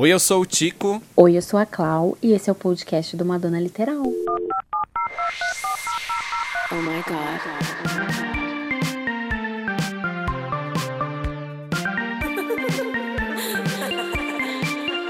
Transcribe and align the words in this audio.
Oi, 0.00 0.10
eu 0.10 0.20
sou 0.20 0.42
o 0.42 0.46
Tico. 0.46 1.02
Oi, 1.16 1.36
eu 1.36 1.42
sou 1.42 1.58
a 1.58 1.66
Clau 1.66 2.16
e 2.22 2.32
esse 2.32 2.48
é 2.48 2.52
o 2.52 2.54
podcast 2.54 3.16
do 3.16 3.24
Madonna 3.24 3.58
Literal. 3.58 4.00
Oh 6.70 6.76
my 6.76 7.02
god. 7.02 7.40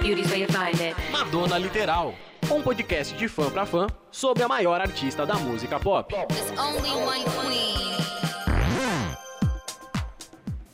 Beauty's 0.00 0.30
where 0.30 0.40
you 0.40 0.48
find 0.48 0.80
it. 0.80 0.96
Madonna 1.12 1.58
Literal, 1.58 2.14
um 2.50 2.62
podcast 2.62 3.14
de 3.14 3.28
fã 3.28 3.50
pra 3.50 3.66
fã 3.66 3.88
sobre 4.10 4.42
a 4.42 4.48
maior 4.48 4.80
artista 4.80 5.26
da 5.26 5.34
música 5.34 5.78
pop. 5.78 6.14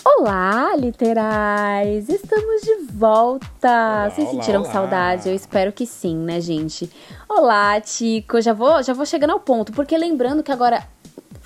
Olá, 0.07 0.77
literais! 0.77 2.09
Estamos 2.11 2.61
de 2.63 2.75
volta! 2.93 4.11
Vocês 4.11 4.29
olá, 4.29 4.43
sentiram 4.43 4.61
olá. 4.63 4.71
saudade? 4.71 5.29
Eu 5.29 5.35
espero 5.35 5.73
que 5.73 5.87
sim, 5.87 6.15
né, 6.17 6.41
gente? 6.43 6.91
Olá, 7.27 7.81
Tico! 7.81 8.39
Já 8.41 8.53
vou, 8.53 8.83
já 8.83 8.93
vou 8.93 9.07
chegando 9.07 9.31
ao 9.31 9.41
ponto, 9.41 9.73
porque 9.73 9.97
lembrando 9.97 10.43
que 10.43 10.53
agora, 10.53 10.87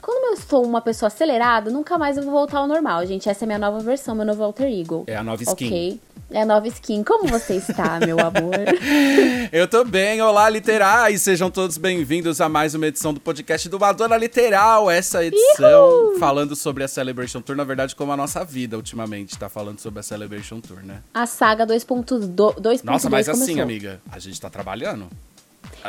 quando 0.02 0.32
eu 0.32 0.36
sou 0.36 0.64
uma 0.66 0.80
pessoa 0.80 1.06
acelerada, 1.06 1.70
nunca 1.70 1.96
mais 1.96 2.16
eu 2.16 2.24
vou 2.24 2.32
voltar 2.32 2.58
ao 2.58 2.66
normal, 2.66 3.06
gente. 3.06 3.28
Essa 3.28 3.44
é 3.44 3.46
a 3.46 3.48
minha 3.48 3.58
nova 3.60 3.78
versão, 3.78 4.16
meu 4.16 4.26
novo 4.26 4.42
alter 4.42 4.66
ego. 4.66 5.04
É 5.06 5.16
a 5.16 5.22
nova 5.22 5.42
skin. 5.42 5.66
Ok? 5.66 6.00
É 6.30 6.42
a 6.42 6.44
nova 6.44 6.68
skin. 6.68 7.02
Como 7.02 7.26
você 7.26 7.54
está, 7.54 7.98
meu 8.00 8.18
amor? 8.20 8.52
Eu 9.50 9.66
tô 9.66 9.82
bem, 9.82 10.20
olá 10.20 10.50
literais, 10.50 11.22
sejam 11.22 11.50
todos 11.50 11.78
bem-vindos 11.78 12.38
a 12.42 12.50
mais 12.50 12.74
uma 12.74 12.86
edição 12.86 13.14
do 13.14 13.20
podcast 13.20 13.66
do 13.66 13.80
Madonna 13.80 14.14
Literal. 14.14 14.90
Essa 14.90 15.24
edição 15.24 16.16
falando 16.20 16.54
sobre 16.54 16.84
a 16.84 16.88
Celebration 16.88 17.40
Tour, 17.40 17.56
na 17.56 17.64
verdade, 17.64 17.96
como 17.96 18.12
a 18.12 18.16
nossa 18.16 18.44
vida 18.44 18.76
ultimamente 18.76 19.38
tá 19.38 19.48
falando 19.48 19.80
sobre 19.80 20.00
a 20.00 20.02
Celebration 20.02 20.60
Tour, 20.60 20.82
né? 20.82 20.98
A 21.14 21.24
saga 21.24 21.66
2.2 21.66 22.84
Nossa, 22.84 23.08
mas 23.08 23.26
começou. 23.26 23.44
assim, 23.44 23.60
amiga, 23.62 23.98
a 24.12 24.18
gente 24.18 24.38
tá 24.38 24.50
trabalhando. 24.50 25.08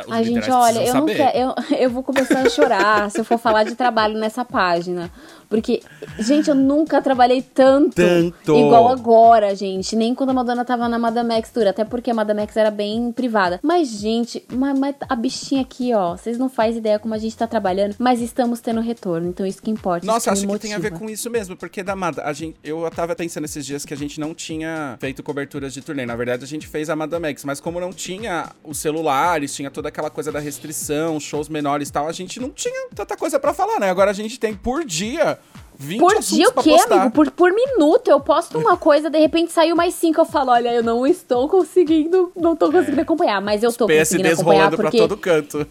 Os 0.06 0.12
Ai, 0.12 0.24
gente, 0.24 0.50
olha, 0.50 0.86
eu 0.86 1.04
quero. 1.04 1.38
Eu, 1.38 1.54
eu 1.76 1.90
vou 1.90 2.02
começar 2.02 2.40
a 2.40 2.48
chorar 2.48 3.10
se 3.10 3.20
eu 3.20 3.24
for 3.24 3.38
falar 3.38 3.64
de 3.64 3.74
trabalho 3.74 4.18
nessa 4.18 4.44
página. 4.44 5.10
Porque, 5.50 5.82
gente, 6.20 6.48
eu 6.48 6.54
nunca 6.54 7.02
trabalhei 7.02 7.42
tanto. 7.42 7.96
Tanto. 7.96 8.56
Igual 8.56 8.86
agora, 8.86 9.52
gente. 9.56 9.96
Nem 9.96 10.14
quando 10.14 10.30
a 10.30 10.32
Madonna 10.32 10.64
tava 10.64 10.88
na 10.88 10.96
Madame 10.96 11.34
X 11.34 11.50
Tour. 11.50 11.66
Até 11.66 11.84
porque 11.84 12.08
a 12.12 12.14
Madame 12.14 12.42
X 12.42 12.56
era 12.56 12.70
bem 12.70 13.10
privada. 13.10 13.58
Mas, 13.60 13.88
gente, 13.88 14.44
mas, 14.48 14.78
mas 14.78 14.94
a 15.08 15.16
bichinha 15.16 15.62
aqui, 15.62 15.92
ó. 15.92 16.16
Vocês 16.16 16.38
não 16.38 16.48
fazem 16.48 16.78
ideia 16.78 17.00
como 17.00 17.14
a 17.14 17.18
gente 17.18 17.36
tá 17.36 17.48
trabalhando. 17.48 17.96
Mas 17.98 18.20
estamos 18.20 18.60
tendo 18.60 18.80
retorno. 18.80 19.26
Então, 19.26 19.44
isso 19.44 19.60
que 19.60 19.72
importa. 19.72 20.06
Nossa, 20.06 20.32
isso 20.32 20.44
acho 20.44 20.52
que 20.52 20.58
tem 20.60 20.74
a 20.74 20.78
ver 20.78 20.92
com 20.92 21.10
isso 21.10 21.28
mesmo, 21.28 21.56
porque 21.56 21.82
da 21.82 21.96
Mada, 21.96 22.22
a 22.22 22.32
gente, 22.32 22.56
eu 22.62 22.88
tava 22.94 23.16
pensando 23.16 23.44
esses 23.44 23.66
dias 23.66 23.84
que 23.84 23.92
a 23.92 23.96
gente 23.96 24.20
não 24.20 24.32
tinha 24.32 24.96
feito 25.00 25.20
coberturas 25.20 25.74
de 25.74 25.82
turnê. 25.82 26.06
Na 26.06 26.14
verdade, 26.14 26.44
a 26.44 26.46
gente 26.46 26.68
fez 26.68 26.88
a 26.88 26.94
Madame 26.94 27.26
X, 27.26 27.44
mas 27.44 27.58
como 27.58 27.80
não 27.80 27.92
tinha 27.92 28.50
os 28.62 28.78
celulares, 28.78 29.52
tinha 29.52 29.68
toda 29.68 29.88
aquela 29.88 30.10
coisa 30.10 30.30
da 30.30 30.38
restrição, 30.38 31.18
shows 31.18 31.48
menores 31.48 31.88
e 31.88 31.92
tal, 31.92 32.06
a 32.06 32.12
gente 32.12 32.38
não 32.38 32.50
tinha 32.50 32.88
tanta 32.94 33.16
coisa 33.16 33.40
pra 33.40 33.52
falar, 33.52 33.80
né? 33.80 33.90
Agora 33.90 34.12
a 34.12 34.14
gente 34.14 34.38
tem 34.38 34.54
por 34.54 34.84
dia 34.84 35.39
20 35.80 35.98
Por 35.98 36.20
dia 36.20 36.46
o 36.46 36.52
quê, 36.62 36.70
postar. 36.72 36.94
amigo? 36.94 37.10
Por, 37.12 37.30
por 37.30 37.52
minuto 37.52 38.08
eu 38.08 38.20
posto 38.20 38.58
uma 38.58 38.76
coisa, 38.76 39.08
de 39.08 39.18
repente 39.18 39.50
saiu 39.50 39.74
mais 39.74 39.94
cinco. 39.94 40.20
Eu 40.20 40.26
falo, 40.26 40.50
olha, 40.50 40.74
eu 40.74 40.82
não 40.82 41.06
estou 41.06 41.48
conseguindo, 41.48 42.30
não 42.36 42.54
tô 42.54 42.70
conseguindo 42.70 43.00
acompanhar. 43.00 43.40
Mas 43.40 43.62
eu 43.62 43.72
tô 43.72 43.86
conseguindo 43.86 44.06
PSDs 44.06 44.40
acompanhar 44.40 44.64
rolando 44.64 44.76
porque. 44.76 44.98
pra 44.98 45.08
todo 45.08 45.16
canto. 45.16 45.66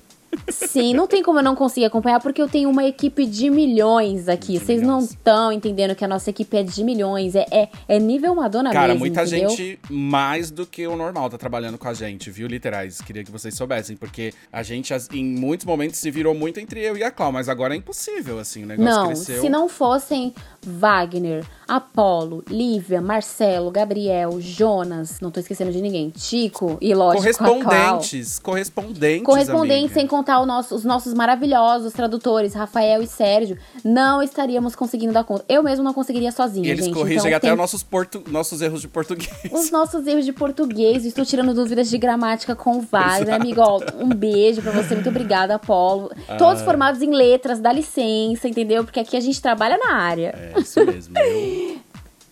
Sim, 0.49 0.93
não 0.93 1.07
tem 1.07 1.23
como 1.23 1.39
eu 1.39 1.43
não 1.43 1.55
conseguir 1.55 1.85
acompanhar, 1.85 2.19
porque 2.19 2.41
eu 2.41 2.47
tenho 2.47 2.69
uma 2.69 2.83
equipe 2.85 3.25
de 3.25 3.49
milhões 3.49 4.27
aqui. 4.27 4.53
De 4.53 4.59
Vocês 4.59 4.81
não 4.81 4.95
milhões. 4.97 5.11
estão 5.11 5.51
entendendo 5.51 5.95
que 5.95 6.03
a 6.03 6.07
nossa 6.07 6.29
equipe 6.29 6.57
é 6.57 6.63
de 6.63 6.83
milhões. 6.83 7.35
É, 7.35 7.45
é, 7.51 7.69
é 7.87 7.99
nível 7.99 8.35
Madonna 8.35 8.71
Cara, 8.71 8.89
mesmo, 8.89 8.99
muita 8.99 9.23
entendeu? 9.23 9.49
gente 9.49 9.79
mais 9.89 10.51
do 10.51 10.65
que 10.65 10.85
o 10.87 10.95
normal 10.95 11.29
tá 11.29 11.37
trabalhando 11.37 11.77
com 11.77 11.87
a 11.87 11.93
gente, 11.93 12.29
viu, 12.29 12.47
literais? 12.47 13.01
Queria 13.01 13.23
que 13.23 13.31
vocês 13.31 13.55
soubessem, 13.55 13.95
porque 13.95 14.33
a 14.51 14.63
gente, 14.63 14.93
em 15.11 15.25
muitos 15.25 15.65
momentos, 15.65 15.99
se 15.99 16.11
virou 16.11 16.33
muito 16.33 16.59
entre 16.59 16.79
eu 16.81 16.97
e 16.97 17.03
a 17.03 17.11
Clau, 17.11 17.31
mas 17.31 17.49
agora 17.49 17.73
é 17.73 17.77
impossível, 17.77 18.39
assim, 18.39 18.63
o 18.63 18.67
negócio 18.67 18.91
Não, 18.91 19.05
cresceu. 19.07 19.41
se 19.41 19.49
não 19.49 19.67
fossem 19.69 20.33
Wagner, 20.65 21.45
Apolo, 21.69 22.43
Lívia, 22.49 22.99
Marcelo, 22.99 23.69
Gabriel, 23.69 24.41
Jonas, 24.41 25.19
não 25.21 25.29
tô 25.29 25.39
esquecendo 25.39 25.71
de 25.71 25.79
ninguém, 25.81 26.09
Tico 26.09 26.77
e 26.81 26.93
lógico. 26.95 27.21
Correspondentes, 27.21 28.39
correspondentes, 28.39 29.23
Correspondentes, 29.23 29.77
amiga. 29.85 29.93
sem 29.93 30.07
contar 30.07 30.43
nosso- 30.45 30.73
os 30.73 30.83
nossos 30.83 31.13
maravilhosos 31.13 31.93
tradutores, 31.93 32.53
Rafael 32.53 33.01
e 33.03 33.07
Sérgio, 33.07 33.57
não 33.83 34.21
estaríamos 34.21 34.75
conseguindo 34.75 35.13
dar 35.13 35.23
conta. 35.23 35.45
Eu 35.47 35.61
mesmo 35.61 35.83
não 35.83 35.93
conseguiria 35.93 36.31
sozinha, 36.31 36.67
E 36.67 36.71
eles 36.71 36.85
gente. 36.85 36.93
corrigem 36.95 37.19
então, 37.19 37.29
até 37.37 37.39
tem 37.41 37.51
os 37.51 37.57
nossos, 37.57 37.83
portu... 37.83 38.23
nossos 38.27 38.61
erros 38.61 38.81
de 38.81 38.87
português. 38.87 39.29
os 39.51 39.69
nossos 39.71 40.05
erros 40.07 40.25
de 40.25 40.33
português. 40.33 41.05
Estou 41.05 41.23
tirando 41.23 41.53
dúvidas 41.53 41.89
de 41.89 41.97
gramática 41.97 42.55
com 42.55 42.77
o 42.77 42.81
Wagner. 42.81 43.35
Amigo, 43.35 43.61
ó, 43.61 43.79
um 43.99 44.09
beijo 44.09 44.61
pra 44.61 44.71
você. 44.71 44.95
Muito 44.95 45.09
obrigada, 45.09 45.55
Apolo. 45.55 46.09
Ah. 46.27 46.35
Todos 46.37 46.61
formados 46.63 47.01
em 47.01 47.11
letras, 47.13 47.59
dá 47.59 47.71
licença, 47.71 48.47
entendeu? 48.47 48.83
Porque 48.83 48.99
aqui 48.99 49.15
a 49.15 49.19
gente 49.19 49.39
trabalha 49.41 49.77
na 49.77 49.93
área. 49.93 50.33
É 50.55 50.59
isso 50.59 50.83
mesmo. 50.85 51.17
Eu 51.17 51.58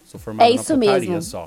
sou 0.06 0.20
formado 0.20 0.46
É 0.46 0.50
na 0.50 0.56
isso 0.62 0.74
putaria 0.74 1.10
mesmo. 1.12 1.22
só. 1.22 1.46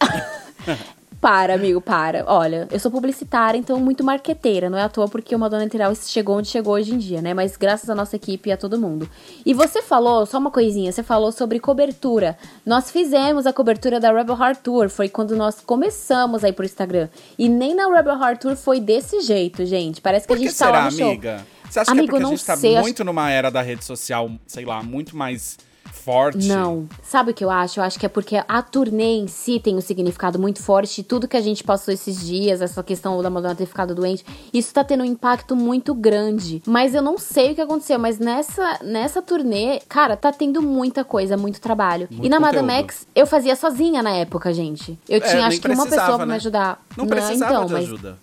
Para, 1.20 1.54
amigo, 1.54 1.80
para. 1.80 2.22
Olha, 2.28 2.68
eu 2.70 2.78
sou 2.78 2.92
publicitária, 2.92 3.58
então 3.58 3.80
muito 3.80 4.04
marqueteira. 4.04 4.70
Não 4.70 4.78
é 4.78 4.82
à 4.82 4.88
toa 4.88 5.08
porque 5.08 5.34
o 5.34 5.38
Madonna 5.38 5.64
Literal 5.64 5.92
chegou 5.96 6.36
onde 6.38 6.46
chegou 6.46 6.74
hoje 6.74 6.94
em 6.94 6.98
dia, 6.98 7.20
né? 7.20 7.34
Mas 7.34 7.56
graças 7.56 7.90
à 7.90 7.94
nossa 7.94 8.14
equipe 8.14 8.48
e 8.48 8.52
a 8.52 8.56
todo 8.56 8.78
mundo. 8.78 9.10
E 9.44 9.52
você 9.52 9.82
falou, 9.82 10.24
só 10.26 10.38
uma 10.38 10.52
coisinha, 10.52 10.92
você 10.92 11.02
falou 11.02 11.32
sobre 11.32 11.58
cobertura. 11.58 12.38
Nós 12.64 12.92
fizemos 12.92 13.48
a 13.48 13.52
cobertura 13.52 13.98
da 13.98 14.12
Rebel 14.12 14.36
Heart 14.38 14.60
Tour, 14.62 14.88
foi 14.88 15.08
quando 15.08 15.34
nós 15.34 15.60
começamos 15.60 16.44
aí 16.44 16.52
por 16.52 16.64
Instagram. 16.64 17.08
E 17.36 17.48
nem 17.48 17.74
na 17.74 17.88
Rebel 17.92 18.14
Heart 18.14 18.40
Tour 18.40 18.54
foi 18.54 18.78
desse 18.78 19.20
jeito, 19.20 19.66
gente. 19.66 20.00
Parece 20.00 20.24
que 20.24 20.28
Por 20.28 20.34
a 20.36 20.38
que 20.38 20.44
gente 20.46 20.56
tá 20.56 20.66
será, 20.66 20.78
lá 20.78 20.84
no 20.84 20.92
show. 20.92 21.08
amiga? 21.08 21.44
Você 21.68 21.80
acha 21.80 21.90
Amigo, 21.90 22.06
que 22.06 22.10
é 22.10 22.12
porque 22.20 22.26
a 22.26 22.30
gente 22.36 22.46
tá 22.46 22.56
sei, 22.56 22.74
acho- 22.76 22.82
muito 22.82 23.02
numa 23.02 23.28
era 23.28 23.50
da 23.50 23.60
rede 23.60 23.84
social, 23.84 24.30
sei 24.46 24.64
lá, 24.64 24.84
muito 24.84 25.16
mais 25.16 25.58
forte? 26.08 26.46
Não. 26.48 26.88
Sabe 27.02 27.32
o 27.32 27.34
que 27.34 27.44
eu 27.44 27.50
acho? 27.50 27.80
Eu 27.80 27.84
acho 27.84 27.98
que 28.00 28.06
é 28.06 28.08
porque 28.08 28.42
a 28.48 28.62
turnê 28.62 29.18
em 29.18 29.26
si 29.28 29.60
tem 29.60 29.76
um 29.76 29.80
significado 29.82 30.38
muito 30.38 30.62
forte. 30.62 31.02
Tudo 31.02 31.28
que 31.28 31.36
a 31.36 31.40
gente 31.42 31.62
passou 31.62 31.92
esses 31.92 32.24
dias, 32.26 32.62
essa 32.62 32.82
questão 32.82 33.20
da 33.22 33.28
Madonna 33.28 33.54
ter 33.54 33.66
ficado 33.66 33.94
doente, 33.94 34.24
isso 34.54 34.72
tá 34.72 34.82
tendo 34.82 35.02
um 35.02 35.06
impacto 35.06 35.54
muito 35.54 35.94
grande. 35.94 36.62
Mas 36.66 36.94
eu 36.94 37.02
não 37.02 37.18
sei 37.18 37.52
o 37.52 37.54
que 37.54 37.60
aconteceu. 37.60 37.98
Mas 37.98 38.18
nessa, 38.18 38.78
nessa 38.82 39.20
turnê, 39.20 39.80
cara, 39.86 40.16
tá 40.16 40.32
tendo 40.32 40.62
muita 40.62 41.04
coisa, 41.04 41.36
muito 41.36 41.60
trabalho. 41.60 42.08
Muito 42.10 42.24
e 42.24 42.28
na 42.30 42.40
Madame. 42.40 42.72
X, 42.84 43.06
eu 43.14 43.26
fazia 43.26 43.54
sozinha 43.54 44.02
na 44.02 44.10
época, 44.10 44.50
gente. 44.54 44.98
Eu 45.06 45.18
É, 45.18 45.20
tinha, 45.20 45.34
nem 45.34 45.44
acho 45.44 45.60
que, 45.60 45.68
uma 45.68 45.84
pessoa 45.86 46.16
pra 46.16 46.24
me 46.24 46.30
né? 46.30 46.36
ajudar. 46.36 46.82
Não 46.96 47.06
precisava 47.06 47.52
então, 47.52 47.66
de 47.66 47.72
mas 47.74 47.84
ajuda. 47.84 48.18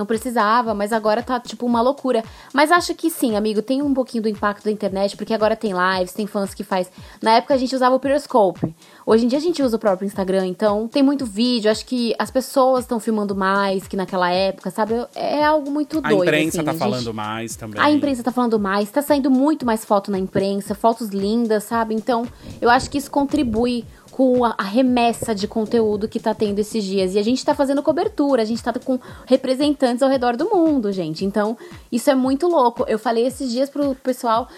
Não 0.00 0.06
precisava, 0.06 0.74
mas 0.74 0.92
agora 0.92 1.22
tá 1.22 1.38
tipo 1.38 1.64
uma 1.66 1.80
loucura. 1.80 2.24
Mas 2.52 2.72
acho 2.72 2.94
que 2.94 3.10
sim, 3.10 3.36
amigo, 3.36 3.62
tem 3.62 3.82
um 3.82 3.94
pouquinho 3.94 4.22
do 4.24 4.28
impacto 4.28 4.64
da 4.64 4.70
internet, 4.72 5.16
porque 5.16 5.32
agora 5.34 5.54
tem 5.54 5.72
lives, 5.72 6.12
tem 6.12 6.26
fãs 6.26 6.52
que 6.54 6.64
faz. 6.64 6.90
Na 7.22 7.32
época 7.36 7.54
a 7.54 7.56
gente 7.56 7.74
usava 7.74 7.94
o 7.94 8.00
Periscope. 8.00 8.74
Hoje 9.06 9.24
em 9.24 9.28
dia 9.28 9.38
a 9.38 9.42
gente 9.42 9.62
usa 9.62 9.76
o 9.76 9.78
próprio 9.78 10.06
Instagram, 10.06 10.46
então 10.46 10.88
tem 10.88 11.02
muito 11.02 11.24
vídeo. 11.26 11.70
Acho 11.70 11.84
que 11.84 12.14
as 12.18 12.30
pessoas 12.30 12.84
estão 12.84 12.98
filmando 12.98 13.34
mais 13.36 13.86
que 13.86 13.96
naquela 13.96 14.30
época, 14.30 14.70
sabe? 14.70 14.94
É 15.14 15.44
algo 15.44 15.70
muito 15.70 15.98
A 15.98 16.08
doido. 16.08 16.22
imprensa 16.24 16.56
assim, 16.58 16.64
tá 16.64 16.70
a 16.70 16.74
gente- 16.74 16.82
falando 16.82 17.14
mais 17.14 17.56
também. 17.56 17.80
a 17.80 17.90
imprensa 17.90 18.22
tá 18.22 18.32
falando 18.32 18.58
mais, 18.58 18.90
tá 18.90 19.02
saindo 19.02 19.30
muito 19.30 19.66
mais 19.66 19.84
foto 19.84 20.10
na 20.10 20.18
imprensa, 20.18 20.74
fotos 20.74 21.08
lindas, 21.10 21.64
sabe? 21.64 21.94
Então, 21.94 22.26
eu 22.60 22.70
acho 22.70 22.88
que 22.90 22.96
isso 22.98 23.10
contribui 23.10 23.84
com 24.10 24.44
a, 24.44 24.54
remessa 24.62 25.34
de 25.34 25.46
conteúdo 25.46 26.08
que 26.08 26.20
tá 26.20 26.34
tendo 26.34 26.58
esses 26.58 26.84
dias. 26.84 27.14
E 27.14 27.18
a 27.18 27.22
gente 27.22 27.44
tá 27.44 27.54
fazendo 27.54 27.82
cobertura, 27.82 28.42
a 28.42 28.44
gente 28.44 28.62
tá 28.62 28.72
com 28.72 28.98
representantes 29.26 30.02
ao 30.02 30.08
redor 30.08 30.36
do 30.36 30.48
mundo, 30.50 30.92
gente. 30.92 31.24
Então, 31.24 31.56
isso 31.90 32.10
é 32.10 32.14
muito 32.14 32.46
louco. 32.46 32.84
Eu 32.88 32.98
falei 32.98 33.26
esses 33.26 33.50
dias 33.50 33.70
pro 33.70 33.94
pessoal, 33.94 34.48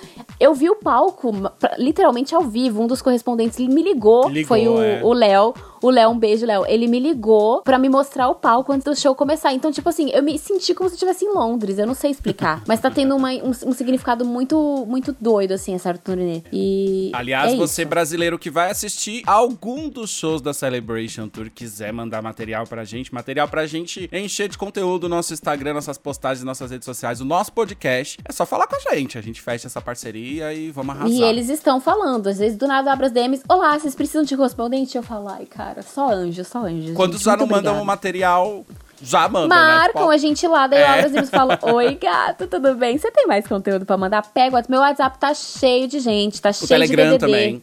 eu 0.40 0.54
vi 0.54 0.68
o 0.68 0.76
palco, 0.76 1.32
literalmente 1.78 2.34
ao 2.34 2.42
vivo, 2.42 2.82
um 2.82 2.86
dos 2.86 3.02
correspondentes 3.02 3.58
me 3.58 3.82
ligou, 3.82 4.28
Ligou, 4.28 4.48
foi 4.48 4.66
o 4.66 4.82
é. 4.82 5.00
o 5.02 5.12
Léo. 5.12 5.54
O 5.82 5.90
Léo, 5.90 6.10
um 6.10 6.18
beijo, 6.18 6.46
Léo. 6.46 6.64
Ele 6.66 6.86
me 6.86 7.00
ligou 7.00 7.62
pra 7.62 7.78
me 7.78 7.88
mostrar 7.88 8.28
o 8.28 8.34
palco 8.34 8.72
antes 8.72 8.84
do 8.84 8.94
show 8.96 9.14
começar. 9.14 9.52
Então, 9.52 9.72
tipo 9.72 9.88
assim, 9.88 10.10
eu 10.10 10.22
me 10.22 10.38
senti 10.38 10.72
como 10.74 10.88
se 10.88 10.94
eu 10.94 10.96
estivesse 10.96 11.24
em 11.24 11.34
Londres. 11.34 11.78
Eu 11.78 11.86
não 11.86 11.94
sei 11.94 12.10
explicar. 12.10 12.62
mas 12.68 12.80
tá 12.80 12.90
tendo 12.90 13.16
uma- 13.16 13.32
um, 13.32 13.50
um 13.50 13.72
significado 13.72 14.24
muito, 14.24 14.84
muito 14.86 15.14
doido, 15.20 15.52
assim, 15.52 15.74
essa 15.74 15.92
turnê. 15.94 16.42
E. 16.52 17.10
Aliás, 17.12 17.52
é 17.52 17.56
você 17.56 17.82
isso. 17.82 17.88
brasileiro 17.88 18.38
que 18.38 18.50
vai 18.50 18.70
assistir 18.70 19.22
algum 19.26 19.88
dos 19.88 20.10
shows 20.10 20.40
da 20.40 20.52
Celebration 20.54 21.28
Tour, 21.28 21.50
quiser 21.52 21.92
mandar 21.92 22.22
material 22.22 22.66
pra 22.66 22.84
gente, 22.84 23.12
material 23.12 23.48
pra 23.48 23.66
gente 23.66 24.08
encher 24.12 24.48
de 24.48 24.56
conteúdo 24.56 25.08
no 25.08 25.16
nosso 25.16 25.32
Instagram, 25.32 25.74
nossas 25.74 25.98
postagens, 25.98 26.44
nossas 26.44 26.70
redes 26.70 26.84
sociais, 26.84 27.20
o 27.20 27.24
nosso 27.24 27.52
podcast, 27.52 28.18
é 28.24 28.32
só 28.32 28.46
falar 28.46 28.66
com 28.66 28.76
a 28.76 28.94
gente. 28.94 29.18
A 29.18 29.20
gente 29.20 29.40
fecha 29.40 29.66
essa 29.66 29.80
parceria 29.80 30.52
e 30.54 30.70
vamos 30.70 30.94
arrasar. 30.94 31.10
E 31.16 31.22
eles 31.22 31.48
estão 31.48 31.80
falando. 31.80 32.28
Às 32.28 32.38
vezes, 32.38 32.56
do 32.56 32.66
nada, 32.68 32.92
abre 32.92 33.06
as 33.06 33.12
DMs. 33.12 33.42
Olá, 33.48 33.78
vocês 33.78 33.94
precisam 33.94 34.22
de 34.22 34.36
correspondente? 34.36 34.96
Eu 34.96 35.02
falo, 35.02 35.28
ai, 35.28 35.46
cara, 35.46 35.71
só 35.80 36.10
anjo, 36.10 36.44
só 36.44 36.64
anjo. 36.66 36.92
Quando 36.94 37.12
gente, 37.12 37.24
já 37.24 37.36
não 37.36 37.46
mandam 37.46 37.72
o 37.72 37.76
obrigada. 37.76 37.84
material, 37.84 38.66
já 39.00 39.28
mandam, 39.28 39.48
né? 39.48 39.54
Marcam 39.56 40.00
Tipo, 40.00 40.10
a 40.10 40.16
gente 40.18 40.46
lá, 40.46 40.66
daí 40.66 40.80
eu 40.80 40.84
É. 40.86 40.88
abro 40.90 41.06
as 41.06 41.12
DMs 41.12 41.28
e 41.28 41.30
falo, 41.36 41.58
oi, 41.76 41.94
gato, 41.94 42.46
tudo 42.46 42.74
bem? 42.74 42.98
Você 42.98 43.10
tem 43.10 43.26
mais 43.26 43.46
conteúdo 43.46 43.86
pra 43.86 43.96
mandar? 43.96 44.22
Pega. 44.22 44.62
Meu 44.68 44.80
WhatsApp 44.80 45.18
tá 45.18 45.32
cheio 45.32 45.88
de 45.88 45.98
gente, 46.00 46.42
tá 46.42 46.50
O 46.50 46.52
cheio 46.52 46.68
Telegram 46.68 47.04
de 47.12 47.18
BBB. 47.18 47.18
também. 47.32 47.62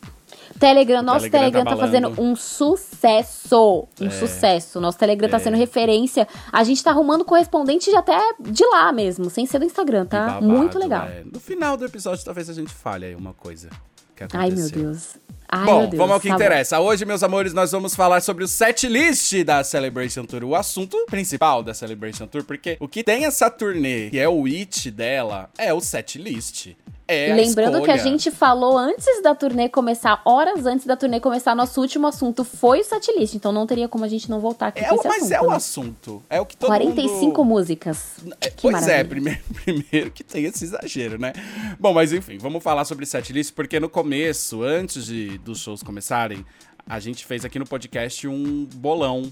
Telegram, 0.59 1.01
nosso 1.01 1.29
Telegram 1.29 1.63
Telegram, 1.63 1.63
tá 1.63 1.69
tá, 1.71 1.77
fazendo 1.77 2.21
um 2.21 2.35
sucesso. 2.35 3.87
Um 4.01 4.11
sucesso. 4.11 4.81
Nosso 4.81 4.97
Telegram 4.97 5.29
tá 5.29 5.39
sendo 5.39 5.55
referência. 5.55 6.27
A 6.51 6.65
gente 6.65 6.83
tá 6.83 6.91
arrumando 6.91 7.23
correspondente 7.23 7.89
de 7.89 7.95
até 7.95 8.19
de 8.41 8.65
lá 8.65 8.91
mesmo, 8.91 9.29
sem 9.29 9.45
ser 9.45 9.59
do 9.59 9.65
Instagram, 9.65 10.05
tá? 10.05 10.25
Babado, 10.25 10.45
Muito 10.47 10.77
legal. 10.77 11.05
é. 11.07 11.23
No 11.23 11.39
final 11.39 11.77
do 11.77 11.85
episódio, 11.85 12.25
talvez 12.25 12.49
a 12.49 12.53
gente 12.53 12.71
fale 12.73 13.05
aí 13.05 13.15
uma 13.15 13.33
coisa 13.33 13.69
que 14.15 14.23
aconteceu. 14.23 14.41
Ai, 14.41 14.51
meu 14.51 14.69
Deus. 14.69 15.15
Ai, 15.51 15.65
Bom, 15.65 15.87
Deus. 15.87 15.95
vamos 15.97 16.13
ao 16.13 16.19
que 16.19 16.27
tá 16.27 16.35
bom. 16.35 16.39
interessa. 16.43 16.79
Hoje, 16.79 17.05
meus 17.05 17.23
amores, 17.23 17.53
nós 17.53 17.71
vamos 17.71 17.95
falar 17.95 18.21
sobre 18.21 18.43
o 18.43 18.47
set 18.47 18.87
list 18.87 19.33
da 19.43 19.63
Celebration 19.63 20.23
Tour, 20.23 20.43
o 20.43 20.55
assunto 20.55 20.95
principal 21.07 21.63
da 21.63 21.73
Celebration 21.73 22.27
Tour, 22.27 22.43
porque 22.43 22.77
o 22.79 22.87
que 22.87 23.03
tem 23.03 23.25
essa 23.25 23.49
turnê, 23.49 24.11
que 24.11 24.19
é 24.19 24.29
o 24.29 24.45
it 24.45 24.91
dela, 24.91 25.49
é 25.57 25.73
o 25.73 25.81
set 25.81 26.19
list. 26.19 26.67
É 27.11 27.31
a 27.31 27.35
Lembrando 27.35 27.81
que 27.81 27.89
a 27.89 27.97
gente 27.97 28.29
falou 28.29 28.77
antes 28.77 29.21
da 29.23 29.33
turnê 29.33 29.67
começar, 29.67 30.21
horas 30.23 30.65
antes 30.65 30.85
da 30.85 30.95
turnê 30.95 31.19
começar, 31.19 31.55
nosso 31.55 31.81
último 31.81 32.05
assunto 32.05 32.43
foi 32.43 32.81
o 32.81 32.83
setlist, 32.83 33.33
então 33.33 33.51
não 33.51 33.65
teria 33.65 33.87
como 33.87 34.05
a 34.05 34.07
gente 34.07 34.29
não 34.29 34.39
voltar 34.39 34.67
aqui 34.67 34.83
É, 34.85 34.91
o- 34.93 34.97
mas 35.03 35.23
assunto. 35.23 35.33
é 35.33 35.41
o 35.41 35.49
né? 35.49 35.55
assunto. 35.55 36.23
É 36.29 36.39
o 36.41 36.45
que 36.45 36.55
todo 36.55 36.67
45 36.67 37.43
mundo... 37.43 37.49
músicas. 37.55 38.17
É, 38.39 38.49
Que 38.51 38.61
pois 38.61 38.75
é, 38.87 39.03
maravilha. 39.03 39.09
primeiro, 39.09 39.39
primeiro 39.65 40.11
que 40.11 40.23
tem 40.23 40.45
esse 40.45 40.63
exagero, 40.63 41.19
né? 41.19 41.33
Bom, 41.79 41.93
mas 41.93 42.13
enfim, 42.13 42.37
vamos 42.37 42.63
falar 42.63 42.85
sobre 42.85 43.05
setlist, 43.05 43.53
porque 43.53 43.79
no 43.79 43.89
começo, 43.89 44.61
antes 44.61 45.05
de, 45.05 45.37
dos 45.39 45.59
shows 45.59 45.81
começarem, 45.81 46.45
a 46.89 46.99
gente 46.99 47.23
fez 47.23 47.45
aqui 47.45 47.59
no 47.59 47.67
podcast 47.67 48.27
um 48.27 48.65
bolão 48.73 49.31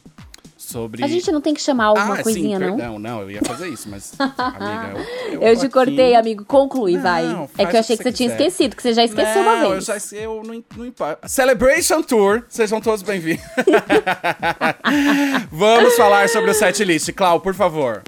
sobre. 0.56 1.04
A 1.04 1.08
gente 1.08 1.32
não 1.32 1.42
tem 1.42 1.56
que 1.56 1.62
chamar 1.62 1.86
alguma 1.86 2.20
ah, 2.20 2.24
coisinha, 2.24 2.60
sim, 2.60 2.64
não? 2.66 2.76
perdão, 2.78 3.00
não, 3.00 3.22
eu 3.22 3.32
ia 3.32 3.42
fazer 3.44 3.68
isso, 3.68 3.90
mas, 3.90 4.14
amiga, 4.20 5.00
eu, 5.32 5.42
Eu 5.42 5.54
tô 5.56 5.60
te 5.62 5.66
aqui- 5.66 5.74
cortei, 5.74 6.16
amigo. 6.16 6.46
Conclui, 6.46 6.94
Não, 6.94 7.02
vai. 7.02 7.26
É 7.58 7.66
que 7.66 7.76
eu 7.76 7.80
achei 7.80 7.98
que 7.98 8.04
que 8.04 8.10
você 8.10 8.16
tinha 8.16 8.30
quiser. 8.30 8.44
esquecido, 8.46 8.76
que 8.76 8.84
você 8.84 8.94
já 8.94 9.04
esqueceu 9.04 9.44
não, 9.44 9.56
uma 9.56 9.64
eu 9.66 9.72
vez. 9.72 9.86
já 9.86 10.00
sei, 10.00 10.26
eu 10.26 10.44
não, 10.44 10.64
não 10.76 10.86
importa. 10.86 11.28
Celebration 11.28 12.04
Tour, 12.04 12.44
sejam 12.48 12.80
todos 12.80 13.02
bem-vindos. 13.02 13.44
Vamos 15.52 15.96
falar 15.96 16.30
sobre 16.30 16.52
o 16.52 16.54
setlist. 16.54 17.12
Clau, 17.14 17.40
por 17.40 17.56
favor. 17.56 18.04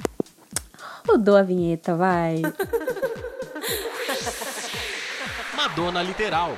Mudou 1.08 1.36
a 1.36 1.42
vinheta, 1.42 1.96
vai. 1.96 2.44
Madonna 5.56 6.04
Literal. 6.04 6.56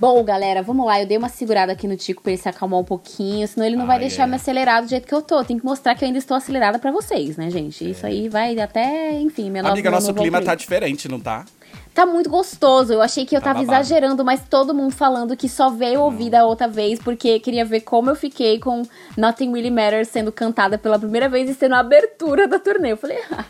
Bom, 0.00 0.22
galera, 0.22 0.62
vamos 0.62 0.86
lá. 0.86 1.00
Eu 1.00 1.06
dei 1.06 1.16
uma 1.18 1.28
segurada 1.28 1.72
aqui 1.72 1.88
no 1.88 1.96
Tico 1.96 2.22
pra 2.22 2.30
ele 2.30 2.40
se 2.40 2.48
acalmar 2.48 2.78
um 2.78 2.84
pouquinho, 2.84 3.48
senão 3.48 3.66
ele 3.66 3.74
não 3.76 3.86
vai 3.86 3.96
Ai, 3.96 4.02
deixar 4.02 4.24
é. 4.24 4.26
me 4.26 4.36
acelerar 4.36 4.80
do 4.82 4.88
jeito 4.88 5.06
que 5.08 5.14
eu 5.14 5.20
tô. 5.20 5.42
Tem 5.42 5.58
que 5.58 5.64
mostrar 5.64 5.94
que 5.96 6.04
eu 6.04 6.06
ainda 6.06 6.18
estou 6.18 6.36
acelerada 6.36 6.78
pra 6.78 6.92
vocês, 6.92 7.36
né, 7.36 7.50
gente? 7.50 7.90
Isso 7.90 8.06
aí 8.06 8.28
vai 8.28 8.58
até, 8.60 9.12
enfim, 9.20 9.50
meu 9.50 9.66
Amiga, 9.66 9.90
nosso 9.90 10.14
clima 10.14 10.40
tá 10.40 10.54
diferente, 10.54 11.08
não 11.08 11.18
tá? 11.18 11.44
Tá 11.92 12.06
muito 12.06 12.30
gostoso. 12.30 12.92
Eu 12.92 13.02
achei 13.02 13.26
que 13.26 13.36
eu 13.36 13.40
Tá 13.40 13.46
tava 13.46 13.58
babado. 13.64 13.80
exagerando, 13.80 14.24
mas 14.24 14.42
todo 14.48 14.72
mundo 14.72 14.92
falando 14.92 15.36
que 15.36 15.48
só 15.48 15.68
veio 15.68 16.00
ouvir 16.02 16.30
da 16.30 16.44
outra 16.44 16.68
vez 16.68 17.00
porque 17.00 17.40
queria 17.40 17.64
ver 17.64 17.80
como 17.80 18.08
eu 18.08 18.14
fiquei 18.14 18.60
com 18.60 18.82
Nothing 19.16 19.52
Really 19.52 19.70
Matters 19.70 20.06
sendo 20.08 20.30
cantada 20.30 20.78
pela 20.78 20.96
primeira 20.96 21.28
vez 21.28 21.50
e 21.50 21.54
sendo 21.54 21.74
a 21.74 21.80
abertura 21.80 22.46
da 22.46 22.60
turnê. 22.60 22.92
Eu 22.92 22.96
falei, 22.96 23.18
ah, 23.32 23.44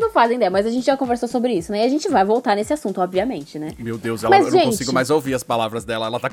vocês 0.00 0.02
não 0.02 0.10
fazem 0.10 0.36
ideia, 0.36 0.50
mas 0.50 0.66
a 0.66 0.70
gente 0.70 0.84
já 0.86 0.96
conversou 0.96 1.28
sobre 1.28 1.52
isso, 1.52 1.70
né? 1.70 1.82
E 1.82 1.86
a 1.86 1.88
gente 1.88 2.08
vai 2.08 2.24
voltar 2.24 2.56
nesse 2.56 2.72
assunto, 2.72 3.00
obviamente, 3.00 3.58
né? 3.58 3.72
Meu 3.78 3.98
Deus, 3.98 4.24
ela, 4.24 4.34
Mas, 4.36 4.46
eu 4.46 4.52
não 4.52 4.58
gente- 4.58 4.70
consigo 4.70 4.92
mais 4.92 5.10
ouvir 5.10 5.34
as 5.34 5.42
palavras 5.42 5.84
dela. 5.84 6.06
Ela 6.06 6.18
tá. 6.18 6.30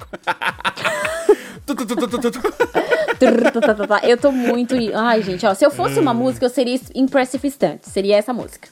Eu 4.04 4.18
tô 4.18 4.32
muito. 4.32 4.76
Ai, 4.96 5.22
gente, 5.24 5.46
ó. 5.46 5.54
Se 5.54 5.66
eu 5.66 5.72
fosse 5.72 6.00
Hum. 6.00 6.04
uma 6.04 6.14
música, 6.14 6.46
eu 6.46 6.50
seria 6.50 6.80
Impressive 6.96 7.50
Stunt. 7.50 7.80
Seria 7.84 8.18
essa 8.18 8.34
música. 8.34 8.70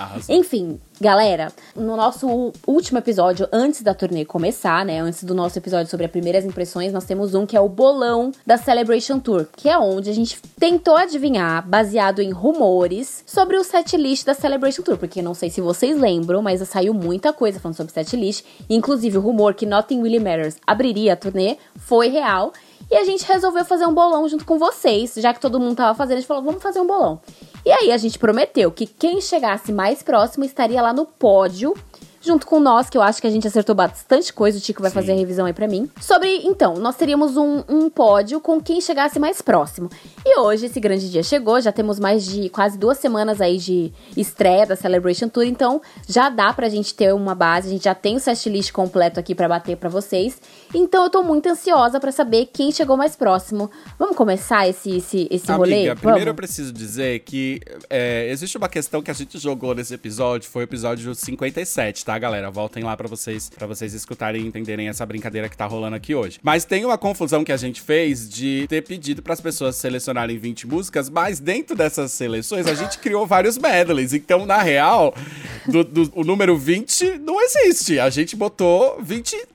Arrasou. 0.00 0.34
Enfim, 0.34 0.80
galera, 0.98 1.52
no 1.76 1.94
nosso 1.94 2.52
último 2.66 2.98
episódio, 2.98 3.46
antes 3.52 3.82
da 3.82 3.92
turnê 3.92 4.24
começar, 4.24 4.84
né? 4.84 4.98
Antes 4.98 5.24
do 5.24 5.34
nosso 5.34 5.58
episódio 5.58 5.90
sobre 5.90 6.06
as 6.06 6.10
primeiras 6.10 6.44
impressões, 6.44 6.90
nós 6.90 7.04
temos 7.04 7.34
um 7.34 7.44
que 7.44 7.54
é 7.54 7.60
o 7.60 7.68
bolão 7.68 8.32
da 8.46 8.56
Celebration 8.56 9.18
Tour, 9.18 9.46
que 9.54 9.68
é 9.68 9.78
onde 9.78 10.08
a 10.08 10.14
gente 10.14 10.40
tentou 10.58 10.96
adivinhar, 10.96 11.66
baseado 11.68 12.22
em 12.22 12.30
rumores, 12.30 13.22
sobre 13.26 13.58
o 13.58 13.64
setlist 13.64 14.24
da 14.24 14.32
Celebration 14.32 14.82
Tour. 14.82 14.96
Porque 14.96 15.20
não 15.20 15.34
sei 15.34 15.50
se 15.50 15.60
vocês 15.60 15.98
lembram, 15.98 16.40
mas 16.40 16.66
saiu 16.66 16.94
muita 16.94 17.32
coisa 17.32 17.60
falando 17.60 17.76
sobre 17.76 17.92
setlist. 17.92 18.44
Inclusive, 18.68 19.18
o 19.18 19.20
rumor 19.20 19.54
que 19.54 19.66
Nothing 19.66 20.02
Really 20.02 20.18
Matters 20.18 20.56
abriria 20.66 21.12
a 21.12 21.16
turnê 21.16 21.58
foi 21.76 22.08
real. 22.08 22.52
E 22.90 22.96
a 22.96 23.04
gente 23.04 23.24
resolveu 23.24 23.64
fazer 23.64 23.86
um 23.86 23.94
bolão 23.94 24.28
junto 24.28 24.44
com 24.44 24.58
vocês, 24.58 25.14
já 25.16 25.34
que 25.34 25.40
todo 25.40 25.58
mundo 25.58 25.76
tava 25.76 25.94
fazendo, 25.96 26.18
a 26.18 26.20
gente 26.20 26.28
falou, 26.28 26.42
vamos 26.42 26.62
fazer 26.62 26.80
um 26.80 26.86
bolão. 26.86 27.20
E 27.64 27.70
aí 27.70 27.92
a 27.92 27.96
gente 27.96 28.18
prometeu 28.18 28.70
que 28.70 28.86
quem 28.86 29.20
chegasse 29.20 29.72
mais 29.72 30.02
próximo 30.02 30.44
estaria 30.44 30.80
lá 30.80 30.92
no 30.92 31.04
pódio, 31.04 31.74
junto 32.20 32.46
com 32.46 32.60
nós, 32.60 32.90
que 32.90 32.98
eu 32.98 33.02
acho 33.02 33.20
que 33.20 33.26
a 33.26 33.30
gente 33.30 33.46
acertou 33.46 33.74
bastante 33.74 34.32
coisa, 34.32 34.58
o 34.58 34.60
Tico 34.60 34.82
vai 34.82 34.90
fazer 34.90 35.12
a 35.12 35.14
revisão 35.14 35.46
aí 35.46 35.52
pra 35.52 35.66
mim. 35.66 35.90
Sobre, 36.00 36.46
então, 36.46 36.74
nós 36.74 36.96
teríamos 36.96 37.36
um, 37.36 37.62
um 37.68 37.88
pódio 37.88 38.40
com 38.40 38.60
quem 38.60 38.80
chegasse 38.80 39.18
mais 39.18 39.40
próximo. 39.40 39.90
E 40.24 40.38
hoje 40.38 40.66
esse 40.66 40.78
grande 40.78 41.10
dia 41.10 41.22
chegou, 41.22 41.60
já 41.60 41.72
temos 41.72 41.98
mais 41.98 42.24
de 42.24 42.48
quase 42.50 42.76
duas 42.76 42.98
semanas 42.98 43.40
aí 43.40 43.56
de 43.56 43.92
estreia 44.16 44.66
da 44.66 44.76
Celebration 44.76 45.28
Tour, 45.28 45.44
então 45.44 45.80
já 46.06 46.28
dá 46.28 46.52
pra 46.52 46.68
gente 46.68 46.94
ter 46.94 47.14
uma 47.14 47.34
base, 47.34 47.68
a 47.68 47.70
gente 47.70 47.84
já 47.84 47.94
tem 47.94 48.16
o 48.16 48.20
setlist 48.20 48.70
completo 48.70 49.18
aqui 49.18 49.34
pra 49.34 49.48
bater 49.48 49.76
pra 49.76 49.88
vocês. 49.88 50.40
Então 50.72 51.04
eu 51.04 51.10
tô 51.10 51.22
muito 51.22 51.48
ansiosa 51.48 51.98
pra 51.98 52.12
saber 52.12 52.48
quem 52.52 52.70
chegou 52.70 52.96
mais 52.96 53.16
próximo. 53.16 53.70
Vamos 53.98 54.16
começar 54.16 54.68
esse, 54.68 54.96
esse, 54.98 55.26
esse 55.30 55.50
rolê? 55.50 55.74
Amiga, 55.88 55.96
primeiro 55.96 56.20
eu 56.20 56.24
Vamos? 56.26 56.36
preciso 56.36 56.72
dizer 56.72 57.20
que 57.20 57.60
é, 57.88 58.28
existe 58.30 58.56
uma 58.56 58.68
questão 58.68 59.02
que 59.02 59.10
a 59.10 59.14
gente 59.14 59.36
jogou 59.38 59.74
nesse 59.74 59.92
episódio, 59.94 60.48
foi 60.48 60.62
o 60.62 60.64
episódio 60.64 61.14
57, 61.14 62.04
tá, 62.04 62.16
galera? 62.18 62.50
Voltem 62.50 62.84
lá 62.84 62.96
pra 62.96 63.08
vocês, 63.08 63.50
para 63.50 63.66
vocês 63.66 63.94
escutarem 63.94 64.42
e 64.42 64.46
entenderem 64.46 64.88
essa 64.88 65.04
brincadeira 65.04 65.48
que 65.48 65.56
tá 65.56 65.66
rolando 65.66 65.96
aqui 65.96 66.14
hoje. 66.14 66.38
Mas 66.42 66.64
tem 66.64 66.84
uma 66.84 66.96
confusão 66.96 67.42
que 67.42 67.52
a 67.52 67.56
gente 67.56 67.80
fez 67.80 68.28
de 68.28 68.66
ter 68.68 68.82
pedido 68.82 69.22
pras 69.22 69.40
pessoas 69.40 69.74
selecionarem 69.76 70.38
20 70.38 70.66
músicas, 70.68 71.08
mas 71.10 71.40
dentro 71.40 71.74
dessas 71.74 72.12
seleções 72.12 72.66
a 72.66 72.74
gente 72.74 72.98
criou 72.98 73.26
vários 73.26 73.58
medleys. 73.58 74.12
Então, 74.12 74.46
na 74.46 74.58
real, 74.62 75.14
do- 75.66 75.82
do- 75.84 76.12
o 76.14 76.22
número 76.24 76.56
20 76.56 77.18
não 77.18 77.40
existe. 77.42 77.98
A 77.98 78.08
gente 78.08 78.36
botou 78.36 78.98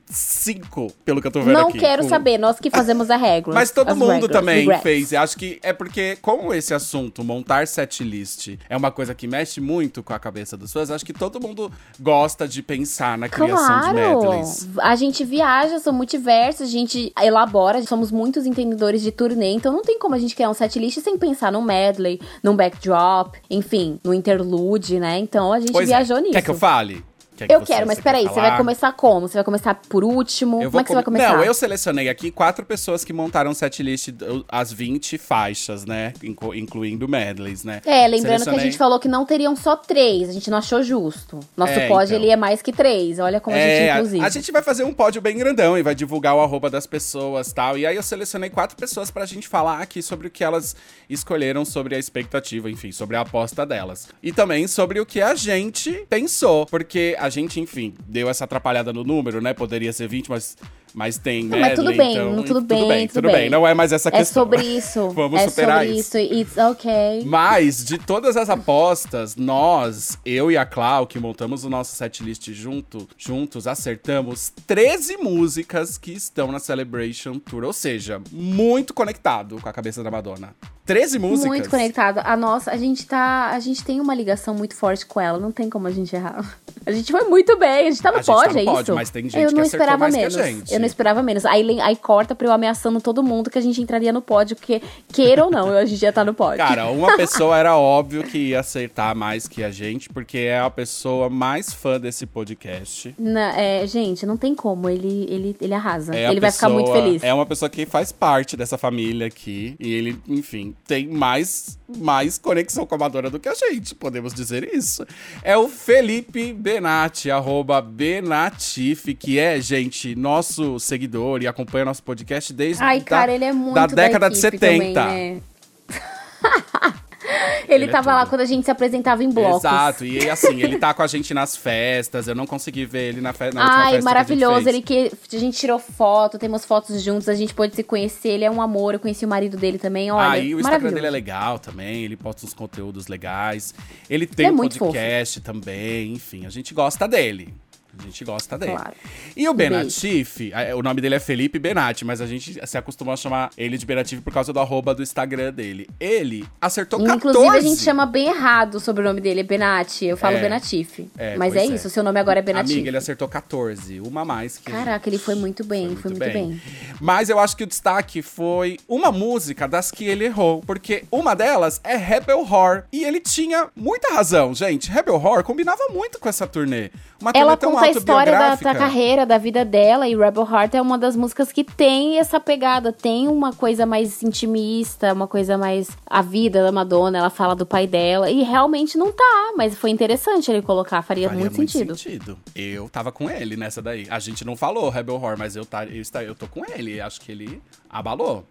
25, 0.07 0.91
pelo 1.03 1.19
que 1.21 1.27
eu 1.27 1.31
tô 1.31 1.41
vendo 1.41 1.53
Não 1.53 1.69
aqui. 1.69 1.79
quero 1.79 2.03
saber, 2.07 2.37
nós 2.37 2.59
que 2.59 2.69
fazemos 2.69 3.09
a 3.09 3.17
regra. 3.17 3.53
mas 3.53 3.71
todo 3.71 3.95
mundo 3.95 4.11
regras, 4.11 4.31
também 4.31 4.59
regrets. 4.59 4.83
fez. 4.83 5.13
Acho 5.13 5.37
que 5.37 5.59
é 5.63 5.73
porque, 5.73 6.17
como 6.21 6.53
esse 6.53 6.73
assunto, 6.73 7.23
montar 7.23 7.67
setlist, 7.67 8.57
é 8.69 8.77
uma 8.77 8.91
coisa 8.91 9.15
que 9.15 9.27
mexe 9.27 9.59
muito 9.59 10.03
com 10.03 10.13
a 10.13 10.19
cabeça 10.19 10.55
dos 10.55 10.71
fãs, 10.71 10.91
acho 10.91 11.05
que 11.05 11.13
todo 11.13 11.39
mundo 11.41 11.71
gosta 11.99 12.47
de 12.47 12.61
pensar 12.61 13.17
na 13.17 13.27
criação 13.27 13.79
de 13.81 13.91
Claro! 13.91 14.21
medleys. 14.21 14.67
A 14.79 14.95
gente 14.95 15.23
viaja, 15.23 15.79
são 15.79 15.91
multiversos, 15.93 16.67
a 16.67 16.71
gente 16.71 17.11
elabora, 17.21 17.81
somos 17.83 18.11
muitos 18.11 18.45
entendedores 18.45 19.01
de 19.01 19.11
turnê, 19.11 19.51
então 19.53 19.73
não 19.73 19.81
tem 19.81 19.97
como 19.99 20.15
a 20.15 20.19
gente 20.19 20.35
criar 20.35 20.49
um 20.49 20.53
setlist 20.53 20.99
sem 21.01 21.17
pensar 21.17 21.51
num 21.51 21.61
medley, 21.61 22.19
num 22.43 22.55
backdrop, 22.55 23.35
enfim, 23.49 23.99
no 24.03 24.13
interlude, 24.13 24.99
né? 24.99 25.17
Então 25.19 25.51
a 25.51 25.59
gente 25.59 25.71
Pois 25.71 25.87
viajou 25.87 26.17
é. 26.17 26.21
nisso. 26.21 26.33
Quer 26.33 26.41
que 26.43 26.51
eu 26.51 26.55
fale? 26.55 27.03
Quer 27.35 27.47
que 27.47 27.53
Eu 27.53 27.59
você- 27.59 27.73
quero, 27.73 27.87
mas 27.87 27.99
peraí, 27.99 28.23
quer 28.23 28.33
você 28.33 28.39
vai 28.41 28.57
começar 28.57 28.91
como? 28.93 29.27
Você 29.27 29.33
vai 29.35 29.43
começar 29.43 29.75
por 29.89 30.03
último? 30.03 30.61
Eu 30.61 30.69
como 30.71 30.81
é 30.81 30.83
que 30.83 30.87
você 30.89 30.93
vai 30.95 31.03
come- 31.03 31.17
começar? 31.17 31.37
Não, 31.37 31.43
eu 31.43 31.53
selecionei 31.53 32.07
aqui 32.09 32.31
quatro 32.31 32.65
pessoas 32.65 33.03
que 33.03 33.11
montaram 33.11 33.53
setlist, 33.53 34.09
as 34.47 34.71
20 34.71 35.17
faixas, 35.17 35.85
né? 35.85 36.13
Inclu- 36.23 36.55
incluindo 36.55 37.07
medleys, 37.07 37.63
né? 37.63 37.81
É, 37.85 38.07
lembrando 38.07 38.21
que 38.21 38.27
a 38.27 38.39
Selecionei- 38.39 38.59
gente 38.61 38.77
falou 38.77 38.99
que 38.99 39.07
não 39.07 39.25
teriam 39.25 39.55
só 39.55 39.75
três, 39.75 40.29
a 40.29 40.31
gente 40.31 40.49
não 40.49 40.57
achou 40.57 40.81
justo. 40.81 41.39
Nosso 41.57 41.73
É, 41.73 41.87
pódio, 41.87 42.13
então. 42.13 42.23
ele 42.23 42.31
é 42.31 42.35
mais 42.35 42.61
que 42.61 42.71
três, 42.71 43.19
olha 43.19 43.39
como 43.41 43.55
a 43.55 43.59
gente 43.59 43.69
É, 43.69 43.85
é 43.87 43.91
a, 43.91 43.95
inclusive. 43.97 44.25
a 44.25 44.29
gente 44.29 44.51
vai 44.51 44.61
fazer 44.61 44.83
um 44.83 44.93
pódio 44.93 45.21
bem 45.21 45.37
grandão 45.37 45.77
e 45.77 45.83
vai 45.83 45.93
divulgar 45.95 46.35
o 46.35 46.39
arroba 46.41 46.69
das 46.69 46.87
pessoas 46.87 47.51
tal. 47.51 47.77
E 47.77 47.85
aí 47.85 47.95
eu 47.95 48.03
selecionei 48.03 48.49
quatro 48.49 48.77
pessoas 48.77 49.11
pra 49.11 49.25
gente 49.25 49.47
falar 49.47 49.79
aqui 49.81 50.01
sobre 50.01 50.27
o 50.27 50.31
que 50.31 50.43
elas 50.43 50.75
escolheram 51.09 51.65
sobre 51.65 51.95
a 51.95 51.99
expectativa, 51.99 52.69
enfim, 52.69 52.91
sobre 52.91 53.15
a 53.17 53.21
aposta 53.21 53.65
delas. 53.65 54.07
E 54.21 54.31
também 54.31 54.67
sobre 54.67 54.99
o 54.99 55.05
que 55.05 55.21
a 55.21 55.35
gente 55.35 55.91
pensou. 56.09 56.65
Porque 56.65 57.15
a 57.25 57.29
gente, 57.29 57.59
enfim, 57.59 57.93
deu 58.07 58.29
essa 58.29 58.45
atrapalhada 58.45 58.93
no 58.93 59.03
número, 59.03 59.41
né? 59.41 59.53
Poderia 59.53 59.91
ser 59.91 60.07
20, 60.07 60.29
mas, 60.29 60.57
mas 60.95 61.17
tem 61.17 61.43
Não, 61.43 61.59
mas 61.59 61.75
tudo 61.75 61.89
medley, 61.89 61.97
bem, 62.07 62.11
então, 62.15 62.35
tudo 62.37 62.45
tudo 62.45 62.61
bem, 62.67 62.87
bem, 62.87 63.07
tudo 63.07 63.27
bem. 63.27 63.35
bem. 63.35 63.49
Não 63.49 63.67
é 63.67 63.73
mais 63.73 63.91
essa 63.91 64.09
É 64.09 64.11
questão. 64.13 64.43
sobre 64.43 64.61
isso. 64.63 65.09
Vamos 65.09 65.41
é 65.41 65.49
superar 65.49 65.83
sobre 65.85 65.99
isso. 65.99 66.17
isso. 66.17 66.33
It's 66.33 66.57
okay. 66.57 67.23
Mas, 67.25 67.83
de 67.83 67.97
todas 67.97 68.37
as 68.37 68.49
apostas, 68.49 69.35
nós, 69.35 70.17
eu 70.25 70.49
e 70.49 70.57
a 70.57 70.65
Clau, 70.65 71.05
que 71.05 71.19
montamos 71.19 71.63
o 71.65 71.69
nosso 71.69 71.95
setlist 71.95 72.49
junto, 72.53 73.07
juntos, 73.17 73.67
acertamos 73.67 74.51
13 74.65 75.17
músicas 75.17 75.97
que 75.97 76.11
estão 76.13 76.51
na 76.51 76.59
Celebration 76.59 77.37
Tour. 77.39 77.65
Ou 77.65 77.73
seja, 77.73 78.21
muito 78.31 78.93
conectado 78.93 79.59
com 79.61 79.67
a 79.69 79.73
cabeça 79.73 80.01
da 80.01 80.09
Madonna. 80.09 80.55
13 80.85 81.17
músicas. 81.17 81.47
Muito 81.47 81.69
conectado. 81.69 82.19
A 82.23 82.37
nossa, 82.37 82.69
a 82.71 82.77
gente 82.77 83.07
tá. 83.07 83.49
A 83.49 83.59
gente 83.59 83.83
tem 83.83 83.99
uma 83.99 84.13
ligação 84.13 84.53
muito 84.53 84.75
forte 84.75 85.03
com 85.05 85.19
ela. 85.19 85.39
Não 85.39 85.51
tem 85.51 85.67
como 85.67 85.87
a 85.87 85.91
gente 85.91 86.15
errar. 86.15 86.55
A 86.85 86.91
gente 86.91 87.11
foi 87.11 87.23
muito 87.23 87.57
bem. 87.57 87.87
A 87.87 87.89
gente 87.89 87.99
tá 87.99 88.11
no 88.11 88.17
gente 88.17 88.27
tá 88.27 88.33
pódio, 88.33 88.53
no 88.53 88.59
é 88.59 88.63
pódio, 88.65 88.81
isso? 88.83 88.93
mas 88.93 89.09
tem 89.09 89.23
gente 89.23 89.39
Eu 89.41 89.47
que 89.49 89.55
não 89.55 89.61
acertou 89.63 89.79
esperava 89.85 89.97
mais 89.97 90.13
que 90.13 90.19
a 90.19 90.29
menos. 90.29 90.35
gente. 90.59 90.71
Eu 90.71 90.79
não 90.79 90.84
esperava 90.85 91.21
menos. 91.23 91.45
Aí, 91.45 91.79
aí 91.81 91.95
corta 91.95 92.35
pra 92.35 92.47
eu 92.47 92.51
ameaçando 92.51 92.99
todo 93.01 93.23
mundo 93.23 93.49
que 93.49 93.57
a 93.57 93.61
gente 93.61 93.81
entraria 93.81 94.11
no 94.13 94.21
pódio, 94.21 94.55
porque 94.55 94.81
queira 95.11 95.45
ou 95.45 95.51
não, 95.51 95.69
a 95.69 95.85
gente 95.85 95.99
já 95.99 96.11
tá 96.11 96.23
no 96.23 96.33
pódio. 96.33 96.57
Cara, 96.57 96.87
uma 96.91 97.15
pessoa 97.17 97.57
era 97.57 97.77
óbvio 97.77 98.23
que 98.23 98.49
ia 98.49 98.59
acertar 98.59 99.15
mais 99.15 99.47
que 99.47 99.63
a 99.63 99.71
gente, 99.71 100.09
porque 100.09 100.37
é 100.37 100.59
a 100.59 100.69
pessoa 100.69 101.29
mais 101.29 101.73
fã 101.73 101.99
desse 101.99 102.25
podcast. 102.25 103.13
Na- 103.17 103.57
é, 103.59 103.85
gente, 103.87 104.25
não 104.25 104.37
tem 104.37 104.53
como, 104.55 104.89
ele, 104.89 105.25
ele, 105.29 105.55
ele 105.59 105.73
arrasa. 105.73 106.15
É 106.15 106.29
ele 106.29 106.39
vai 106.39 106.51
ficar 106.51 106.69
muito 106.69 106.87
pessoa- 106.87 107.03
feliz. 107.03 107.23
É 107.23 107.33
uma 107.33 107.45
pessoa 107.45 107.69
que 107.69 107.85
faz 107.85 108.11
parte 108.11 108.55
dessa 108.57 108.77
família 108.77 109.27
aqui. 109.27 109.75
E 109.79 109.93
ele, 109.93 110.17
enfim, 110.27 110.75
tem 110.87 111.07
mais, 111.07 111.77
mais 111.87 112.37
conexão 112.37 112.85
com 112.85 112.95
a 112.95 112.97
Madonna 112.97 113.29
do 113.29 113.39
que 113.39 113.47
a 113.49 113.53
gente, 113.53 113.93
podemos 113.95 114.33
dizer 114.33 114.73
isso. 114.73 115.05
É 115.43 115.57
o 115.57 115.67
Felipe 115.67 116.51
Benatti, 116.53 117.29
arroba 117.29 117.81
Benatif, 117.81 119.13
que 119.13 119.37
é, 119.39 119.59
gente, 119.61 120.15
nosso 120.15 120.79
seguidor 120.79 121.41
e 121.43 121.47
acompanha 121.47 121.85
nosso 121.85 122.01
podcast 122.03 122.51
desde 122.53 122.81
Ai, 122.83 122.99
da- 122.99 123.05
cara, 123.05 123.31
ele 123.31 123.45
é 123.45 123.53
muito 123.53 123.75
da 123.75 123.85
década 123.87 124.29
de 124.29 124.37
equipe 124.37 124.57
70. 124.57 124.93
Também, 125.01 125.35
né? 125.35 125.41
ele 127.67 127.85
Ele 127.85 127.85
é 127.85 127.87
tava 127.87 128.13
lá 128.13 128.19
tudo. 128.21 128.29
quando 128.29 128.41
a 128.41 128.45
gente 128.45 128.65
se 128.65 128.71
apresentava 128.71 129.23
em 129.23 129.29
blocos. 129.29 129.63
Exato, 129.65 130.05
e 130.05 130.27
assim, 130.29 130.61
ele 130.61 130.77
tá 130.77 130.93
com 130.93 131.01
a 131.01 131.07
gente 131.07 131.33
nas 131.33 131.55
festas. 131.55 132.27
Eu 132.27 132.35
não 132.35 132.45
consegui 132.45 132.85
ver 132.85 133.09
ele 133.09 133.21
na, 133.21 133.33
fe 133.33 133.51
na 133.53 133.63
Ai, 133.65 133.91
festa 133.93 134.05
maravilhoso. 134.05 134.63
que 134.63 134.69
a 134.69 134.71
Ele 134.71 134.81
que 134.81 135.11
a 135.35 135.39
gente 135.39 135.57
tirou 135.57 135.79
foto, 135.79 136.37
temos 136.37 136.65
fotos 136.65 137.01
juntos, 137.01 137.29
a 137.29 137.33
gente 137.35 137.53
pôde 137.53 137.75
se 137.75 137.83
conhecer. 137.83 138.29
Ele 138.29 138.45
é 138.45 138.51
um 138.51 138.61
amor. 138.61 138.93
Eu 138.93 138.99
conheci 138.99 139.25
o 139.25 139.27
marido 139.27 139.57
dele 139.57 139.77
também. 139.77 140.11
Olha, 140.11 140.31
Aí 140.31 140.55
o 140.55 140.59
Instagram 140.59 140.91
dele 140.91 141.07
é 141.07 141.11
legal 141.11 141.59
também, 141.59 142.03
ele 142.03 142.15
posta 142.15 142.45
uns 142.45 142.53
conteúdos 142.53 143.07
legais. 143.07 143.73
Ele 144.09 144.25
tem 144.25 144.47
Ele 144.47 144.51
é 144.51 144.55
um 144.55 144.57
podcast 144.69 145.41
também, 145.41 146.13
enfim, 146.13 146.45
a 146.45 146.49
gente 146.49 146.73
gosta 146.73 147.07
dele. 147.07 147.53
A 147.97 148.03
gente 148.03 148.23
gosta 148.25 148.57
dele. 148.57 148.73
Claro. 148.73 148.93
E 149.35 149.47
o. 149.47 149.53
Benatif, 149.53 150.51
o 150.75 150.83
nome 150.83 151.01
dele 151.01 151.15
é 151.15 151.19
Felipe 151.19 151.57
Benatti, 151.57 152.03
mas 152.03 152.19
a 152.21 152.27
gente 152.27 152.59
se 152.65 152.77
acostumou 152.77 153.13
a 153.13 153.17
chamar 153.17 153.51
ele 153.57 153.77
de 153.77 153.85
Benatif 153.85 154.21
por 154.21 154.33
causa 154.33 154.51
do 154.51 154.59
arroba 154.59 154.93
do 154.93 155.01
Instagram 155.01 155.53
dele. 155.53 155.87
Ele 155.99 156.45
acertou 156.59 156.99
14. 156.99 157.17
Inclusive, 157.17 157.57
a 157.57 157.61
gente 157.61 157.81
chama 157.81 158.05
bem 158.05 158.27
errado 158.27 158.79
sobre 158.79 159.01
o 159.01 159.05
nome 159.05 159.21
dele, 159.21 159.39
é 159.41 159.43
Benatti. 159.43 160.05
Eu 160.05 160.17
falo 160.17 160.37
É. 160.37 160.41
Benatif. 160.41 161.07
É, 161.17 161.37
Mas 161.37 161.55
é, 161.55 161.59
é. 161.59 161.65
isso, 161.65 161.89
seu 161.89 162.03
nome 162.03 162.19
agora 162.19 162.39
é 162.39 162.41
Benatif. 162.41 162.73
Amiga, 162.73 162.89
ele 162.89 162.97
acertou 162.97 163.27
14, 163.27 164.01
uma 164.01 164.21
a 164.21 164.25
mais 164.25 164.57
que. 164.57 164.71
Caraca, 164.71 165.07
ele 165.09 165.17
foi 165.17 165.35
muito 165.35 165.63
bem, 165.63 165.95
foi 165.95 166.11
muito, 166.11 166.19
bem. 166.23 166.61
Mas 166.99 167.29
eu 167.29 167.39
acho 167.39 167.55
que 167.55 167.63
o 167.63 167.67
destaque 167.67 168.21
foi 168.21 168.77
uma 168.87 169.11
música 169.11 169.67
das 169.67 169.91
que 169.91 170.05
ele 170.05 170.25
errou. 170.25 170.61
Porque 170.65 171.03
uma 171.11 171.35
delas 171.35 171.79
é 171.83 171.95
Rebel 171.95 172.39
Horror. 172.39 172.83
E 172.91 173.03
ele 173.03 173.19
tinha 173.19 173.69
muita 173.75 174.13
razão, 174.13 174.53
gente. 174.53 174.91
Rebel 174.91 175.15
Horror 175.15 175.43
combinava 175.43 175.87
muito 175.91 176.19
com 176.19 176.27
essa 176.27 176.45
turnê. 176.47 176.91
Uma 177.21 177.31
turnê 177.31 177.45
Ela 177.45 177.57
tão 177.57 177.77
conta 177.87 177.97
a 177.97 177.99
história 177.99 178.31
da, 178.31 178.55
da 178.55 178.75
carreira, 178.75 179.25
da 179.25 179.37
vida 179.37 179.63
dela, 179.65 180.07
e 180.07 180.15
Rebel 180.15 180.47
Heart 180.49 180.73
é 180.75 180.81
uma 180.81 180.97
das 180.97 181.15
músicas 181.15 181.51
que 181.51 181.63
tem 181.63 182.17
essa 182.19 182.39
pegada, 182.39 182.91
tem 182.91 183.27
uma 183.27 183.53
coisa 183.53 183.85
mais 183.85 184.21
intimista, 184.23 185.13
uma 185.13 185.27
coisa 185.27 185.57
mais 185.57 185.89
a 186.05 186.21
vida 186.21 186.63
da 186.63 186.71
Madonna, 186.71 187.17
ela 187.17 187.29
fala 187.29 187.55
do 187.55 187.65
pai 187.65 187.87
dela, 187.87 188.29
e 188.29 188.43
realmente 188.43 188.97
não 188.97 189.11
tá, 189.11 189.53
mas 189.57 189.77
foi 189.77 189.89
interessante 189.89 190.49
ele 190.51 190.61
colocar, 190.61 191.01
faria, 191.01 191.27
Faria 191.29 191.41
muito, 191.49 191.55
sentido. 191.71 191.95
sentido. 191.95 192.37
Eu 192.55 192.89
tava 192.89 193.11
com 193.11 193.29
ele 193.29 193.55
nessa 193.55 193.81
daí. 193.81 194.07
A 194.09 194.19
gente 194.19 194.43
não 194.45 194.55
falou 194.55 194.89
Rebel 194.89 195.15
Horror, 195.15 195.35
mas 195.37 195.55
eu, 195.55 195.65
tá, 195.65 195.85
eu, 195.85 196.01
está- 196.01 196.23
eu 196.23 196.35
tô 196.35 196.47
com 196.47 196.63
ele. 196.65 196.99
Acho 197.01 197.19
que 197.21 197.31
ele 197.31 197.61
abalou. 197.89 198.45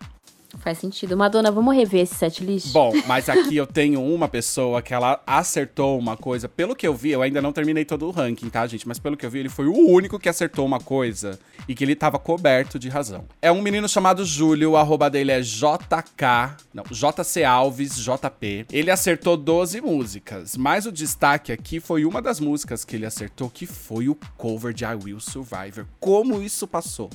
Faz 0.58 0.78
sentido. 0.78 1.16
Madonna, 1.16 1.50
vamos 1.50 1.74
rever 1.74 2.02
esse 2.02 2.14
setlist? 2.14 2.72
Bom, 2.72 2.92
mas 3.06 3.28
aqui 3.28 3.56
eu 3.56 3.66
tenho 3.66 4.02
uma 4.02 4.28
pessoa 4.28 4.80
que 4.80 4.94
ela 4.94 5.20
acertou 5.26 5.98
uma 5.98 6.16
coisa. 6.16 6.48
Pelo 6.48 6.74
que 6.74 6.86
eu 6.86 6.94
vi, 6.94 7.10
eu 7.10 7.22
ainda 7.22 7.42
não 7.42 7.52
terminei 7.52 7.84
todo 7.84 8.06
o 8.06 8.10
ranking, 8.10 8.48
tá, 8.48 8.66
gente? 8.66 8.86
Mas 8.86 8.98
pelo 8.98 9.16
que 9.16 9.26
eu 9.26 9.30
vi, 9.30 9.40
ele 9.40 9.48
foi 9.48 9.66
o 9.66 9.76
único 9.76 10.18
que 10.18 10.28
acertou 10.28 10.64
uma 10.64 10.80
coisa 10.80 11.38
e 11.68 11.74
que 11.74 11.84
ele 11.84 11.94
tava 11.94 12.18
coberto 12.18 12.78
de 12.78 12.88
razão. 12.88 13.24
É 13.40 13.50
um 13.50 13.60
menino 13.60 13.88
chamado 13.88 14.24
Júlio, 14.24 14.72
o 14.72 14.76
arroba 14.76 15.10
dele 15.10 15.32
é 15.32 15.40
JK, 15.40 16.56
não, 16.72 16.84
JC 16.84 17.44
Alves, 17.44 17.96
JP. 17.96 18.66
Ele 18.72 18.90
acertou 18.90 19.36
12 19.36 19.80
músicas, 19.80 20.56
mas 20.56 20.86
o 20.86 20.92
destaque 20.92 21.52
aqui 21.52 21.80
foi 21.80 22.04
uma 22.04 22.22
das 22.22 22.40
músicas 22.40 22.84
que 22.84 22.96
ele 22.96 23.06
acertou, 23.06 23.50
que 23.50 23.66
foi 23.66 24.08
o 24.08 24.16
cover 24.36 24.72
de 24.72 24.84
I 24.84 24.94
Will 24.94 25.20
Survivor. 25.20 25.86
Como 26.00 26.42
isso 26.42 26.66
passou? 26.66 27.10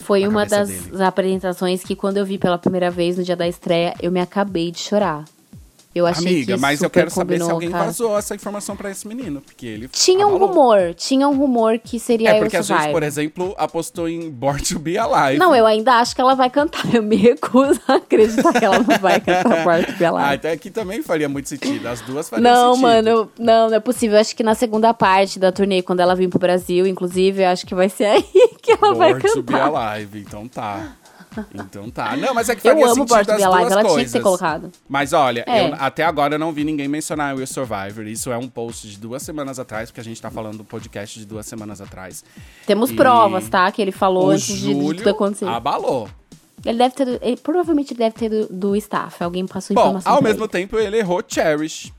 Foi 0.00 0.26
uma 0.26 0.46
das 0.46 0.68
dele. 0.68 1.02
apresentações 1.02 1.84
que 1.84 1.94
quando 1.94 2.16
eu 2.16 2.24
vi 2.24 2.38
pela 2.38 2.58
primeira 2.58 2.90
vez 2.90 3.18
no 3.18 3.22
dia 3.22 3.36
da 3.36 3.46
estreia, 3.46 3.94
eu 4.02 4.10
me 4.10 4.20
acabei 4.20 4.70
de 4.70 4.80
chorar. 4.80 5.24
Eu 5.92 6.06
achei 6.06 6.24
Amiga, 6.24 6.54
que 6.54 6.60
mas 6.60 6.80
eu 6.82 6.88
quero 6.88 7.10
saber 7.10 7.42
se 7.42 7.50
alguém 7.50 7.68
cara. 7.70 7.86
vazou 7.86 8.16
essa 8.16 8.32
informação 8.34 8.76
pra 8.76 8.90
esse 8.92 9.08
menino, 9.08 9.40
porque 9.40 9.66
ele 9.66 9.88
Tinha 9.88 10.24
um 10.24 10.36
abalou. 10.36 10.48
rumor, 10.48 10.94
tinha 10.94 11.28
um 11.28 11.36
rumor 11.36 11.80
que 11.80 11.98
seria 11.98 12.30
É 12.30 12.38
porque 12.38 12.56
a 12.56 12.62
gente, 12.62 12.90
por 12.92 13.02
exemplo, 13.02 13.54
apostou 13.58 14.08
em 14.08 14.30
Born 14.30 14.62
to 14.62 14.78
Be 14.78 14.96
Alive. 14.96 15.38
Não, 15.38 15.52
eu 15.54 15.66
ainda 15.66 15.94
acho 15.94 16.14
que 16.14 16.20
ela 16.20 16.34
vai 16.36 16.48
cantar. 16.48 16.94
Eu 16.94 17.02
me 17.02 17.16
recuso 17.16 17.80
a 17.88 17.94
acreditar 17.94 18.52
que 18.52 18.64
ela 18.64 18.78
não 18.78 18.98
vai 18.98 19.18
cantar 19.20 19.64
Part 19.64 19.92
B 19.94 20.04
Ah, 20.04 20.10
lá. 20.12 20.34
então 20.36 20.52
aqui 20.52 20.70
também 20.70 21.02
faria 21.02 21.28
muito 21.28 21.48
sentido. 21.48 21.86
As 21.88 22.00
duas 22.02 22.28
fariam 22.28 22.48
Não, 22.52 22.74
sentido. 22.74 22.82
mano, 22.82 23.08
eu- 23.08 23.30
não, 23.38 23.68
não 23.70 23.76
é 23.76 23.80
possível. 23.80 24.16
Eu 24.16 24.20
acho 24.20 24.36
que 24.36 24.42
na 24.44 24.54
segunda 24.54 24.94
parte 24.94 25.38
da 25.40 25.50
turnê, 25.50 25.82
quando 25.82 25.98
ela 26.00 26.14
vir 26.14 26.28
pro 26.28 26.38
Brasil, 26.38 26.86
inclusive, 26.86 27.42
eu 27.42 27.48
acho 27.48 27.66
que 27.66 27.74
vai 27.74 27.88
ser 27.88 28.04
aí 28.04 28.22
que 28.62 28.70
ela 28.72 28.94
vai 28.94 29.10
Born 29.14 29.22
to 29.32 29.42
Be 29.42 29.52
cantar. 29.54 29.74
Alive, 29.96 30.20
então 30.20 30.46
tá. 30.46 30.96
Então 31.54 31.90
tá. 31.90 32.16
Não, 32.16 32.34
mas 32.34 32.48
é 32.48 32.56
que 32.56 32.66
Eu 32.66 32.72
faria 32.72 32.84
amo 32.86 32.94
sentido 32.94 33.08
Born 33.08 33.24
to 33.24 33.30
as 33.32 33.36
Be 33.38 33.42
Alive, 33.44 33.60
duas 33.60 33.72
ela 33.72 33.82
coisas. 33.82 33.92
tinha 33.96 34.06
que 34.06 34.12
ter 34.12 34.20
colocado. 34.22 34.72
Mas 34.88 35.12
olha, 35.12 35.44
É. 35.46 35.68
eu- 35.70 35.74
até 35.78 36.04
agora 36.04 36.34
eu 36.34 36.38
não 36.38 36.52
vi 36.52 36.64
ninguém 36.64 36.88
mencionar 36.88 37.34
Will 37.36 37.46
Survivor. 37.46 38.06
Isso 38.06 38.30
é 38.32 38.36
um 38.38 38.48
post 38.48 38.88
de 38.88 38.98
duas 38.98 39.22
semanas 39.22 39.58
atrás, 39.58 39.90
porque 39.90 40.00
a 40.00 40.04
gente 40.04 40.20
tá 40.20 40.30
falando 40.30 40.58
do 40.58 40.64
podcast 40.64 41.18
de 41.18 41.24
duas 41.26 41.46
semanas 41.46 41.80
atrás. 41.80 42.24
Temos 42.66 42.90
E 42.90 42.94
provas, 42.94 43.48
tá? 43.48 43.70
Que 43.72 43.80
ele 43.82 43.92
falou 43.92 44.30
antes 44.30 44.46
de, 44.46 44.74
de 44.74 44.94
tudo 44.96 45.10
acontecer. 45.10 45.46
abalou. 45.46 46.08
Ele 46.64 46.76
deve 46.76 46.94
ter. 46.94 47.08
Ele, 47.22 47.36
provavelmente 47.38 47.92
ele 47.94 47.98
deve 47.98 48.14
ter 48.16 48.28
do, 48.28 48.46
do 48.52 48.76
staff. 48.76 49.22
Alguém 49.24 49.46
passou 49.46 49.74
Bom, 49.74 49.80
informação. 49.80 50.12
ao 50.12 50.20
mesmo 50.22 50.42
ele. 50.44 50.48
tempo 50.50 50.78
ele 50.78 50.98
errou 50.98 51.22
Cherish, 51.26 51.90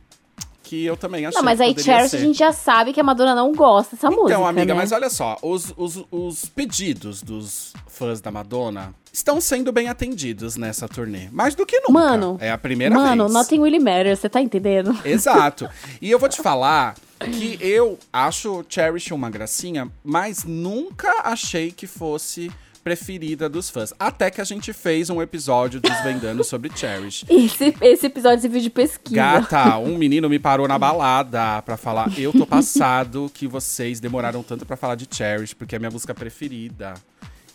que 0.71 0.85
eu 0.85 0.95
também 0.95 1.25
achei 1.25 1.37
Não, 1.37 1.43
mas 1.43 1.59
aí 1.59 1.77
Cherish 1.77 2.11
ser. 2.11 2.15
a 2.15 2.19
gente 2.21 2.39
já 2.39 2.53
sabe 2.53 2.93
que 2.93 2.99
a 3.01 3.03
Madonna 3.03 3.35
não 3.35 3.51
gosta 3.51 3.93
dessa 3.93 4.09
música. 4.09 4.29
Então, 4.29 4.47
amiga, 4.47 4.73
né? 4.73 4.79
mas 4.79 4.93
olha 4.93 5.09
só, 5.09 5.37
os, 5.41 5.73
os, 5.75 6.05
os 6.09 6.45
pedidos 6.45 7.21
dos 7.21 7.73
fãs 7.89 8.21
da 8.21 8.31
Madonna 8.31 8.95
estão 9.11 9.41
sendo 9.41 9.69
bem 9.73 9.89
atendidos 9.89 10.55
nessa 10.55 10.87
turnê. 10.87 11.27
Mais 11.29 11.55
do 11.55 11.65
que 11.65 11.77
nunca. 11.81 11.91
Mano, 11.91 12.37
É 12.39 12.49
a 12.49 12.57
primeira 12.57 12.95
Mano, 12.95 13.25
vez. 13.25 13.33
Nothing 13.33 13.61
Really 13.61 13.79
Matters, 13.79 14.19
você 14.19 14.29
tá 14.29 14.39
entendendo? 14.39 14.97
Exato. 15.03 15.69
E 16.01 16.09
eu 16.09 16.17
vou 16.17 16.29
te 16.29 16.41
falar 16.41 16.95
que 17.19 17.57
eu 17.59 17.99
acho 18.13 18.63
Cherish 18.69 19.11
uma 19.11 19.29
gracinha, 19.29 19.91
mas 20.01 20.45
nunca 20.45 21.11
achei 21.25 21.69
que 21.73 21.85
fosse 21.85 22.49
preferida 22.83 23.47
dos 23.47 23.69
fãs. 23.69 23.93
Até 23.99 24.29
que 24.29 24.41
a 24.41 24.43
gente 24.43 24.73
fez 24.73 25.09
um 25.09 25.21
episódio 25.21 25.79
desvendando 25.79 26.43
sobre 26.43 26.71
Cherish. 26.75 27.25
Esse, 27.29 27.75
esse 27.81 28.05
episódio 28.05 28.41
serviu 28.41 28.61
de 28.61 28.69
pesquisa. 28.69 29.15
Gata, 29.15 29.77
um 29.79 29.97
menino 29.97 30.29
me 30.29 30.39
parou 30.39 30.67
na 30.67 30.77
balada 30.77 31.61
pra 31.63 31.77
falar: 31.77 32.11
Eu 32.17 32.31
tô 32.31 32.45
passado 32.45 33.29
que 33.33 33.47
vocês 33.47 33.99
demoraram 33.99 34.43
tanto 34.43 34.65
pra 34.65 34.75
falar 34.75 34.95
de 34.95 35.07
Cherish, 35.09 35.53
porque 35.53 35.75
é 35.75 35.79
minha 35.79 35.91
música 35.91 36.13
preferida. 36.13 36.93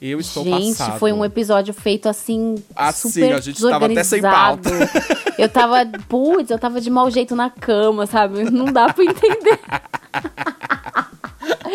Eu 0.00 0.20
estou 0.20 0.44
Gente, 0.44 0.76
passado. 0.76 0.98
foi 0.98 1.10
um 1.10 1.24
episódio 1.24 1.72
feito 1.72 2.06
assim, 2.06 2.56
Assim, 2.74 3.08
super 3.08 3.32
a 3.32 3.40
gente 3.40 3.60
tava 3.62 3.86
até 3.86 4.04
sem 4.04 4.20
pauta. 4.20 4.70
Eu 5.38 5.48
tava, 5.48 5.86
putz, 6.06 6.50
eu 6.50 6.58
tava 6.58 6.80
de 6.82 6.90
mau 6.90 7.10
jeito 7.10 7.34
na 7.34 7.48
cama, 7.48 8.06
sabe? 8.06 8.44
Não 8.50 8.66
dá 8.66 8.92
pra 8.92 9.04
entender. 9.04 9.58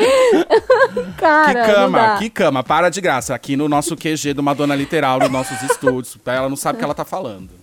Cara, 1.17 1.65
Que 1.65 1.73
cama, 1.73 2.17
que 2.17 2.29
cama, 2.29 2.63
para 2.63 2.89
de 2.89 2.99
graça. 3.01 3.35
Aqui 3.35 3.55
no 3.55 3.69
nosso 3.69 3.95
QG 3.95 4.33
do 4.33 4.43
Madonna 4.43 4.75
Literal, 4.75 5.19
nos 5.19 5.31
nossos 5.31 5.61
estúdios. 5.63 6.17
Ela 6.25 6.49
não 6.49 6.55
sabe 6.55 6.75
o 6.75 6.79
que 6.79 6.85
ela 6.85 6.93
tá 6.93 7.05
falando. 7.05 7.60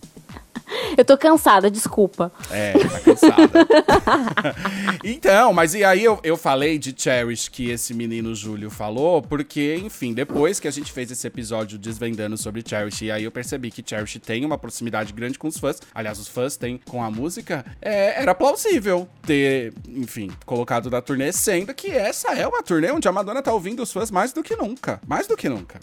Eu 0.96 1.04
tô 1.04 1.16
cansada, 1.16 1.70
desculpa. 1.70 2.32
É, 2.50 2.72
tá 2.72 3.00
cansada. 3.00 3.66
então, 5.04 5.52
mas 5.52 5.75
e 5.75 5.84
aí 5.84 6.04
eu, 6.04 6.18
eu 6.22 6.37
falei 6.37 6.78
de 6.78 6.94
Cherish 6.96 7.48
que 7.48 7.70
esse 7.70 7.94
menino 7.94 8.34
Júlio 8.34 8.70
falou, 8.70 9.22
porque, 9.22 9.76
enfim, 9.76 10.12
depois 10.12 10.60
que 10.60 10.68
a 10.68 10.70
gente 10.70 10.92
fez 10.92 11.10
esse 11.10 11.26
episódio 11.26 11.78
desvendando 11.78 12.37
sobre 12.37 12.62
Cherish, 12.66 13.02
e 13.02 13.10
aí 13.10 13.25
eu 13.25 13.30
percebi 13.30 13.70
que 13.70 13.82
Cherish 13.84 14.18
tem 14.18 14.44
uma 14.44 14.58
proximidade 14.58 15.12
grande 15.12 15.38
com 15.38 15.48
os 15.48 15.58
fãs, 15.58 15.80
aliás, 15.94 16.18
os 16.18 16.28
fãs 16.28 16.56
têm 16.56 16.80
com 16.84 17.02
a 17.02 17.10
música, 17.10 17.64
é, 17.80 18.20
era 18.20 18.34
plausível 18.34 19.08
ter, 19.22 19.72
enfim, 19.88 20.30
colocado 20.44 20.90
da 20.90 21.00
turnê, 21.00 21.32
sendo 21.32 21.75
que 21.75 21.90
essa 21.90 22.28
é 22.34 22.46
uma 22.46 22.62
turnê 22.62 22.90
onde 22.90 23.08
a 23.08 23.12
Madonna 23.12 23.42
tá 23.42 23.52
ouvindo 23.52 23.82
os 23.82 23.92
fãs 23.92 24.10
mais 24.10 24.32
do 24.32 24.42
que 24.42 24.56
nunca. 24.56 25.00
Mais 25.06 25.26
do 25.26 25.37
que 25.37 25.48
nunca. 25.48 25.78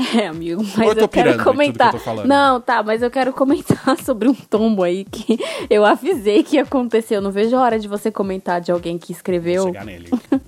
É, 0.16 0.26
amigo, 0.26 0.62
mas 0.76 0.96
eu 0.96 1.02
eu, 1.02 1.08
quero 1.08 1.30
tudo 1.32 1.42
que 1.42 1.48
eu 1.48 1.52
comentar. 1.52 1.94
Não, 2.24 2.60
tá, 2.60 2.82
mas 2.82 3.02
eu 3.02 3.10
quero 3.10 3.32
comentar 3.32 3.96
sobre 4.02 4.28
um 4.28 4.34
tombo 4.34 4.82
aí 4.82 5.04
que 5.04 5.38
eu 5.68 5.84
avisei 5.84 6.42
que 6.42 6.56
ia 6.56 6.62
acontecer. 6.62 7.16
Eu 7.16 7.20
não 7.20 7.30
vejo 7.30 7.56
a 7.56 7.60
hora 7.60 7.78
de 7.78 7.86
você 7.86 8.10
comentar 8.10 8.60
de 8.60 8.72
alguém 8.72 8.98
que 8.98 9.12
escreveu. 9.12 9.64
Chegar 9.64 9.84
nele. 9.84 10.08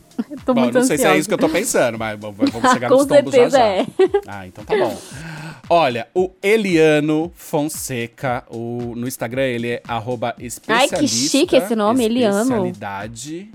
Tô 0.45 0.55
Bom, 0.55 0.63
muito 0.63 0.75
não 0.75 0.85
sei 0.85 0.97
se 0.97 1.05
é 1.05 1.07
ansiosa. 1.07 1.19
isso 1.19 1.29
que 1.29 1.35
eu 1.35 1.39
tô 1.39 1.49
pensando, 1.49 1.99
mas 1.99 2.19
vamos 2.19 2.39
chegar 2.73 2.89
nos 2.91 3.07
tombos 3.07 3.09
já 3.09 3.31
certeza 3.31 3.59
já. 3.59 3.65
é. 3.65 3.87
Ah, 4.27 4.47
então 4.47 4.65
tá 4.65 4.77
bom. 4.77 4.97
Olha, 5.69 6.07
o 6.15 6.31
Eliano 6.43 7.33
Fonseca, 7.35 8.45
o, 8.51 8.95
no 8.95 9.09
Instagram 9.09 9.43
ele 9.43 9.71
é 9.71 9.83
arroba 9.87 10.35
especialista. 10.39 11.07
chique 11.07 11.57
esse 11.57 11.75
nome, 11.75 12.05
Eliano. 12.05 12.41
Especialidade. 12.41 13.51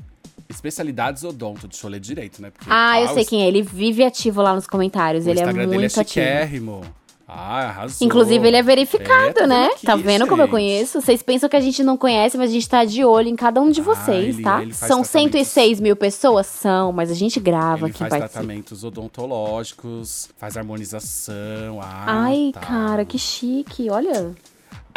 Especialidades 0.50 1.24
Odonto. 1.24 1.68
Deixa 1.68 1.86
eu 1.86 1.92
ler 1.92 2.00
direito, 2.00 2.42
né? 2.42 2.50
Porque, 2.52 2.66
Ah, 2.70 3.00
eu 3.02 3.10
ah, 3.10 3.14
sei 3.14 3.26
quem 3.26 3.44
é. 3.44 3.48
Ele 3.48 3.62
vive 3.62 4.04
ativo 4.04 4.42
lá 4.42 4.54
nos 4.56 4.66
comentários. 4.68 5.26
O 5.26 5.30
ele 5.30 5.40
é 5.40 5.44
Instagram 5.44 5.64
dele 5.66 5.76
é 5.76 5.80
muito 5.80 6.00
ativo. 6.00 6.08
chiquérrimo. 6.08 6.82
Ah, 7.30 7.68
arrasou. 7.68 8.08
Inclusive, 8.08 8.48
ele 8.48 8.56
é 8.56 8.64
verificado, 8.64 9.32
É, 9.32 9.34
tá 9.34 9.48
né? 9.48 9.66
aqui, 9.74 9.86
tá 9.86 9.98
vendo 9.98 10.26
como 10.28 10.42
eu 10.42 10.46
gente? 10.46 10.52
conheço? 10.52 11.02
Vocês 11.02 11.22
pensam 11.22 11.50
que 11.50 11.58
a 11.58 11.60
gente 11.60 11.84
não 11.84 11.98
conhece, 11.98 12.38
mas 12.38 12.50
a 12.50 12.54
gente 12.54 12.70
tá 12.70 12.86
de 12.86 13.04
olho 13.04 13.28
em 13.28 13.36
cada 13.36 13.60
um 13.60 13.70
de 13.70 13.82
vocês, 13.82 14.36
ele- 14.36 14.44
tá? 14.44 14.62
ele 14.62 14.72
faz 14.74 14.88
São 14.88 15.02
tratamentos. 15.02 15.48
106 15.50 15.82
mil 15.82 15.98
pessoas? 15.98 16.48
São, 16.48 16.94
mas 16.94 17.12
a 17.12 17.14
gente 17.14 17.38
grava 17.42 17.86
Ele 17.86 17.90
aqui 17.90 18.00
faz 18.00 18.10
participa. 18.12 18.30
tratamentos 18.30 18.86
odontológicos, 18.86 20.30
faz 20.38 20.56
harmonização. 20.56 21.80
Ah, 21.82 22.06
Ai, 22.24 22.52
tá. 22.54 22.62
cara, 22.62 23.04
que 23.06 23.18
chique. 23.20 23.90
Olha. 23.90 24.34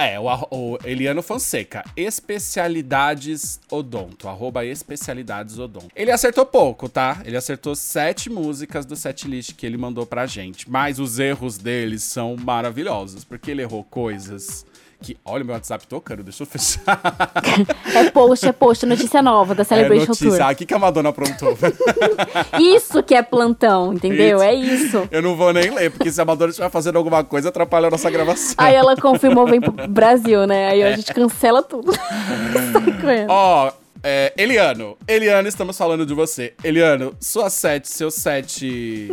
É, 0.01 0.19
o, 0.19 0.25
o 0.51 0.79
Eliano 0.83 1.23
Fonseca, 1.23 1.85
especialidades 1.95 3.61
odonto, 3.71 4.29
arroba 4.29 4.65
especialidades 4.65 5.59
odonto. 5.59 5.89
Ele 5.95 6.11
acertou 6.11 6.47
pouco, 6.47 6.89
tá? 6.89 7.21
Ele 7.23 7.37
acertou 7.37 7.77
sete 7.77 8.31
músicas 8.31 8.87
do 8.87 8.97
setlist 8.97 9.55
que 9.55 9.67
ele 9.67 9.77
mandou 9.77 10.07
pra 10.07 10.25
gente, 10.25 10.71
mas 10.71 10.99
os 10.99 11.19
erros 11.19 11.59
dele 11.59 11.99
são 11.99 12.35
maravilhosos, 12.35 13.25
porque 13.25 13.51
ele 13.51 13.61
errou 13.61 13.85
coisas 13.85 14.65
que... 15.03 15.17
Olha 15.25 15.43
o 15.43 15.47
meu 15.47 15.55
WhatsApp 15.55 15.87
tocando, 15.87 16.23
deixa 16.23 16.43
eu 16.43 16.47
fechar. 16.47 17.01
É 17.95 18.11
post, 18.11 18.47
é 18.47 18.53
post, 18.53 18.87
notícia 18.87 19.21
nova 19.21 19.55
da 19.55 19.63
É 19.63 19.65
Celebration 19.65 20.07
notícia, 20.09 20.45
ah, 20.47 20.53
o 20.53 20.55
que, 20.55 20.65
que 20.65 20.75
a 20.75 20.79
Madonna 20.79 21.09
aprontou? 21.09 21.57
Tour. 21.57 21.73
Isso 22.61 23.03
que 23.03 23.15
é 23.15 23.23
plantão, 23.23 23.93
entendeu? 23.93 24.39
Isso. 24.39 24.45
É 24.45 24.55
isso. 24.55 25.09
eu 25.11 25.23
não 25.23 25.37
vou 25.37 25.53
nem 25.53 25.71
ler, 25.71 25.91
porque 25.91 26.11
se 26.11 26.21
a 26.21 26.25
Madonna 26.25 26.51
estiver 26.51 26.71
fazendo 26.71 26.97
alguma 26.97 27.25
coisa, 27.25 27.49
atrapalha 27.49 27.89
a 27.89 27.91
nossa 27.91 28.11
gravação. 28.11 28.55
Aí 28.59 28.75
ela 28.75 28.97
confirmou, 28.97 29.47
vem 29.47 29.61
pro 29.61 29.73
Brasil, 29.89 30.47
né? 30.47 30.69
Aí 30.71 30.81
É. 30.81 30.93
a 30.93 30.97
gente 30.97 31.13
cancela 31.13 31.63
tudo. 31.63 31.93
Ó, 33.29 33.73
é, 34.03 34.33
Eliano. 34.37 34.97
Eliano, 35.07 35.49
estamos 35.49 35.77
falando 35.77 36.07
de 36.07 36.15
você. 36.15 36.55
Eliano, 36.65 37.15
sua 37.21 37.51
sete, 37.51 37.89
seu 37.89 38.11
sete. 38.11 39.09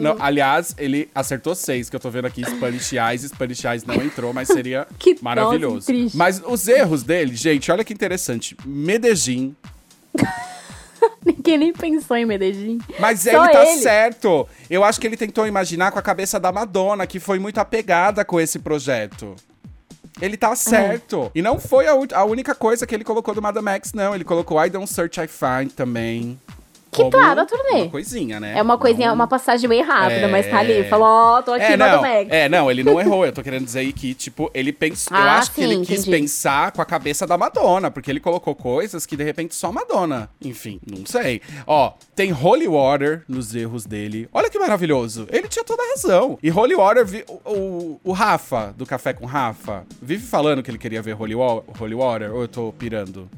Não, 0.00 0.16
aliás, 0.20 0.74
ele 0.78 1.08
acertou 1.14 1.54
seis, 1.54 1.88
que 1.88 1.96
eu 1.96 2.00
tô 2.00 2.10
vendo 2.10 2.26
aqui 2.26 2.44
Spanish 2.44 2.92
Eyes. 2.92 3.22
Spanish 3.22 3.64
Eyes 3.64 3.84
não 3.84 3.96
entrou, 3.96 4.32
mas 4.32 4.48
seria 4.48 4.86
Que 4.98 5.16
maravilhoso. 5.22 5.86
triste. 5.86 6.16
mas 6.16 6.42
os 6.44 6.66
erros 6.68 7.02
dele, 7.02 7.34
gente, 7.36 7.70
olha 7.70 7.84
que 7.84 7.92
interessante. 7.92 8.56
Medellín. 8.64 9.54
Ninguém 11.24 11.58
nem 11.58 11.72
pensou 11.72 12.16
em 12.16 12.24
Medellín. 12.24 12.78
Mas 12.98 13.20
Só 13.20 13.30
ele 13.44 13.52
tá 13.52 13.64
ele. 13.66 13.80
certo. 13.80 14.48
Eu 14.70 14.84
acho 14.84 15.00
que 15.00 15.06
ele 15.06 15.16
tentou 15.16 15.46
imaginar 15.46 15.90
com 15.92 15.98
a 15.98 16.02
cabeça 16.02 16.38
da 16.38 16.52
Madonna, 16.52 17.06
que 17.06 17.18
foi 17.18 17.38
muito 17.38 17.58
apegada 17.58 18.24
com 18.24 18.40
esse 18.40 18.58
projeto. 18.58 19.34
Ele 20.22 20.34
É. 20.34 20.36
tá 20.38 20.54
certo. 20.54 21.30
E 21.34 21.42
não 21.42 21.58
foi 21.58 21.86
a, 21.88 21.92
a 22.14 22.24
única 22.24 22.54
coisa 22.54 22.86
que 22.86 22.94
ele 22.94 23.02
colocou 23.02 23.34
do 23.34 23.42
Madame 23.42 23.68
X, 23.70 23.92
não. 23.92 24.14
Ele 24.14 24.22
colocou 24.24 24.64
I 24.64 24.70
Don't 24.70 24.88
Search, 24.90 25.20
I 25.20 25.26
Find 25.26 25.72
também. 25.72 26.38
Que 26.92 27.08
tá 27.10 27.34
na 27.34 27.46
turnê. 27.46 27.82
Uma 27.84 27.90
coisinha, 27.90 28.38
né? 28.38 28.52
É 28.58 28.60
uma 28.60 28.76
coisinha, 28.76 29.08
Não- 29.08 29.14
uma 29.14 29.26
passagem 29.26 29.66
bem 29.66 29.80
rápida, 29.82 30.20
É. 30.20 30.26
mas 30.26 30.46
tá 30.46 30.58
ali. 30.58 30.84
Falou, 30.84 31.06
ó, 31.08 31.40
tô 31.42 31.52
aqui 31.52 31.64
é, 31.64 31.76
no 31.76 31.86
não, 31.88 32.02
Max. 32.02 32.26
é, 32.30 32.48
não, 32.50 32.70
ele 32.70 32.84
não 32.84 33.00
errou. 33.00 33.24
Eu 33.24 33.32
tô 33.32 33.42
querendo 33.42 33.64
dizer 33.64 33.78
aí 33.78 33.92
que, 33.94 34.12
tipo, 34.12 34.50
ele 34.52 34.72
pensou. 34.74 35.16
eu 35.16 35.22
Ah, 35.22 35.38
acho 35.38 35.50
que 35.52 35.62
sim, 35.62 35.72
ele 35.72 35.86
quis 35.86 36.02
entendi. 36.02 36.10
pensar 36.10 36.70
com 36.70 36.82
a 36.82 36.84
cabeça 36.84 37.26
da 37.26 37.38
Madonna, 37.38 37.90
porque 37.90 38.10
ele 38.10 38.20
colocou 38.20 38.54
coisas 38.54 39.06
que 39.06 39.16
de 39.16 39.24
repente 39.24 39.54
só 39.54 39.72
Madonna. 39.72 40.28
Enfim, 40.44 40.78
não 40.86 41.06
sei. 41.06 41.40
Ó, 41.66 41.92
tem 42.14 42.30
Holy 42.30 42.68
Water 42.68 43.22
nos 43.26 43.54
erros 43.54 43.86
dele. 43.86 44.28
Olha 44.30 44.50
que 44.50 44.58
maravilhoso. 44.58 45.26
Ele 45.32 45.48
tinha 45.48 45.64
toda 45.64 45.82
a 45.82 45.86
razão. 45.92 46.38
E 46.42 46.50
Holy 46.50 46.74
Water, 46.74 47.06
vi- 47.06 47.24
o, 47.26 47.50
o, 47.50 48.00
o 48.04 48.12
Rafa, 48.12 48.74
do 48.76 48.84
Café 48.84 49.14
com 49.14 49.24
Rafa, 49.24 49.84
vive 50.02 50.26
falando 50.26 50.62
que 50.62 50.70
ele 50.70 50.76
queria 50.76 51.00
ver 51.00 51.16
Holy, 51.18 51.34
Wa- 51.34 51.62
Holy 51.80 51.94
Water, 51.94 52.34
ou 52.34 52.42
eu 52.42 52.48
tô 52.48 52.70
pirando? 52.78 53.30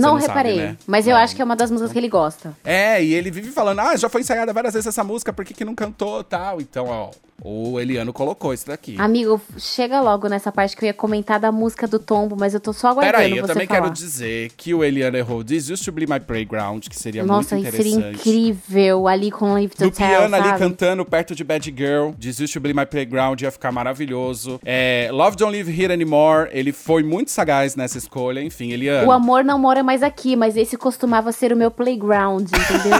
Não, 0.00 0.14
não 0.14 0.20
sabe, 0.20 0.28
reparei. 0.28 0.56
né? 0.56 0.76
Mas 0.86 1.06
eu 1.06 1.14
Não. 1.14 1.20
acho 1.22 1.34
que 1.34 1.42
é 1.42 1.44
uma 1.44 1.56
das 1.56 1.70
músicas 1.70 1.92
que 1.92 1.98
ele 1.98 2.08
gosta. 2.08 2.56
É, 2.64 3.02
e 3.02 3.14
ele 3.14 3.30
vive 3.30 3.50
falando, 3.50 3.80
ah, 3.80 3.96
já 3.96 4.08
foi 4.08 4.20
ensaiada 4.20 4.52
várias 4.52 4.74
vezes 4.74 4.86
essa 4.86 5.02
música, 5.04 5.32
por 5.32 5.44
que, 5.44 5.54
que 5.54 5.64
não 5.64 5.74
cantou 5.74 6.22
tal? 6.24 6.60
Então, 6.60 6.86
ó, 6.86 7.10
o 7.42 7.78
Eliano 7.78 8.12
colocou 8.12 8.52
isso 8.54 8.66
daqui. 8.66 8.96
Amigo, 8.98 9.40
chega 9.58 10.00
logo 10.00 10.28
nessa 10.28 10.50
parte 10.50 10.76
que 10.76 10.84
eu 10.84 10.86
ia 10.86 10.94
comentar 10.94 11.38
da 11.38 11.52
música 11.52 11.86
do 11.86 11.98
tombo, 11.98 12.36
mas 12.38 12.54
eu 12.54 12.60
tô 12.60 12.72
só 12.72 12.88
aguardando 12.88 13.12
Peraí, 13.16 13.36
eu 13.36 13.46
também 13.46 13.66
falar. 13.66 13.82
quero 13.82 13.92
dizer 13.92 14.50
que 14.56 14.72
o 14.74 14.82
Eliano 14.82 15.16
errou 15.16 15.44
This 15.44 15.68
Used 15.70 15.84
to 15.84 15.92
Be 15.92 16.06
My 16.06 16.18
Playground, 16.18 16.86
que 16.88 16.96
seria 16.98 17.24
Nossa, 17.24 17.54
muito 17.54 17.68
isso 17.68 17.76
seria 17.76 17.92
interessante. 17.92 18.28
incrível 18.28 19.06
ali 19.06 19.30
com 19.30 19.52
Live 19.52 19.74
to 19.74 19.84
No 19.84 19.90
Tell, 19.90 20.08
piano 20.08 20.34
ali 20.34 20.46
sabe? 20.46 20.58
cantando 20.58 21.04
perto 21.04 21.34
de 21.34 21.44
Bad 21.44 21.74
Girl, 21.76 22.10
This 22.18 22.40
Used 22.40 22.52
to 22.54 22.60
Be 22.60 22.72
My 22.72 22.86
Playground 22.86 23.40
ia 23.40 23.50
ficar 23.50 23.70
maravilhoso. 23.70 24.58
É, 24.64 25.08
Love 25.12 25.36
Don't 25.36 25.54
Live 25.54 25.70
Here 25.70 25.92
Anymore, 25.92 26.48
ele 26.52 26.72
foi 26.72 27.02
muito 27.02 27.30
sagaz 27.30 27.76
nessa 27.76 27.98
escolha, 27.98 28.40
enfim, 28.40 28.72
Eliano. 28.72 29.08
O 29.08 29.12
amor 29.12 29.44
não 29.44 29.58
mora 29.58 29.82
mais 29.82 30.02
aqui, 30.02 30.36
mas 30.36 30.56
esse 30.56 30.76
costumava 30.76 31.32
ser 31.32 31.52
o 31.52 31.56
meu 31.56 31.70
playground, 31.70 32.48
entendeu? 32.48 32.98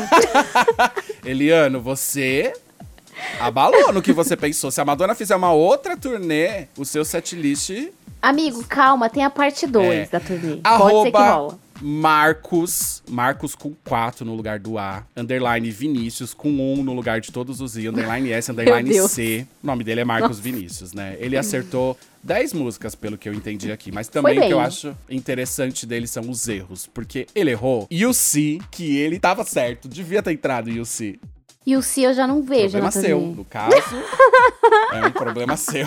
Eliano, 1.24 1.80
você 1.80 2.52
abalou 3.40 3.92
no 3.92 4.02
que 4.02 4.12
você 4.12 4.36
pensou. 4.36 4.70
Se 4.70 4.80
a 4.80 4.84
Madonna 4.84 5.14
fizer 5.14 5.36
uma 5.36 5.52
outra 5.52 5.96
turnê, 5.96 6.66
o 6.76 6.84
seu 6.84 7.04
setlist 7.04 7.70
Amigo, 8.22 8.64
calma, 8.64 9.08
tem 9.08 9.24
a 9.24 9.30
parte 9.30 9.66
2 9.66 9.92
É. 9.92 10.06
da 10.06 10.18
turnê. 10.20 10.58
Arroba. 10.64 11.56
Marcos, 11.82 13.02
Marcos 13.08 13.54
com 13.54 13.74
4 13.84 14.24
no 14.24 14.34
lugar 14.34 14.58
do 14.58 14.78
A, 14.78 15.04
underline 15.16 15.70
Vinícius 15.70 16.32
com 16.32 16.48
1 16.48 16.82
no 16.82 16.94
lugar 16.94 17.20
de 17.20 17.30
todos 17.30 17.60
os 17.60 17.76
I, 17.76 17.88
underline 17.88 18.32
S, 18.32 18.50
underline. 18.52 19.08
C. 19.08 19.46
O 19.62 19.66
nome 19.66 19.84
dele 19.84 20.00
é 20.00 20.04
Marcos 20.04 20.38
Vinícius, 20.38 20.92
né? 20.94 21.16
Ele 21.20 21.36
acertou 21.36 21.96
10 22.22 22.54
músicas, 22.54 22.94
pelo 22.94 23.18
que 23.18 23.28
eu 23.28 23.34
entendi 23.34 23.70
aqui. 23.70 23.92
Mas 23.92 24.08
também 24.08 24.38
o 24.38 24.42
que 24.46 24.52
eu 24.52 24.58
acho 24.60 24.96
interessante 25.10 25.84
dele 25.86 26.06
são 26.06 26.28
os 26.30 26.48
erros, 26.48 26.86
porque 26.86 27.26
ele 27.34 27.50
errou 27.50 27.86
e 27.90 28.06
o 28.06 28.14
C, 28.14 28.58
que 28.70 28.96
ele 28.96 29.18
tava 29.20 29.44
certo, 29.44 29.86
devia 29.88 30.22
ter 30.22 30.32
entrado 30.32 30.70
e 30.70 30.80
o 30.80 30.84
C. 30.86 31.18
E 31.66 31.76
o 31.76 31.82
Si 31.82 32.04
eu 32.04 32.14
já 32.14 32.28
não 32.28 32.42
vejo 32.42 32.78
Problema 32.78 32.90
seu. 32.92 33.20
No 33.20 33.44
caso, 33.44 33.74
é 34.92 35.06
um 35.06 35.10
problema 35.10 35.56
seu. 35.58 35.84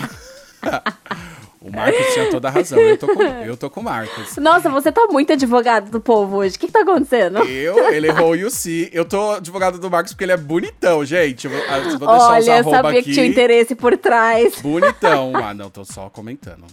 o 1.58 1.72
Marcos 1.74 2.06
tinha 2.12 2.30
toda 2.30 2.48
a 2.48 2.50
razão. 2.50 2.78
Eu 2.78 2.98
tô 2.98 3.06
com, 3.08 3.22
eu 3.22 3.56
tô 3.56 3.70
com 3.70 3.80
o 3.80 3.84
Marcos. 3.84 4.36
Nossa, 4.36 4.68
você 4.68 4.92
tá 4.92 5.06
muito 5.10 5.32
advogado 5.32 5.90
do 5.90 5.98
povo 5.98 6.36
hoje. 6.36 6.56
O 6.56 6.58
que, 6.58 6.66
que 6.66 6.72
tá 6.72 6.82
acontecendo? 6.82 7.38
Eu, 7.38 7.90
ele 7.94 8.08
errou 8.08 8.34
o 8.34 8.46
UC. 8.46 8.90
Eu 8.92 9.06
tô 9.06 9.32
advogado 9.32 9.78
do 9.78 9.90
Marcos 9.90 10.12
porque 10.12 10.24
ele 10.24 10.32
é 10.32 10.36
bonitão, 10.36 11.02
gente. 11.02 11.46
Eu 11.46 11.50
vou, 11.50 11.60
eu 11.60 11.98
vou 11.98 12.08
deixar 12.08 12.38
os 12.38 12.48
Olha, 12.48 12.58
eu 12.58 12.64
sabia 12.70 12.90
aqui. 12.90 13.02
que 13.04 13.12
tinha 13.14 13.24
interesse 13.24 13.74
por 13.74 13.96
trás. 13.96 14.60
Bonitão. 14.60 15.32
Ah, 15.34 15.54
não, 15.54 15.70
tô 15.70 15.82
só 15.84 16.10
comentando. 16.10 16.64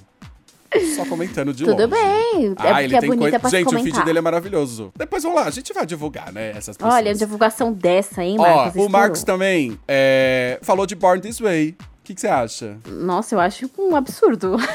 Só 0.96 1.06
comentando 1.06 1.54
de 1.54 1.64
Tudo 1.66 1.74
longe. 1.74 1.88
bem. 1.88 2.56
É 2.64 2.72
Ah, 2.72 2.84
ele 2.84 2.96
é 2.96 3.00
tem 3.00 3.10
bonita 3.10 3.40
coisa... 3.40 3.58
Gente, 3.58 3.68
o 3.68 3.70
feed 3.72 3.82
comentar. 3.82 4.06
dele 4.06 4.20
é 4.20 4.22
maravilhoso. 4.22 4.92
Depois 4.98 5.24
vamos 5.24 5.40
lá, 5.42 5.48
a 5.48 5.52
gente 5.52 5.74
vai 5.74 5.86
divulgar, 5.86 6.32
né, 6.32 6.52
essas 6.52 6.78
pessoas. 6.78 6.94
Olha, 6.96 7.14
divulgação 7.14 7.72
dessa, 7.74 8.24
hein, 8.24 8.38
Ó, 8.40 8.42
Marcos? 8.44 8.64
o 8.64 8.68
Estourou. 8.68 8.90
Marcos 8.90 9.24
também 9.24 9.80
é, 9.88 10.60
falou 10.62 10.86
de 10.86 10.96
Born 10.96 11.22
This 11.22 11.40
Way. 11.40 11.76
O 11.80 12.04
que 12.04 12.20
você 12.20 12.28
acha? 12.28 12.78
Nossa, 12.88 13.36
eu 13.36 13.40
acho 13.40 13.70
um 13.78 13.96
absurdo. 13.96 14.56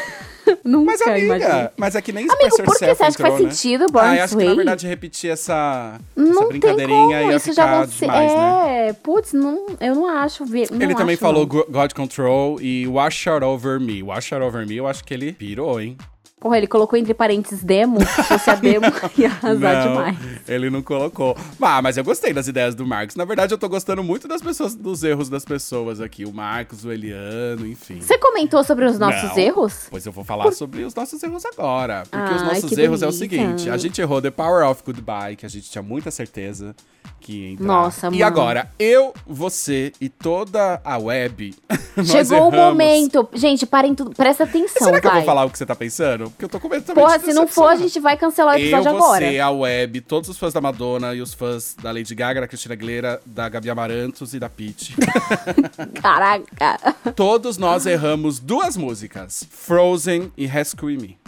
Nunca 0.64 0.92
Mas, 0.92 1.02
amiga, 1.02 1.24
imaginei. 1.36 1.68
mas 1.76 1.94
é 1.94 2.02
que 2.02 2.12
nem 2.12 2.24
Amigo, 2.30 2.56
por 2.64 2.78
que 2.78 2.86
você 2.94 3.02
acha 3.04 3.16
que 3.16 3.22
faz 3.22 3.40
né? 3.40 3.50
sentido 3.50 3.86
Born 3.92 4.18
Ah, 4.18 4.24
acho 4.24 4.36
que, 4.36 4.44
na 4.44 4.54
verdade, 4.54 4.86
repetir 4.86 5.30
essa, 5.30 6.00
essa 6.16 6.22
Não 6.30 6.38
tem 6.40 6.48
brincadeirinha 6.48 7.18
como, 7.18 7.30
ia 7.30 7.36
isso 7.36 7.52
já 7.52 7.62
ficar 7.64 7.76
aconteceu. 7.80 8.08
demais, 8.08 8.32
né? 8.32 8.88
É, 8.88 8.92
putz, 8.92 9.32
não, 9.32 9.66
eu 9.80 9.94
não 9.94 10.06
acho. 10.06 10.44
não 10.44 10.54
Ele 10.56 10.94
também 10.94 11.14
acho, 11.14 11.20
falou 11.20 11.40
não. 11.40 11.46
Go- 11.48 11.66
God 11.68 11.92
Control 11.92 12.60
e 12.60 12.86
Wash 12.86 13.26
Out 13.26 13.44
Over 13.44 13.80
Me. 13.80 14.02
Wash 14.02 14.32
Out 14.32 14.44
Over 14.44 14.66
Me, 14.66 14.76
eu 14.76 14.86
acho 14.86 15.04
que 15.04 15.12
ele 15.14 15.32
pirou, 15.32 15.80
hein? 15.80 15.96
Porra, 16.42 16.58
ele 16.58 16.66
colocou 16.66 16.98
entre 16.98 17.14
parênteses 17.14 17.62
demo. 17.62 18.00
Se 18.04 18.22
fosse 18.24 18.50
a 18.50 18.56
demo, 18.56 18.86
ia 19.16 19.28
arrasar 19.28 19.74
não, 19.86 19.92
demais. 19.92 20.18
ele 20.48 20.70
não 20.70 20.82
colocou. 20.82 21.36
Ah, 21.60 21.80
mas 21.80 21.96
eu 21.96 22.02
gostei 22.02 22.32
das 22.32 22.48
ideias 22.48 22.74
do 22.74 22.84
Marcos. 22.84 23.14
Na 23.14 23.24
verdade, 23.24 23.54
eu 23.54 23.58
tô 23.58 23.68
gostando 23.68 24.02
muito 24.02 24.26
das 24.26 24.42
pessoas, 24.42 24.74
dos 24.74 25.04
erros 25.04 25.28
das 25.28 25.44
pessoas 25.44 26.00
aqui. 26.00 26.24
O 26.24 26.32
Marcos, 26.32 26.84
o 26.84 26.90
Eliano, 26.90 27.64
enfim. 27.64 28.00
Você 28.00 28.18
comentou 28.18 28.64
sobre 28.64 28.86
os 28.86 28.98
nossos 28.98 29.30
Não. 29.30 29.38
erros? 29.38 29.86
Pois 29.88 30.04
eu 30.04 30.10
vou 30.10 30.24
falar 30.24 30.50
sobre 30.50 30.82
os 30.82 30.92
nossos 30.96 31.22
erros 31.22 31.44
agora. 31.46 32.02
Porque 32.10 32.34
os 32.34 32.42
Ai, 32.42 32.48
nossos 32.48 32.76
erros 32.76 33.02
é 33.02 33.06
o 33.06 33.10
delícia. 33.12 33.28
seguinte: 33.38 33.70
a 33.70 33.76
gente 33.76 34.00
errou 34.00 34.20
The 34.20 34.32
Power 34.32 34.68
of 34.68 34.82
Goodbye, 34.84 35.36
que 35.36 35.46
a 35.46 35.48
gente 35.48 35.70
tinha 35.70 35.80
muita 35.82 36.10
certeza 36.10 36.74
que 37.20 37.32
ia 37.32 37.52
entrar. 37.52 37.66
Nossa, 37.66 38.06
E 38.08 38.10
mano. 38.10 38.24
agora, 38.24 38.68
eu, 38.80 39.12
você 39.24 39.92
e 40.00 40.08
toda 40.08 40.80
a 40.84 40.98
web. 40.98 41.54
Chegou 42.04 42.48
o 42.48 42.50
momento. 42.50 43.28
Gente, 43.32 43.64
parem 43.64 43.94
tudo. 43.94 44.10
Presta 44.10 44.42
atenção, 44.44 44.86
Será 44.88 45.00
que 45.00 45.06
eu 45.06 45.10
vai. 45.10 45.20
vou 45.20 45.26
falar 45.26 45.44
o 45.44 45.50
que 45.50 45.56
você 45.58 45.66
tá 45.66 45.74
pensando? 45.76 46.31
Porque 46.32 46.44
eu 46.44 46.48
tô 46.48 46.58
com 46.58 46.68
medo 46.68 46.84
também 46.84 47.02
Porra, 47.02 47.18
se 47.18 47.32
não 47.32 47.46
for, 47.46 47.68
a 47.68 47.76
gente 47.76 47.98
vai 48.00 48.16
cancelar 48.16 48.56
o 48.56 48.58
episódio 48.58 48.90
eu, 48.90 48.96
agora. 48.96 49.26
você, 49.26 49.38
a 49.38 49.50
web, 49.50 50.00
todos 50.00 50.28
os 50.28 50.38
fãs 50.38 50.52
da 50.52 50.60
Madonna 50.60 51.14
e 51.14 51.22
os 51.22 51.32
fãs 51.32 51.74
da 51.80 51.90
Lady 51.92 52.14
Gaga, 52.14 52.40
da 52.40 52.48
Cristina 52.48 52.74
Aguilera, 52.74 53.20
da 53.24 53.48
Gabi 53.48 53.70
Amarantos 53.70 54.34
e 54.34 54.38
da 54.38 54.48
Peach. 54.48 54.94
Caraca. 56.02 57.12
todos 57.14 57.58
nós 57.58 57.86
erramos 57.86 58.38
duas 58.38 58.76
músicas: 58.76 59.46
Frozen 59.50 60.32
e 60.36 60.46
Rescue 60.46 60.96
Me. 60.96 61.18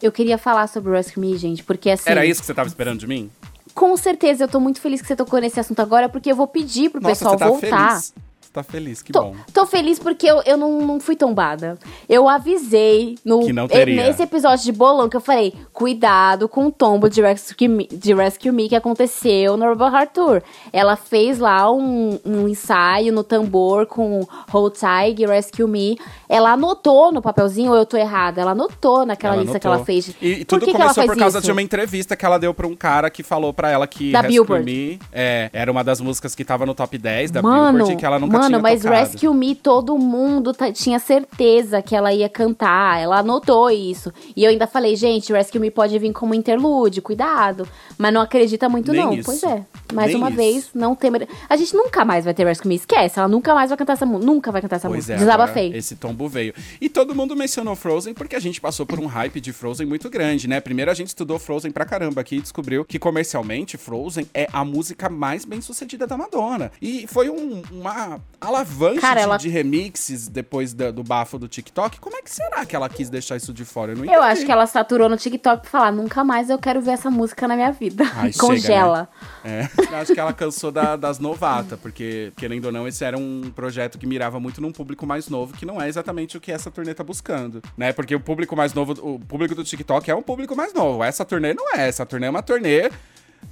Eu 0.00 0.12
queria 0.12 0.38
falar 0.38 0.66
sobre 0.68 0.92
Rescue 0.92 1.20
Me, 1.20 1.36
gente, 1.36 1.62
porque 1.64 1.90
assim. 1.90 2.08
Era 2.08 2.24
isso 2.24 2.40
que 2.40 2.46
você 2.46 2.54
tava 2.54 2.68
esperando 2.68 3.00
de 3.00 3.06
mim? 3.06 3.30
Com 3.74 3.96
certeza, 3.96 4.44
eu 4.44 4.48
tô 4.48 4.58
muito 4.58 4.80
feliz 4.80 5.00
que 5.00 5.06
você 5.06 5.14
tocou 5.14 5.40
nesse 5.40 5.60
assunto 5.60 5.80
agora, 5.80 6.08
porque 6.08 6.30
eu 6.32 6.36
vou 6.36 6.48
pedir 6.48 6.90
pro 6.90 7.00
Nossa, 7.00 7.14
pessoal 7.14 7.34
você 7.34 7.38
tá 7.38 7.48
voltar. 7.48 7.88
feliz. 7.90 8.14
Tu 8.48 8.52
tá 8.52 8.62
feliz, 8.62 9.02
que 9.02 9.12
Tô, 9.12 9.20
bom. 9.22 9.36
tô 9.52 9.66
feliz 9.66 9.98
porque 9.98 10.26
eu, 10.26 10.40
eu 10.46 10.56
não, 10.56 10.80
não 10.80 10.98
fui 11.00 11.14
tombada. 11.14 11.78
Eu 12.08 12.26
avisei 12.28 13.16
no, 13.22 13.40
Que 13.44 13.52
não 13.52 13.68
teria. 13.68 14.02
nesse 14.06 14.22
episódio 14.22 14.64
de 14.64 14.72
bolão 14.72 15.06
que 15.08 15.16
eu 15.16 15.20
falei: 15.20 15.52
cuidado 15.72 16.48
com 16.48 16.66
o 16.66 16.72
tombo 16.72 17.10
de 17.10 17.20
Rescue 17.20 17.68
Me, 17.68 17.86
de 17.86 18.14
Rescue 18.14 18.50
Me 18.50 18.68
que 18.68 18.74
aconteceu 18.74 19.56
no 19.56 19.66
Urban 19.66 19.92
Heart 19.92 20.10
Tour. 20.14 20.42
Ela 20.72 20.96
fez 20.96 21.38
lá 21.38 21.70
um, 21.70 22.18
um 22.24 22.48
ensaio 22.48 23.12
no 23.12 23.22
tambor 23.22 23.84
com 23.86 24.26
Hold 24.50 24.74
Tight 24.74 25.22
e 25.22 25.26
Rescue 25.26 25.66
Me. 25.68 25.98
Ela 26.28 26.52
anotou 26.52 27.12
no 27.12 27.20
papelzinho, 27.20 27.70
ou 27.70 27.76
eu 27.76 27.84
tô 27.86 27.96
errada? 27.98 28.40
Ela 28.40 28.52
anotou 28.52 29.04
naquela 29.04 29.34
Ela 29.34 29.42
lista 29.42 29.58
que 29.60 29.66
notou. 29.66 29.76
ela 29.78 29.84
fez. 29.84 30.08
E, 30.22 30.32
e 30.40 30.44
tudo 30.44 30.60
que 30.64 30.70
que 30.70 30.76
ela 30.76 30.84
começou 30.84 31.04
faz 31.04 31.10
por 31.10 31.18
causa 31.18 31.38
isso? 31.38 31.44
de 31.46 31.52
uma 31.52 31.62
entrevista 31.62 32.16
que 32.16 32.24
ela 32.24 32.38
deu 32.38 32.54
pra 32.54 32.66
um 32.66 32.74
cara 32.74 33.10
que 33.10 33.22
falou 33.22 33.52
pra 33.52 33.70
ela 33.70 33.86
que 33.86 34.10
Da 34.12 34.20
Rescue 34.22 34.38
Billboard. 34.38 34.64
Me 34.64 34.98
é, 35.12 35.50
era 35.52 35.70
uma 35.70 35.84
das 35.84 36.00
músicas 36.00 36.34
que 36.34 36.44
tava 36.44 36.64
no 36.64 36.74
top 36.74 36.96
10 36.96 37.30
da 37.30 37.42
Mano, 37.42 37.72
Billboard 37.78 37.92
e 37.92 37.96
que 37.96 38.06
ela 38.06 38.18
nunca 38.18 38.37
mano, 38.40 38.60
mas 38.62 38.82
tocado. 38.82 38.96
Rescue 39.00 39.34
Me, 39.34 39.54
todo 39.54 39.98
mundo 39.98 40.52
tinha 40.74 40.98
certeza 40.98 41.82
que 41.82 41.94
ela 41.94 42.12
ia 42.12 42.28
cantar. 42.28 43.00
Ela 43.00 43.18
anotou 43.18 43.70
isso. 43.70 44.12
E 44.36 44.44
eu 44.44 44.50
ainda 44.50 44.66
falei, 44.66 44.96
gente, 44.96 45.32
Rescue 45.32 45.58
Me 45.60 45.70
pode 45.70 45.98
vir 45.98 46.12
como 46.12 46.34
interlude, 46.34 47.00
cuidado. 47.00 47.68
Mas 47.96 48.12
não 48.12 48.20
acredita 48.20 48.68
muito, 48.68 48.92
Nem 48.92 49.00
não. 49.04 49.12
isso. 49.14 49.24
Pois 49.26 49.42
é. 49.42 49.64
Mais 49.92 50.08
Nem 50.08 50.16
uma 50.16 50.28
isso. 50.28 50.36
vez, 50.36 50.70
não 50.74 50.94
tem. 50.94 51.10
A 51.48 51.56
gente 51.56 51.74
nunca 51.74 52.04
mais 52.04 52.24
vai 52.24 52.34
ter 52.34 52.44
Rescue 52.46 52.68
Me. 52.68 52.74
Esquece, 52.76 53.18
ela 53.18 53.28
nunca 53.28 53.54
mais 53.54 53.70
vai 53.70 53.76
cantar 53.78 53.94
essa 53.94 54.06
música. 54.06 54.26
Nunca 54.26 54.52
vai 54.52 54.60
cantar 54.62 54.76
essa 54.76 54.88
Pois 54.88 54.98
música. 54.98 55.14
é, 55.14 55.18
Desabafei. 55.18 55.72
esse 55.74 55.96
tombo 55.96 56.28
veio. 56.28 56.52
E 56.80 56.88
todo 56.88 57.14
mundo 57.14 57.34
mencionou 57.34 57.74
Frozen 57.74 58.14
porque 58.14 58.36
a 58.36 58.40
gente 58.40 58.60
passou 58.60 58.84
por 58.86 58.98
um 59.00 59.06
hype 59.06 59.40
de 59.40 59.52
Frozen 59.52 59.86
muito 59.86 60.08
grande, 60.10 60.46
né? 60.46 60.60
Primeiro 60.60 60.90
a 60.90 60.94
gente 60.94 61.08
estudou 61.08 61.38
Frozen 61.38 61.70
pra 61.70 61.84
caramba 61.84 62.20
aqui 62.20 62.36
e 62.36 62.40
descobriu 62.40 62.84
que 62.84 62.98
comercialmente 62.98 63.76
Frozen 63.76 64.26
é 64.34 64.46
a 64.52 64.64
música 64.64 65.08
mais 65.08 65.44
bem 65.44 65.60
sucedida 65.60 66.06
da 66.06 66.16
Madonna. 66.16 66.70
E 66.80 67.06
foi 67.08 67.28
um- 67.30 67.62
uma 67.72 68.20
alavanca 68.40 69.00
Cara, 69.00 69.16
de, 69.16 69.22
ela- 69.24 69.36
de 69.36 69.48
remixes 69.48 70.28
depois 70.28 70.72
da- 70.72 70.90
do 70.90 71.02
bafo 71.02 71.38
do 71.38 71.48
TikTok. 71.48 71.98
Como 72.00 72.16
é 72.16 72.22
que 72.22 72.30
será 72.30 72.64
que 72.64 72.74
ela 72.76 72.88
quis 72.88 73.10
deixar 73.10 73.36
isso 73.36 73.52
de 73.52 73.64
fora? 73.64 73.92
Eu 73.92 73.96
não 73.96 74.04
Eu 74.04 74.10
entendi. 74.10 74.26
acho 74.26 74.46
que 74.46 74.52
ela 74.52 74.66
saturou 74.66 75.08
no 75.08 75.16
TikTok 75.16 75.62
pra 75.62 75.70
falar: 75.70 75.92
nunca 75.92 76.22
mais 76.24 76.48
eu 76.50 76.58
quero 76.58 76.80
ver 76.80 76.92
essa 76.92 77.10
música 77.10 77.48
na 77.48 77.56
minha 77.56 77.72
vida. 77.72 78.04
Ai, 78.14 78.30
chega, 78.32 78.38
Congela. 78.46 79.08
É, 79.44 79.68
eu 79.90 79.96
acho 79.96 80.14
que 80.14 80.20
ela 80.20 80.32
cansou 80.32 80.70
da- 80.70 80.96
das 80.96 81.18
novatas, 81.18 81.78
porque, 81.80 82.32
querendo 82.36 82.66
ou 82.66 82.72
não, 82.72 82.86
esse 82.86 83.04
era 83.04 83.18
um 83.18 83.50
projeto 83.54 83.98
que 83.98 84.06
mirava 84.06 84.38
muito 84.38 84.60
num 84.60 84.72
público 84.72 85.06
mais 85.06 85.28
novo, 85.28 85.52
que 85.54 85.66
não 85.66 85.80
é 85.80 85.88
exatamente 85.88 86.36
o 86.36 86.40
que 86.40 86.52
essa 86.52 86.70
turnê 86.70 86.94
tá 86.94 87.02
buscando, 87.04 87.62
né? 87.76 87.92
Porque 87.92 88.14
o 88.14 88.20
público 88.20 88.54
mais 88.56 88.72
novo, 88.74 88.92
o 89.02 89.18
público 89.18 89.54
do 89.54 89.64
TikTok 89.64 90.10
é 90.10 90.14
um 90.14 90.22
público 90.22 90.54
mais 90.56 90.72
novo. 90.72 91.02
Essa 91.02 91.24
turnê 91.24 91.54
não 91.54 91.74
é, 91.74 91.88
essa 91.88 92.06
turnê 92.06 92.26
é 92.26 92.30
uma 92.30 92.42
turnê 92.42 92.90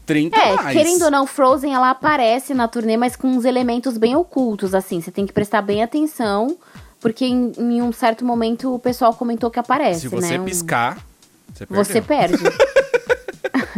30 0.05 0.37
É, 0.37 0.55
mais. 0.55 0.77
querendo 0.77 1.03
ou 1.03 1.11
não, 1.11 1.27
Frozen 1.27 1.75
ela 1.75 1.90
aparece 1.90 2.55
na 2.55 2.68
turnê, 2.68 2.96
mas 2.96 3.16
com 3.16 3.29
uns 3.29 3.44
elementos 3.44 3.99
bem 3.99 4.14
ocultos, 4.14 4.75
assim. 4.75 5.01
Você 5.01 5.11
tem 5.11 5.27
que 5.27 5.33
prestar 5.33 5.62
bem 5.62 5.83
atenção, 5.83 6.57
porque 7.01 7.25
em, 7.25 7.53
em 7.59 7.83
um 7.83 7.92
certo 7.92 8.25
momento 8.25 8.72
o 8.75 8.79
pessoal 8.79 9.12
comentou 9.14 9.51
que 9.51 9.59
aparece, 9.59 10.03
Se 10.03 10.09
você 10.09 10.38
né? 10.38 10.44
Piscar, 10.44 10.99
você. 11.53 11.66
Você 11.68 12.01
perde. 12.01 12.42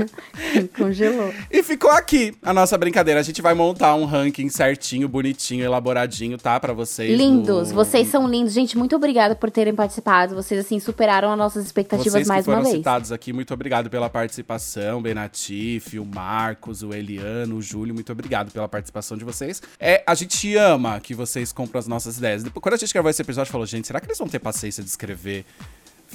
Congelou. 0.76 1.32
E 1.50 1.62
ficou 1.62 1.90
aqui 1.90 2.34
a 2.42 2.52
nossa 2.52 2.76
brincadeira. 2.78 3.20
A 3.20 3.22
gente 3.22 3.40
vai 3.42 3.54
montar 3.54 3.94
um 3.94 4.04
ranking 4.04 4.48
certinho, 4.48 5.08
bonitinho, 5.08 5.64
elaboradinho, 5.64 6.38
tá? 6.38 6.58
Pra 6.60 6.72
vocês. 6.72 7.16
Lindos, 7.16 7.68
no- 7.70 7.74
vocês 7.74 8.08
são 8.08 8.28
lindos. 8.28 8.52
Gente, 8.52 8.76
muito 8.76 8.94
obrigada 8.96 9.34
por 9.34 9.50
terem 9.50 9.74
participado. 9.74 10.34
Vocês, 10.34 10.60
assim, 10.64 10.78
superaram 10.80 11.32
as 11.32 11.38
nossas 11.38 11.64
expectativas 11.64 12.12
Vocês 12.12 12.28
mais 12.28 12.46
uma 12.46 12.54
foram 12.56 12.64
vez. 12.64 12.76
citados 12.76 13.12
aqui, 13.12 13.32
muito 13.32 13.52
obrigado 13.54 13.88
pela 13.90 14.08
participação, 14.08 15.00
Benatif, 15.02 15.98
o 15.98 16.04
Marcos, 16.04 16.82
o 16.82 16.92
Eliano, 16.94 17.56
o 17.56 17.62
Júlio, 17.62 17.94
muito 17.94 18.12
obrigado 18.12 18.50
pela 18.50 18.68
participação 18.68 19.16
de 19.16 19.24
vocês. 19.24 19.62
É, 19.78 20.02
a 20.06 20.14
gente 20.14 20.56
ama 20.56 21.00
que 21.00 21.14
vocês 21.14 21.52
compram 21.52 21.78
as 21.78 21.86
nossas 21.86 22.18
ideias. 22.18 22.42
Depois, 22.42 22.62
quando 22.62 22.74
a 22.74 22.78
gente 22.78 22.92
gravou 22.92 23.10
esse 23.10 23.22
episódio, 23.22 23.50
falou, 23.52 23.66
gente, 23.66 23.86
será 23.86 24.00
que 24.00 24.06
eles 24.06 24.18
vão 24.18 24.28
ter 24.28 24.38
paciência 24.38 24.82
de 24.82 24.88
escrever? 24.88 25.44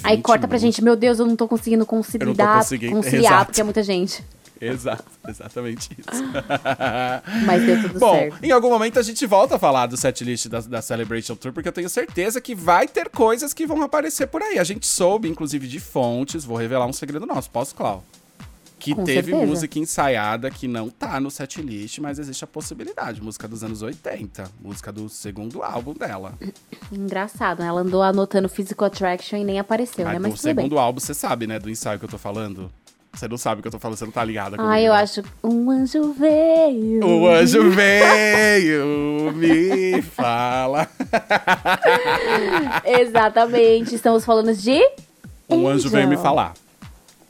Aí 0.02 0.16
20 0.16 0.24
corta 0.24 0.48
pra 0.48 0.58
gente, 0.58 0.84
meu 0.84 0.96
Deus, 0.96 1.20
eu 1.20 1.26
não 1.26 1.36
tô 1.36 1.48
conseguindo 1.48 1.86
conciliar, 1.86 2.58
conseguindo, 2.58 2.96
conciliar 2.96 3.34
exato. 3.34 3.46
porque 3.48 3.62
é 3.62 3.64
muita 3.64 3.84
gente. 3.84 4.24
Exato, 4.62 5.04
exatamente 5.28 5.90
isso. 5.92 6.24
Mas 7.46 7.66
deu 7.66 7.82
tudo 7.82 8.00
Bom, 8.00 8.14
certo. 8.14 8.38
em 8.42 8.52
algum 8.52 8.70
momento 8.70 8.98
a 8.98 9.02
gente 9.02 9.26
volta 9.26 9.56
a 9.56 9.60
falar 9.60 9.88
do 9.88 9.98
setlist 9.98 10.48
da, 10.48 10.62
da 10.62 10.82
Celebration 10.82 11.36
Tour, 11.36 11.52
porque 11.52 11.68
eu 11.68 11.74
tenho 11.74 11.90
certeza 11.90 12.40
que 12.40 12.56
vai 12.56 12.88
ter 12.88 13.10
coisas 13.10 13.54
que 13.54 13.68
vão 13.68 13.82
aparecer 13.84 14.28
por 14.28 14.42
aí. 14.42 14.58
A 14.58 14.64
gente 14.64 14.88
soube, 14.88 15.28
inclusive, 15.28 15.68
de 15.68 15.82
fontes, 15.82 16.46
vou 16.46 16.56
revelar 16.56 16.86
um 16.86 16.94
segredo 16.94 17.26
nosso, 17.26 17.50
posso, 17.50 17.76
Clau? 17.76 18.06
Que 18.84 18.94
Com 18.94 19.06
teve 19.06 19.32
certeza. 19.32 19.46
música 19.46 19.80
ensaiada 19.80 20.52
que 20.52 20.68
não 20.68 20.90
tá 20.90 21.18
no 21.18 21.32
setlist, 21.32 22.00
mas 22.00 22.20
existe 22.20 22.44
a 22.44 22.48
possibilidade. 22.48 23.24
Música 23.24 23.48
dos 23.48 23.64
anos 23.64 23.82
80, 23.82 24.44
música 24.62 24.92
do 24.92 25.08
segundo 25.08 25.64
álbum 25.64 25.94
dela. 25.94 26.34
Engraçado, 26.92 27.62
né? 27.62 27.68
Ela 27.68 27.80
andou 27.80 28.04
anotando 28.04 28.50
Physical 28.50 28.88
Attraction 28.88 29.38
e 29.40 29.46
nem 29.46 29.58
apareceu, 29.58 30.04
né? 30.04 30.20
Mas 30.20 30.34
bem. 30.34 30.36
segundo 30.36 30.78
álbum, 30.78 31.00
você 31.00 31.14
sabe, 31.14 31.48
né? 31.48 31.60
Do 31.60 31.70
ensaio 31.70 31.98
que 31.98 32.04
eu 32.04 32.10
tô 32.10 32.18
falando. 32.18 32.70
Você 33.14 33.26
não 33.26 33.38
sabe 33.38 33.60
o 33.60 33.62
que 33.62 33.70
eu 33.70 33.72
tô 33.72 33.80
falando, 33.80 33.98
você 33.98 34.04
não 34.04 34.12
tá 34.12 34.26
ligada 34.26 34.58
comigo. 34.58 34.74
Ah, 34.74 34.82
eu 34.82 34.92
né? 34.92 35.00
acho. 35.00 35.24
Um 35.42 35.70
anjo 35.72 36.12
veio. 36.12 37.06
O 37.06 37.26
anjo 37.30 37.70
veio, 37.70 39.32
me 39.34 40.02
fala. 40.02 40.90
Exatamente. 42.84 43.96
Estamos 43.96 44.26
falando 44.26 44.54
de. 44.54 44.78
Um 45.50 45.68
anjo 45.70 45.90
veio 45.90 46.08
me 46.08 46.16
Angel. 46.16 46.24
falar. 46.24 46.54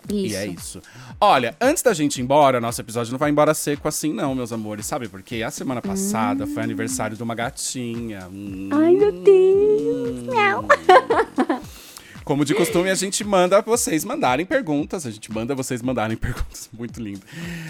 Isso. 0.10 0.34
E 0.34 0.36
é 0.36 0.48
isso. 0.48 0.82
Olha, 1.20 1.56
antes 1.62 1.82
da 1.84 1.94
gente 1.94 2.18
ir 2.18 2.22
embora, 2.22 2.60
nosso 2.60 2.82
episódio 2.82 3.12
não 3.12 3.20
vai 3.20 3.30
embora 3.30 3.54
seco 3.54 3.88
assim, 3.88 4.14
não, 4.14 4.36
meus 4.36 4.52
amores. 4.52 4.86
Sabe 4.86 5.08
por 5.08 5.22
quê? 5.22 5.44
A 5.44 5.52
semana 5.52 5.82
passada 5.82 6.46
foi 6.48 6.64
aniversário 6.64 7.16
de 7.16 7.24
uma 7.24 7.36
gatinha. 7.36 8.28
Hum. 8.32 8.70
Ai, 8.72 8.94
meu 8.94 9.12
Deus. 9.12 10.24
Miau. 10.24 10.66
Como 12.24 12.46
de 12.46 12.54
costume, 12.56 12.90
a 12.90 12.96
gente 12.96 13.24
manda 13.24 13.62
vocês 13.62 14.06
mandarem 14.06 14.46
perguntas. 14.46 15.06
A 15.06 15.12
gente 15.12 15.32
manda 15.32 15.54
vocês 15.54 15.82
mandarem 15.82 16.16
perguntas. 16.18 16.70
Muito 16.72 17.02
lindo. 17.02 17.22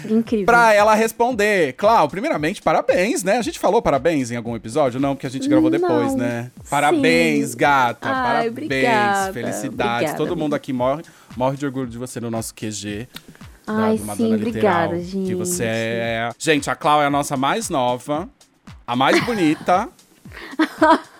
Incrível. 0.08 0.46
Pra 0.46 0.72
ela 0.72 0.94
responder. 0.94 1.72
Clau, 1.74 2.08
primeiramente, 2.08 2.62
parabéns, 2.62 3.22
né? 3.24 3.36
A 3.38 3.42
gente 3.42 3.58
falou 3.58 3.82
parabéns 3.82 4.30
em 4.30 4.36
algum 4.36 4.54
episódio? 4.54 5.00
Não, 5.00 5.14
porque 5.14 5.26
a 5.26 5.30
gente 5.30 5.48
gravou 5.48 5.70
Não. 5.70 5.78
depois, 5.78 6.14
né? 6.14 6.50
Parabéns, 6.70 7.50
Sim. 7.50 7.56
gata. 7.56 8.08
Ai, 8.08 8.14
parabéns. 8.14 8.50
obrigada, 8.52 9.32
Felicidades. 9.32 9.94
obrigada, 10.10 10.16
Todo 10.16 10.36
mundo 10.36 10.54
aqui 10.54 10.72
morre, 10.72 11.02
morre 11.36 11.56
de 11.56 11.66
orgulho 11.66 11.88
de 11.88 11.98
você 11.98 12.20
no 12.20 12.30
nosso 12.30 12.54
QG. 12.54 13.08
Ai, 13.66 13.96
sim, 13.96 14.04
Literal, 14.04 14.34
obrigada, 14.34 14.96
Que 14.98 15.04
gente. 15.04 15.34
você 15.34 15.64
é. 15.66 16.30
Gente, 16.38 16.68
a 16.70 16.76
Clau 16.76 17.02
é 17.02 17.06
a 17.06 17.10
nossa 17.10 17.36
mais 17.36 17.70
nova, 17.70 18.28
a 18.86 18.94
mais 18.94 19.18
bonita. 19.24 19.88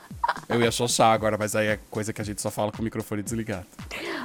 Eu 0.49 0.61
ia 0.63 0.71
xoxar 0.71 1.13
agora, 1.13 1.37
mas 1.39 1.55
aí 1.57 1.67
é 1.69 1.79
coisa 1.91 2.13
que 2.13 2.21
a 2.21 2.25
gente 2.25 2.41
só 2.43 2.51
fala 2.51 2.71
com 2.73 2.81
o 2.81 2.85
microfone 2.85 3.23
desligado. 3.23 3.67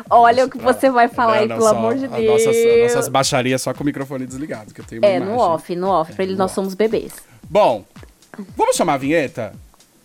Olha 0.10 0.46
o 0.46 0.50
que 0.50 0.58
você 0.58 0.90
vai 0.90 1.08
falar 1.08 1.36
Não, 1.36 1.42
aí, 1.42 1.48
não, 1.48 1.56
pelo 1.58 1.70
só 1.70 1.76
amor 1.78 1.96
de 1.96 2.08
Deus. 2.08 2.26
Nossas, 2.46 2.56
as 2.58 2.94
nossas 2.94 3.08
baixarias 3.08 3.62
só 3.62 3.74
com 3.74 3.84
o 3.84 3.86
microfone 3.86 4.26
desligado, 4.26 4.74
que 4.74 4.82
eu 4.82 4.86
tenho 4.86 5.02
uma 5.02 5.08
É, 5.08 5.20
no 5.20 5.26
imagem. 5.28 5.42
off, 5.42 5.76
no 5.76 5.88
off. 5.88 6.14
pra 6.14 6.24
eles 6.24 6.36
no 6.36 6.40
nós 6.44 6.52
off. 6.52 6.56
somos 6.56 6.74
bebês. 6.74 7.14
Bom, 7.50 7.86
vamos 8.58 8.76
chamar 8.76 8.94
a 8.94 8.98
vinheta? 8.98 9.54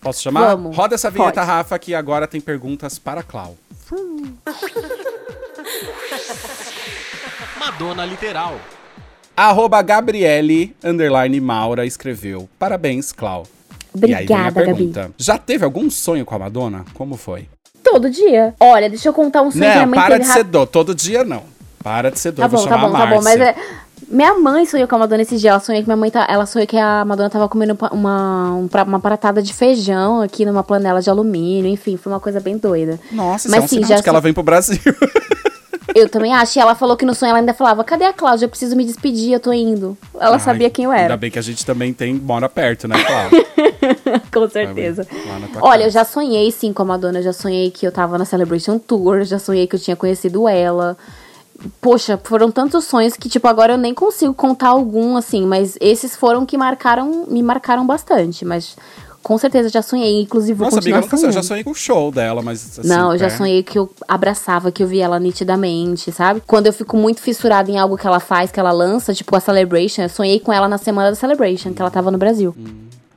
Posso 0.01 0.21
chamar? 0.21 0.55
Vamos, 0.55 0.75
Roda 0.77 0.95
essa 0.95 1.09
vinheta, 1.09 1.41
pode. 1.41 1.47
Rafa, 1.47 1.79
que 1.79 1.95
agora 1.95 2.27
tem 2.27 2.39
perguntas 2.39 2.99
para 2.99 3.21
a 3.21 3.23
Clau. 3.23 3.57
Madonna 7.59 8.05
Literal. 8.05 8.59
Arroba 9.35 9.81
Gabriele, 9.81 10.75
underline 10.83 11.39
Maura, 11.41 11.85
escreveu. 11.85 12.47
Parabéns, 12.57 13.11
Clau. 13.11 13.45
E 13.95 14.13
Obrigada, 14.13 14.51
Gabi. 14.61 14.65
pergunta. 14.75 15.11
Já 15.17 15.37
teve 15.37 15.63
algum 15.65 15.89
sonho 15.89 16.25
com 16.25 16.35
a 16.35 16.39
Madonna? 16.39 16.85
Como 16.93 17.15
foi? 17.17 17.47
Todo 17.83 18.09
dia. 18.09 18.53
Olha, 18.59 18.89
deixa 18.89 19.07
eu 19.09 19.13
contar 19.13 19.41
um 19.41 19.51
sonho 19.51 19.63
que 19.63 19.69
minha 19.69 19.81
não, 19.81 19.87
mãe 19.87 19.99
para 19.99 20.07
teve 20.15 20.21
de 20.21 20.27
rap- 20.27 20.37
ser 20.37 20.43
dor. 20.43 20.67
Todo 20.67 20.93
dia 20.95 21.23
não. 21.23 21.43
Para 21.83 22.09
de 22.11 22.19
ser 22.19 22.31
dor. 22.31 22.41
Tá 22.43 22.47
Vou 22.47 22.59
bom, 22.61 22.67
tá 22.67 22.77
bom, 22.77 22.91
tá 22.91 23.05
bom. 23.05 23.21
Mas 23.21 23.39
é. 23.39 23.55
Minha 24.07 24.35
mãe 24.35 24.65
sonhou 24.65 24.87
com 24.87 24.95
a 24.95 24.99
Madonna 24.99 25.21
esse 25.23 25.37
dia. 25.37 25.51
Ela 25.51 25.59
sonhou 25.59 25.81
que 25.81 25.87
minha 25.87 25.95
mãe 25.97 26.11
tá. 26.11 26.25
Ela 26.29 26.45
sonhou 26.45 26.67
que 26.67 26.77
a 26.77 27.03
Madonna 27.05 27.29
tava 27.29 27.47
comendo 27.49 27.77
uma, 27.91 28.51
um 28.53 28.67
uma 28.87 28.99
pratada 28.99 29.41
de 29.41 29.53
feijão 29.53 30.21
aqui 30.21 30.45
numa 30.45 30.63
panela 30.63 31.01
de 31.01 31.09
alumínio. 31.09 31.69
Enfim, 31.71 31.95
foi 31.97 32.11
uma 32.11 32.19
coisa 32.19 32.39
bem 32.39 32.57
doida. 32.57 32.99
Nossa, 33.11 33.49
Mas 33.49 33.63
isso 33.65 33.75
é 33.75 33.79
um 33.79 33.83
sim, 33.83 33.87
já 33.87 34.01
que 34.01 34.09
ela 34.09 34.19
vem 34.21 34.33
pro 34.33 34.43
Brasil. 34.43 34.79
Eu 35.95 36.09
também 36.09 36.33
acho. 36.33 36.59
E 36.59 36.61
ela 36.61 36.75
falou 36.75 36.97
que 36.97 37.05
no 37.05 37.15
sonho 37.15 37.29
ela 37.29 37.39
ainda 37.39 37.53
falava: 37.53 37.81
Cadê 37.83 38.03
a 38.03 38.11
Cláudia? 38.11 38.45
Eu 38.45 38.49
preciso 38.49 38.75
me 38.75 38.83
despedir, 38.83 39.31
eu 39.31 39.39
tô 39.39 39.53
indo. 39.53 39.97
Ela 40.19 40.33
Ai, 40.35 40.39
sabia 40.41 40.69
quem 40.69 40.83
eu 40.83 40.91
Ainda 40.91 41.03
era. 41.03 41.17
bem 41.17 41.31
que 41.31 41.39
a 41.39 41.41
gente 41.41 41.65
também 41.65 41.93
tem, 41.93 42.13
mora 42.13 42.49
perto, 42.49 42.85
né, 42.85 42.95
Clau? 43.01 43.29
Com 44.33 44.49
certeza. 44.49 45.07
Olha, 45.61 45.85
eu 45.85 45.89
já 45.89 46.03
sonhei 46.03 46.51
sim 46.51 46.73
com 46.73 46.81
a 46.81 46.85
Madonna, 46.85 47.19
eu 47.19 47.23
já 47.23 47.31
sonhei 47.33 47.71
que 47.71 47.87
eu 47.87 47.91
tava 47.93 48.17
na 48.17 48.25
Celebration 48.25 48.77
Tour, 48.77 49.23
já 49.23 49.39
sonhei 49.39 49.67
que 49.67 49.77
eu 49.77 49.79
tinha 49.79 49.95
conhecido 49.95 50.49
ela. 50.49 50.97
Poxa, 51.79 52.19
foram 52.21 52.51
tantos 52.51 52.83
sonhos 52.83 53.15
que, 53.15 53.29
tipo, 53.29 53.47
agora 53.47 53.73
eu 53.73 53.77
nem 53.77 53.93
consigo 53.93 54.33
contar 54.33 54.67
algum, 54.69 55.15
assim, 55.15 55.45
mas 55.45 55.77
esses 55.79 56.13
foram 56.13 56.45
que 56.45 56.57
marcaram, 56.57 57.25
me 57.29 57.41
marcaram 57.41 57.87
bastante, 57.87 58.43
mas 58.43 58.75
com 59.25 59.39
certeza 59.39 59.69
já 59.69 59.81
sonhei, 59.81 60.21
inclusive 60.21 60.61
Nossa, 60.61 60.77
amiga, 60.77 60.81
continuar 60.81 60.97
eu 60.99 61.01
nunca 61.01 61.17
sei. 61.17 61.29
Eu 61.29 61.31
já 61.31 61.41
sonhei 61.41 61.63
com 61.63 61.71
o 61.71 61.75
show 61.75 62.11
dela, 62.11 62.43
mas 62.43 62.77
assim, 62.77 62.87
Não, 62.87 63.11
eu 63.11 63.17
já 63.17 63.25
perto. 63.25 63.39
sonhei 63.39 63.63
que 63.63 63.79
eu 63.79 63.91
abraçava, 64.07 64.71
que 64.71 64.83
eu 64.83 64.87
via 64.87 65.05
ela 65.05 65.19
nitidamente, 65.19 66.11
sabe? 66.11 66.43
Quando 66.45 66.67
eu 66.67 66.73
fico 66.73 66.95
muito 66.95 67.21
fissurada 67.21 67.71
em 67.71 67.79
algo 67.79 67.97
que 67.97 68.05
ela 68.05 68.19
faz, 68.19 68.51
que 68.51 68.59
ela 68.59 68.71
lança, 68.71 69.15
tipo 69.15 69.35
a 69.35 69.39
Celebration, 69.39 70.03
eu 70.03 70.09
sonhei 70.09 70.39
com 70.39 70.53
ela 70.53 70.67
na 70.67 70.77
semana 70.77 71.09
da 71.09 71.15
Celebration, 71.15 71.73
que 71.73 71.81
ela 71.81 71.89
tava 71.89 72.11
no 72.11 72.19
Brasil. 72.19 72.55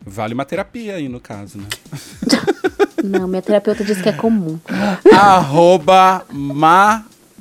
Vale 0.01 0.33
uma 0.33 0.47
terapia 0.47 0.95
aí, 0.95 1.11
no 1.11 1.21
caso, 1.21 1.59
né? 1.59 1.67
Não, 3.05 3.29
minha 3.29 3.43
terapeuta 3.43 3.85
disse 3.85 4.03
que 4.03 4.09
é 4.09 4.13
comum. 4.13 4.59
Arroba 5.13 6.25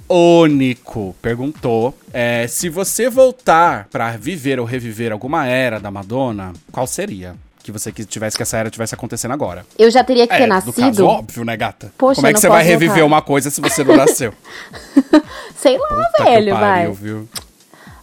Maônico 0.09 1.15
perguntou 1.21 1.97
é, 2.11 2.45
se 2.49 2.67
você 2.67 3.09
voltar 3.09 3.87
pra 3.89 4.17
viver 4.17 4.59
ou 4.59 4.65
reviver 4.65 5.13
alguma 5.13 5.45
era 5.47 5.79
da 5.79 5.89
Madonna, 5.89 6.51
qual 6.69 6.85
seria? 6.85 7.33
Que 7.67 7.71
você 7.73 7.91
que 7.91 8.05
tivesse 8.05 8.37
que 8.37 8.43
essa 8.43 8.55
era 8.55 8.69
tivesse 8.69 8.95
acontecendo 8.95 9.33
agora. 9.33 9.65
Eu 9.77 9.91
já 9.91 10.01
teria 10.01 10.25
que 10.25 10.33
ter 10.33 10.43
É, 10.43 10.47
no 10.47 10.53
nascido. 10.53 10.73
caso, 10.73 11.05
óbvio, 11.05 11.43
né, 11.43 11.57
gata? 11.57 11.91
Poxa, 11.97 12.15
Como 12.15 12.27
é 12.27 12.31
que 12.31 12.39
você 12.39 12.47
vai 12.47 12.63
reviver 12.63 12.89
voltar. 12.99 13.05
uma 13.05 13.21
coisa 13.21 13.49
se 13.49 13.59
você 13.59 13.83
não 13.83 13.93
nasceu? 13.97 14.33
Sei 15.53 15.77
lá, 15.77 15.87
Puta 15.89 16.23
velho, 16.23 16.53
pariu, 16.55 16.55
vai. 16.55 16.91
viu? 16.93 17.27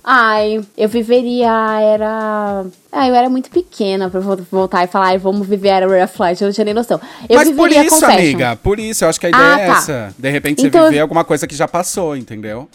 Ai, 0.04 0.60
eu 0.76 0.86
viveria 0.86 1.48
era. 1.80 2.66
Ah, 2.92 3.08
eu 3.08 3.14
era 3.14 3.30
muito 3.30 3.48
pequena 3.48 4.10
pra 4.10 4.20
vo- 4.20 4.44
voltar 4.50 4.84
e 4.84 4.86
falar, 4.86 5.06
ai, 5.06 5.18
vamos 5.18 5.46
viver 5.48 5.70
a 5.70 5.76
era 5.76 5.88
Rare 5.88 6.06
Flight, 6.12 6.42
eu 6.42 6.48
não 6.48 6.52
tinha 6.52 6.66
nem 6.66 6.74
noção. 6.74 7.00
Eu 7.26 7.36
Mas 7.36 7.50
por 7.52 7.70
isso, 7.70 7.88
Confession. 7.88 8.12
amiga, 8.12 8.56
por 8.56 8.78
isso, 8.78 9.02
eu 9.02 9.08
acho 9.08 9.18
que 9.18 9.24
a 9.26 9.30
ideia 9.30 9.44
Ah, 9.54 9.60
é 9.60 9.66
tá. 9.66 9.72
essa. 9.78 10.14
De 10.18 10.28
repente 10.30 10.60
você 10.60 10.66
Então 10.66 10.82
eu- 10.82 10.88
viver 10.90 11.00
alguma 11.00 11.24
coisa 11.24 11.46
que 11.46 11.54
já 11.56 11.66
passou, 11.66 12.14
entendeu? 12.14 12.68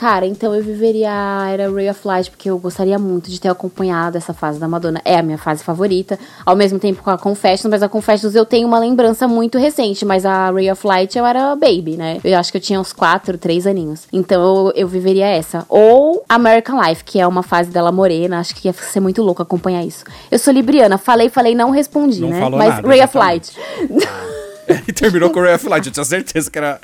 Cara, 0.00 0.24
então 0.24 0.54
eu 0.54 0.64
viveria 0.64 1.10
a 1.12 1.50
era 1.50 1.70
Ray 1.70 1.90
of 1.90 2.00
Light, 2.06 2.30
porque 2.30 2.48
eu 2.48 2.58
gostaria 2.58 2.98
muito 2.98 3.30
de 3.30 3.38
ter 3.38 3.50
acompanhado 3.50 4.16
essa 4.16 4.32
fase 4.32 4.58
da 4.58 4.66
Madonna. 4.66 4.98
É 5.04 5.18
a 5.18 5.22
minha 5.22 5.36
fase 5.36 5.62
favorita, 5.62 6.18
ao 6.46 6.56
mesmo 6.56 6.78
tempo 6.78 7.02
com 7.02 7.10
a 7.10 7.18
Confessions, 7.18 7.70
mas 7.70 7.82
a 7.82 7.88
Confessions 7.88 8.34
eu 8.34 8.46
tenho 8.46 8.66
uma 8.66 8.78
lembrança 8.78 9.28
muito 9.28 9.58
recente, 9.58 10.06
mas 10.06 10.24
a 10.24 10.50
Ray 10.50 10.70
of 10.70 10.86
Light 10.86 11.18
eu 11.18 11.26
era 11.26 11.54
baby, 11.54 11.98
né? 11.98 12.18
Eu 12.24 12.38
acho 12.38 12.50
que 12.50 12.56
eu 12.56 12.62
tinha 12.62 12.80
uns 12.80 12.94
4, 12.94 13.36
3 13.36 13.66
aninhos. 13.66 14.08
Então 14.10 14.42
eu, 14.42 14.72
eu 14.74 14.88
viveria 14.88 15.26
essa. 15.26 15.66
Ou 15.68 16.24
American 16.26 16.80
Life, 16.82 17.04
que 17.04 17.20
é 17.20 17.26
uma 17.26 17.42
fase 17.42 17.68
dela 17.68 17.92
morena, 17.92 18.40
acho 18.40 18.54
que 18.54 18.68
ia 18.68 18.72
ser 18.72 19.00
muito 19.00 19.22
louco 19.22 19.42
acompanhar 19.42 19.84
isso. 19.84 20.04
Eu 20.30 20.38
sou 20.38 20.50
libriana, 20.50 20.96
falei, 20.96 21.28
falei, 21.28 21.54
não 21.54 21.68
respondi, 21.68 22.22
Não 22.22 22.30
né? 22.30 22.40
falou 22.40 22.58
mas 22.58 22.70
nada, 22.70 22.88
Ray 22.88 23.04
of. 23.04 23.18
Light. 23.18 23.52
e 24.86 24.92
terminou 24.92 25.30
com 25.30 25.40
o 25.40 25.42
Ray 25.42 25.54
of 25.54 25.68
Light. 25.68 25.86
Eu 25.86 25.92
tinha 25.92 26.04
certeza 26.04 26.50
que, 26.50 26.58
era, 26.58 26.80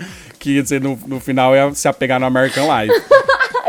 que 0.47 0.53
ia 0.53 0.63
dizer 0.63 0.81
no, 0.81 0.97
no 1.09 1.19
final 1.19 1.57
ia 1.57 1.75
se 1.75 1.89
apegar 1.89 2.21
no 2.21 2.27
American 2.27 2.65
Life. 2.67 2.95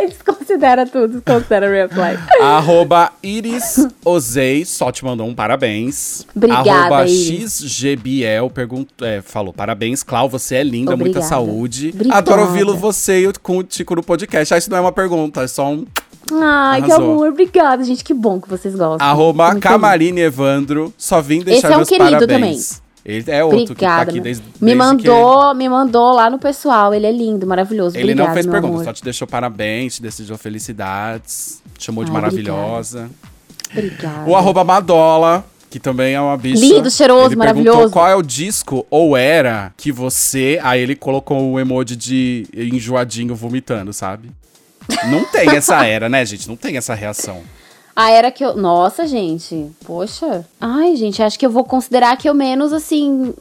Desconsidera 0.08 0.86
tudo, 0.86 1.16
desconsidera 1.16 1.90
Light. 1.94 2.20
Arroba 2.40 3.12
Iris 3.22 3.88
Ozei 4.06 4.64
só 4.64 4.92
te 4.92 5.04
mandou 5.04 5.28
um 5.28 5.34
parabéns. 5.34 6.26
Obrigada, 6.36 6.72
Arroba 6.72 7.08
Iris. 7.08 7.60
XGBL 7.64 8.48
perguntou, 8.54 9.06
é, 9.08 9.22
falou 9.22 9.52
parabéns, 9.52 10.04
Clau, 10.04 10.30
você 10.30 10.56
é 10.56 10.64
linda, 10.64 10.92
muita 10.96 11.20
Obrigada. 11.20 11.26
saúde. 11.26 11.92
Obrigada. 11.94 12.18
Adoro 12.20 12.42
ouvi-lo 12.44 12.78
você 12.78 13.22
e 13.22 13.28
o- 13.28 13.34
com 13.42 13.58
o 13.58 13.64
Tico 13.64 13.96
no 13.96 14.04
podcast. 14.04 14.54
Ah, 14.54 14.58
isso 14.58 14.70
não 14.70 14.78
é 14.78 14.82
uma 14.82 14.92
pergunta, 14.92 15.42
é 15.42 15.48
só 15.48 15.68
um... 15.70 15.86
Ai, 16.32 16.82
que 16.84 16.92
Arrasou. 16.92 17.14
amor, 17.14 17.28
obrigada, 17.30 17.84
gente, 17.84 18.04
que 18.04 18.14
bom 18.14 18.40
que 18.40 18.48
vocês 18.48 18.76
gostam. 18.76 19.06
Arroba 19.06 19.56
Camarine 19.56 20.22
Evandro, 20.22 20.94
só 20.98 21.22
vim 21.22 21.42
deixar 21.42 21.58
Esse 21.58 21.68
é 21.68 21.70
um 21.72 21.78
meus 21.78 21.90
querido 21.90 22.12
parabéns. 22.28 22.82
Ele 23.08 23.24
é 23.32 23.42
outro 23.42 23.60
que 23.60 23.66
tá 23.68 23.72
Obrigada. 23.72 24.02
aqui 24.02 24.14
meu. 24.16 24.24
desde, 24.24 24.44
me 24.44 24.52
desde 24.60 24.76
mandou, 24.76 25.56
me 25.56 25.70
mandou 25.70 26.14
lá 26.14 26.30
no 26.30 26.38
pessoal. 26.38 26.94
Ele 26.94 27.06
é 27.06 27.12
lindo, 27.12 27.48
maravilhoso. 27.48 27.94
que... 27.94 28.00
Ele 28.00 28.12
Obrigada, 28.12 28.28
não 28.28 28.34
fez 28.34 28.46
pergunta, 28.46 28.74
amor. 28.74 28.84
só 28.84 28.92
te 28.92 29.02
deixou 29.02 29.26
parabéns, 29.26 29.96
te 29.96 30.02
desejou 30.02 30.38
felicidades, 30.38 31.64
te 31.78 31.86
chamou 31.86 32.04
de 32.04 32.12
Ai, 32.12 32.14
maravilhosa. 32.14 33.10
Obrigada. 33.72 34.30
O 34.30 34.36
arroba 34.36 34.66
Madola, 34.66 35.46
que 35.70 35.80
também 35.80 36.16
é 36.16 36.20
uma 36.20 36.36
bicha. 36.36 36.60
Lindo, 36.60 36.92
cheiroso, 36.92 37.30
ele 37.30 37.38
maravilhoso. 37.38 37.94
qual 37.94 38.10
é 38.10 38.16
o 38.16 38.22
disco 38.22 38.86
ou 38.90 39.16
era 39.16 39.72
que 39.78 39.90
você... 39.90 40.60
Aí 40.62 40.82
ele 40.82 40.96
colocou 40.96 41.54
o 41.54 41.58
emoji 41.58 41.96
de 41.96 42.46
enjoadinho 42.54 43.34
vomitando, 43.34 43.94
sabe? 43.94 44.32
Não 45.10 45.24
tem 45.24 45.56
essa 45.56 45.86
era, 45.86 46.10
né, 46.10 46.26
gente? 46.26 46.46
Não 46.46 46.58
tem 46.58 46.76
essa 46.76 46.94
reação. 46.94 47.42
A 48.00 48.12
era 48.12 48.30
que 48.30 48.46
eu. 48.46 48.56
Nossa, 48.56 49.08
gente. 49.08 49.72
Poxa. 49.84 50.46
Ai, 50.62 50.96
gente, 50.96 51.24
acho 51.24 51.40
que 51.40 51.44
eu 51.44 51.50
vou 51.50 51.64
considerar 51.64 52.16
que 52.16 52.30
eu 52.30 52.34
menos, 52.36 52.72
assim. 52.72 53.34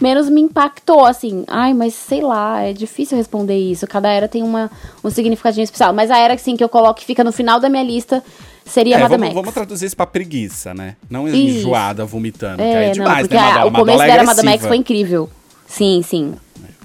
Menos 0.00 0.28
me 0.28 0.40
impactou, 0.40 1.04
assim. 1.04 1.42
Ai, 1.48 1.74
mas 1.74 1.92
sei 1.94 2.20
lá, 2.20 2.60
é 2.62 2.72
difícil 2.72 3.16
responder 3.16 3.58
isso. 3.58 3.84
Cada 3.86 4.08
era 4.08 4.28
tem 4.28 4.42
uma, 4.42 4.70
um 5.02 5.10
significadinho 5.10 5.64
especial. 5.64 5.92
Mas 5.92 6.12
a 6.12 6.18
era, 6.18 6.34
assim, 6.34 6.56
que 6.56 6.62
eu 6.62 6.68
coloco 6.68 7.00
que 7.00 7.04
fica 7.04 7.24
no 7.24 7.32
final 7.32 7.58
da 7.58 7.68
minha 7.68 7.82
lista 7.82 8.22
seria 8.64 8.96
É, 8.96 8.98
Madame 9.00 9.18
vamos, 9.22 9.26
X. 9.28 9.34
vamos 9.34 9.54
traduzir 9.54 9.86
isso 9.86 9.96
pra 9.96 10.06
preguiça, 10.06 10.72
né? 10.72 10.94
Não 11.10 11.26
Isso. 11.26 11.36
enjoada 11.58 12.04
vomitando, 12.04 12.62
é 12.62 12.86
É, 12.86 12.90
demais, 12.90 13.14
não, 13.14 13.20
porque 13.22 13.34
né, 13.34 13.40
a- 13.40 13.44
Madola? 13.50 13.66
o 13.68 13.72
começo 13.72 13.98
da 13.98 14.06
era 14.06 14.22
Madame 14.24 14.48
X 14.50 14.66
foi 14.66 14.76
incrível. 14.76 15.28
Sim, 15.66 16.02
sim. 16.06 16.34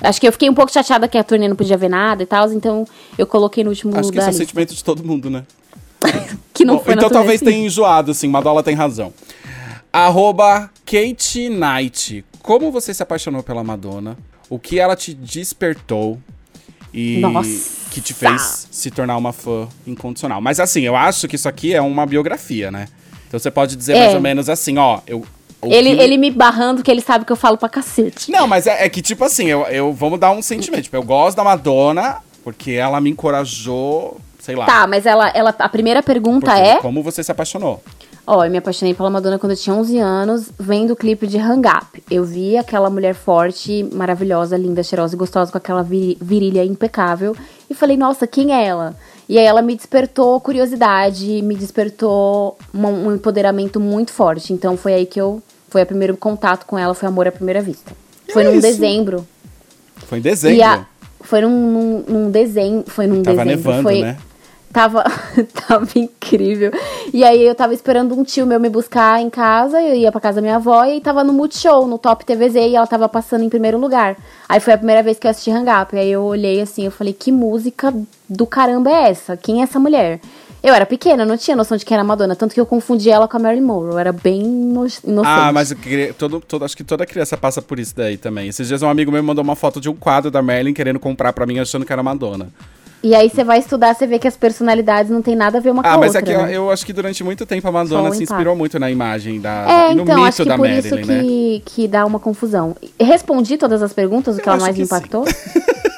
Acho 0.01 0.19
que 0.19 0.27
eu 0.27 0.31
fiquei 0.31 0.49
um 0.49 0.53
pouco 0.55 0.71
chateada 0.71 1.07
que 1.07 1.15
a 1.17 1.23
turnê 1.23 1.47
não 1.47 1.55
podia 1.55 1.77
ver 1.77 1.89
nada 1.89 2.23
e 2.23 2.25
tal, 2.25 2.51
então 2.51 2.87
eu 3.19 3.27
coloquei 3.27 3.63
no 3.63 3.69
último 3.69 3.95
Acho 3.95 4.11
que 4.11 4.17
esse 4.17 4.27
é 4.27 4.31
o 4.31 4.33
sentimento 4.33 4.73
de 4.73 4.83
todo 4.83 5.03
mundo, 5.03 5.29
né? 5.29 5.43
Que 6.53 6.65
não 6.65 6.75
Bom, 6.77 6.83
foi 6.83 6.93
então 6.93 7.09
talvez 7.09 7.39
tenha 7.39 7.65
enjoado, 7.65 8.13
sim. 8.13 8.27
Madola 8.27 8.61
tem 8.61 8.75
razão. 8.75 9.13
Arroba 9.91 10.69
Kate 10.85 11.49
Knight. 11.49 12.25
Como 12.41 12.71
você 12.71 12.93
se 12.93 13.01
apaixonou 13.01 13.41
pela 13.43 13.63
Madonna? 13.63 14.17
O 14.49 14.59
que 14.59 14.79
ela 14.79 14.95
te 14.95 15.13
despertou? 15.13 16.19
E 16.93 17.19
Nossa. 17.19 17.89
que 17.89 18.01
te 18.01 18.13
fez 18.13 18.67
se 18.69 18.91
tornar 18.91 19.15
uma 19.15 19.31
fã 19.31 19.67
incondicional. 19.87 20.41
Mas 20.41 20.59
assim, 20.59 20.81
eu 20.81 20.95
acho 20.95 21.27
que 21.27 21.35
isso 21.37 21.47
aqui 21.47 21.73
é 21.73 21.81
uma 21.81 22.05
biografia, 22.05 22.69
né? 22.69 22.87
Então 23.27 23.39
você 23.39 23.49
pode 23.49 23.77
dizer 23.77 23.93
É. 23.95 23.99
mais 23.99 24.13
ou 24.15 24.19
menos 24.21 24.49
assim, 24.49 24.77
ó. 24.77 24.99
Eu, 25.07 25.25
Ele, 25.63 25.95
que- 25.95 26.01
ele 26.01 26.17
me 26.17 26.29
barrando 26.29 26.83
que 26.83 26.91
ele 26.91 26.99
sabe 27.01 27.23
que 27.23 27.31
eu 27.31 27.35
falo 27.37 27.57
pra 27.57 27.69
cacete. 27.69 28.29
Não, 28.29 28.45
mas 28.45 28.67
é, 28.67 28.85
é 28.85 28.89
que, 28.89 29.01
tipo 29.01 29.23
assim, 29.23 29.45
eu, 29.45 29.61
eu 29.67 29.93
vamos 29.93 30.19
dar 30.19 30.31
um 30.31 30.41
sentimento. 30.41 30.83
Tipo, 30.83 30.97
eu 30.97 31.03
gosto 31.03 31.37
da 31.37 31.43
Madonna 31.45 32.17
porque 32.43 32.71
ela 32.71 32.99
me 32.99 33.09
encorajou, 33.09 34.19
sei 34.41 34.55
lá. 34.55 34.65
Tá, 34.65 34.87
mas 34.87 35.05
ela, 35.05 35.29
ela, 35.29 35.55
a 35.57 35.69
primeira 35.69 36.01
pergunta 36.03 36.47
Porque 36.51 36.61
é... 36.69 36.75
Como 36.77 37.01
você 37.03 37.23
se 37.23 37.31
apaixonou? 37.31 37.81
Ó, 38.25 38.45
eu 38.45 38.51
me 38.51 38.57
apaixonei 38.57 38.93
pela 38.93 39.09
Madonna 39.09 39.39
quando 39.39 39.51
eu 39.51 39.57
tinha 39.57 39.75
11 39.75 39.97
anos, 39.97 40.51
vendo 40.59 40.91
o 40.91 40.95
clipe 40.95 41.25
de 41.27 41.37
Hang 41.37 41.67
Up. 41.67 42.03
Eu 42.09 42.23
vi 42.23 42.55
aquela 42.57 42.89
mulher 42.89 43.15
forte, 43.15 43.83
maravilhosa, 43.93 44.55
linda, 44.57 44.83
cheirosa 44.83 45.15
e 45.15 45.17
gostosa, 45.17 45.51
com 45.51 45.57
aquela 45.57 45.81
vi- 45.83 46.17
virilha 46.21 46.63
impecável. 46.63 47.35
E 47.69 47.73
falei, 47.73 47.97
nossa, 47.97 48.27
quem 48.27 48.53
é 48.53 48.65
ela? 48.65 48.95
E 49.27 49.37
aí 49.39 49.45
ela 49.45 49.61
me 49.61 49.75
despertou 49.75 50.39
curiosidade, 50.41 51.41
me 51.41 51.55
despertou 51.55 52.57
um, 52.73 53.13
empoderamento 53.13 53.79
muito 53.79 54.11
forte. 54.11 54.53
Então 54.53 54.75
foi 54.77 54.93
aí 54.93 55.05
que 55.05 55.19
eu... 55.19 55.41
Foi 55.69 55.81
o 55.83 55.85
primeiro 55.85 56.17
contato 56.17 56.65
com 56.65 56.77
ela, 56.77 56.93
foi 56.93 57.07
amor 57.07 57.27
à 57.27 57.31
primeira 57.31 57.61
vista. 57.61 57.91
Foi 58.33 58.43
É 58.43 58.45
num 58.45 58.51
isso. 58.53 58.61
dezembro. 58.61 59.25
Foi 60.05 60.19
em 60.19 60.21
dezembro. 60.21 60.63
A, 60.65 60.85
foi 61.21 61.41
num, 61.41 61.49
num, 61.49 62.03
num 62.07 62.31
desenho. 62.31 62.83
Foi 62.87 63.07
num 63.07 63.23
Tava 63.23 63.45
dezembro. 63.45 63.71
nevando, 63.71 63.83
foi, 63.83 64.01
né? 64.01 64.17
Tava, 64.71 65.03
tava 65.67 65.87
incrível. 65.95 66.71
E 67.13 67.23
aí 67.23 67.41
eu 67.45 67.53
tava 67.53 67.73
esperando 67.73 68.17
um 68.17 68.23
tio 68.23 68.45
meu 68.45 68.59
me 68.59 68.69
buscar 68.69 69.21
em 69.21 69.29
casa, 69.29 69.81
eu 69.81 69.95
ia 69.95 70.11
pra 70.11 70.21
casa 70.21 70.35
da 70.35 70.41
minha 70.41 70.55
avó 70.55 70.85
e 70.85 71.01
tava 71.01 71.23
no 71.23 71.33
Multishow, 71.33 71.85
no 71.87 71.97
Top 71.97 72.23
TVZ, 72.25 72.55
e 72.55 72.75
ela 72.75 72.87
tava 72.87 73.09
passando 73.09 73.43
em 73.43 73.49
primeiro 73.49 73.77
lugar. 73.77 74.15
Aí 74.47 74.59
foi 74.59 74.73
a 74.73 74.77
primeira 74.77 75.03
vez 75.03 75.19
que 75.19 75.27
eu 75.27 75.31
assisti 75.31 75.51
Hang 75.51 75.69
Up. 75.69 75.97
Aí 75.97 76.09
eu 76.11 76.23
olhei 76.23 76.61
assim, 76.61 76.85
eu 76.85 76.91
falei, 76.91 77.13
que 77.13 77.31
música 77.31 77.93
do 78.29 78.45
caramba 78.45 78.89
é 78.89 79.09
essa? 79.09 79.35
Quem 79.35 79.59
é 79.59 79.63
essa 79.63 79.79
mulher? 79.79 80.19
Eu 80.63 80.75
era 80.75 80.85
pequena, 80.85 81.25
não 81.25 81.35
tinha 81.37 81.57
noção 81.57 81.75
de 81.75 81.83
que 81.83 81.91
era 81.91 82.03
Madonna, 82.03 82.35
tanto 82.35 82.53
que 82.53 82.61
eu 82.61 82.67
confundi 82.67 83.09
ela 83.09 83.27
com 83.27 83.35
a 83.35 83.39
Marilyn 83.39 83.65
Monroe. 83.65 83.99
Era 83.99 84.11
bem 84.13 84.41
ino- 84.41 84.85
inocente. 85.03 85.25
Ah, 85.25 85.51
mas 85.51 85.73
todo, 86.19 86.39
todo, 86.39 86.63
acho 86.63 86.77
que 86.77 86.83
toda 86.83 87.03
criança 87.05 87.35
passa 87.35 87.61
por 87.63 87.79
isso 87.79 87.95
daí 87.95 88.15
também. 88.15 88.47
Esses 88.47 88.67
dias 88.67 88.83
um 88.83 88.87
amigo 88.89 89.11
meu 89.11 89.23
mandou 89.23 89.43
uma 89.43 89.55
foto 89.55 89.81
de 89.81 89.89
um 89.89 89.95
quadro 89.95 90.29
da 90.29 90.39
Marilyn 90.41 90.71
querendo 90.73 90.99
comprar 90.99 91.33
pra 91.33 91.47
mim, 91.47 91.57
achando 91.57 91.83
que 91.83 91.91
era 91.91 92.03
Madonna. 92.03 92.49
E 93.03 93.15
aí 93.15 93.29
você 93.29 93.43
vai 93.43 93.57
estudar, 93.57 93.95
você 93.95 94.05
vê 94.05 94.19
que 94.19 94.27
as 94.27 94.37
personalidades 94.37 95.11
não 95.11 95.21
tem 95.23 95.35
nada 95.35 95.57
a 95.57 95.61
ver 95.61 95.71
uma 95.71 95.81
com 95.81 95.89
Ah, 95.89 95.93
a 95.93 95.97
mas 95.97 96.13
outra. 96.15 96.21
é 96.21 96.23
que 96.35 96.39
eu, 96.39 96.45
né? 96.45 96.55
eu 96.55 96.69
acho 96.69 96.85
que 96.85 96.93
durante 96.93 97.23
muito 97.23 97.45
tempo 97.47 97.67
a 97.67 97.71
Madonna 97.71 98.09
o 98.09 98.13
se 98.13 98.21
inspirou 98.23 98.55
muito 98.55 98.77
na 98.77 98.91
imagem 98.91 99.41
da, 99.41 99.65
É, 99.67 99.93
no 99.95 100.03
então, 100.03 100.15
mito 100.17 100.27
acho 100.27 100.43
que 100.43 100.49
da 100.49 100.55
por 100.55 100.67
Marilyn, 100.67 100.79
isso 100.85 100.95
né? 101.07 101.21
que, 101.23 101.63
que 101.65 101.87
dá 101.87 102.05
uma 102.05 102.19
confusão. 102.19 102.75
Respondi 102.99 103.57
todas 103.57 103.81
as 103.81 103.91
perguntas, 103.91 104.37
o 104.37 104.41
que 104.41 104.47
Eu 104.47 104.53
ela 104.53 104.61
mais 104.61 104.77
me 104.77 104.83
impactou? 104.83 105.25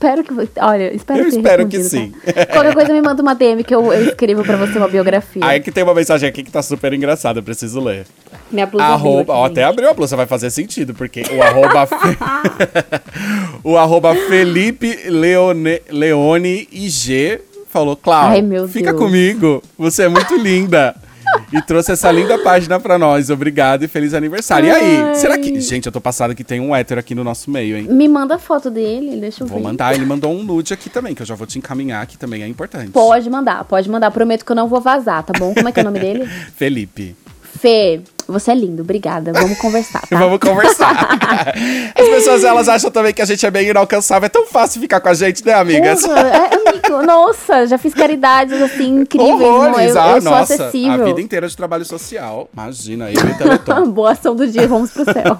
espero 0.00 0.24
que. 0.24 0.60
Olha, 0.60 0.94
espero 0.94 1.20
Eu 1.20 1.30
ter 1.30 1.36
espero 1.36 1.68
que 1.68 1.84
sim. 1.84 2.12
tá? 2.24 2.46
Qualquer 2.46 2.72
coisa 2.74 2.92
me 2.92 3.02
manda 3.02 3.20
uma 3.22 3.34
DM 3.34 3.62
que 3.62 3.74
eu, 3.74 3.92
eu 3.92 4.08
escrevo 4.08 4.42
pra 4.42 4.56
você 4.56 4.78
uma 4.78 4.88
biografia. 4.88 5.44
Aí 5.44 5.60
que 5.60 5.70
tem 5.70 5.84
uma 5.84 5.94
mensagem 5.94 6.28
aqui 6.28 6.42
que 6.42 6.50
tá 6.50 6.62
super 6.62 6.92
engraçada, 6.92 7.38
eu 7.38 7.42
preciso 7.42 7.80
ler. 7.80 8.06
Minha 8.50 8.66
blusa 8.66 8.84
abriu 8.84 8.94
Arroba, 8.96 9.32
aqui, 9.34 9.42
ó, 9.42 9.44
até 9.46 9.64
abriu 9.64 9.90
a 9.90 9.94
blusa, 9.94 10.16
vai 10.16 10.26
fazer 10.26 10.50
sentido, 10.50 10.94
porque 10.94 11.22
o 11.32 11.42
arroba, 11.42 11.88
o 13.62 13.76
arroba 13.76 14.14
Felipe 14.14 14.98
Leone, 15.08 15.80
Leone 15.90 16.66
IG 16.72 17.40
falou, 17.68 17.94
meu 18.42 18.66
fica 18.66 18.92
Deus. 18.92 19.02
comigo, 19.02 19.62
você 19.78 20.04
é 20.04 20.08
muito 20.08 20.34
linda. 20.36 20.96
E 21.52 21.60
trouxe 21.60 21.90
essa 21.92 22.10
linda 22.12 22.38
página 22.38 22.78
pra 22.78 22.96
nós. 22.96 23.28
Obrigado 23.28 23.82
e 23.82 23.88
feliz 23.88 24.14
aniversário. 24.14 24.68
E 24.68 24.70
aí, 24.70 25.00
Ai. 25.00 25.14
será 25.16 25.36
que. 25.36 25.60
Gente, 25.60 25.86
eu 25.86 25.92
tô 25.92 26.00
passada 26.00 26.32
que 26.34 26.44
tem 26.44 26.60
um 26.60 26.74
hétero 26.74 27.00
aqui 27.00 27.12
no 27.14 27.24
nosso 27.24 27.50
meio, 27.50 27.76
hein? 27.76 27.88
Me 27.90 28.06
manda 28.06 28.36
a 28.36 28.38
foto 28.38 28.70
dele, 28.70 29.16
deixa 29.20 29.42
eu 29.42 29.48
Vou 29.48 29.58
ver. 29.58 29.64
mandar. 29.64 29.92
Ele 29.94 30.06
mandou 30.06 30.32
um 30.32 30.44
nude 30.44 30.72
aqui 30.72 30.88
também, 30.88 31.12
que 31.14 31.22
eu 31.22 31.26
já 31.26 31.34
vou 31.34 31.46
te 31.48 31.58
encaminhar, 31.58 32.06
que 32.06 32.16
também 32.16 32.42
é 32.44 32.46
importante. 32.46 32.90
Pode 32.92 33.28
mandar, 33.28 33.64
pode 33.64 33.90
mandar. 33.90 34.10
Prometo 34.12 34.44
que 34.44 34.52
eu 34.52 34.56
não 34.56 34.68
vou 34.68 34.80
vazar, 34.80 35.24
tá 35.24 35.32
bom? 35.36 35.52
Como 35.52 35.68
é 35.68 35.72
que 35.72 35.80
é 35.80 35.82
o 35.82 35.86
nome 35.86 35.98
dele? 35.98 36.26
Felipe. 36.54 37.16
Fê, 37.58 38.00
você 38.30 38.52
é 38.52 38.54
lindo, 38.54 38.82
obrigada. 38.82 39.32
Vamos 39.32 39.58
conversar, 39.58 40.02
tá? 40.08 40.18
Vamos 40.18 40.38
conversar. 40.38 41.08
As 41.94 42.08
pessoas, 42.08 42.44
elas 42.44 42.68
acham 42.68 42.90
também 42.90 43.12
que 43.12 43.22
a 43.22 43.24
gente 43.24 43.44
é 43.44 43.50
bem 43.50 43.68
inalcançável. 43.68 44.26
É 44.26 44.28
tão 44.28 44.46
fácil 44.46 44.80
ficar 44.80 45.00
com 45.00 45.08
a 45.08 45.14
gente, 45.14 45.44
né, 45.44 45.54
amigas? 45.54 46.02
Porra, 46.02 46.20
é, 46.20 46.54
amigo, 46.54 46.86
eu, 46.88 47.02
nossa, 47.02 47.66
já 47.66 47.78
fiz 47.78 47.94
caridades 47.94 48.60
assim 48.60 49.00
incríveis. 49.00 49.40
Horrores! 49.40 49.94
eu, 49.94 50.00
ah, 50.00 50.16
eu 50.16 50.22
sou 50.22 50.30
nossa, 50.30 50.54
acessível. 50.54 51.02
a 51.02 51.04
vida 51.04 51.20
inteira 51.20 51.48
de 51.48 51.56
trabalho 51.56 51.84
social. 51.84 52.48
Imagina 52.52 53.06
aí, 53.06 53.14
Teleton. 53.14 53.90
Boa 53.90 54.12
ação 54.12 54.34
do 54.34 54.46
dia, 54.46 54.66
vamos 54.66 54.90
pro 54.90 55.04
céu. 55.04 55.38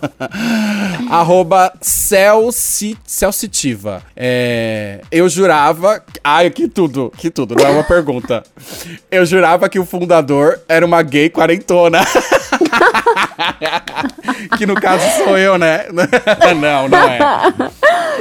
Arroba 1.11 1.73
Celci- 1.81 2.97
Celcitiva. 3.05 4.03
É, 4.17 5.01
eu 5.11 5.29
jurava. 5.29 6.03
Ai, 6.23 6.51
que 6.51 6.69
tudo, 6.69 7.13
que 7.17 7.31
tudo, 7.31 7.55
não 7.55 7.65
é 7.65 7.71
uma 7.71 7.85
pergunta. 7.85 8.43
Eu 9.11 9.25
jurava 9.25 9.69
que 9.69 9.79
o 9.79 9.85
fundador 9.85 10.61
era 10.69 10.85
uma 10.85 11.03
gay 11.03 11.29
quarentona. 11.31 12.01
que 14.57 14.67
no 14.67 14.75
caso 14.75 15.05
sou 15.25 15.37
eu, 15.37 15.59
né? 15.59 15.87
não, 16.61 16.89
não 16.89 16.99
é. 16.99 17.19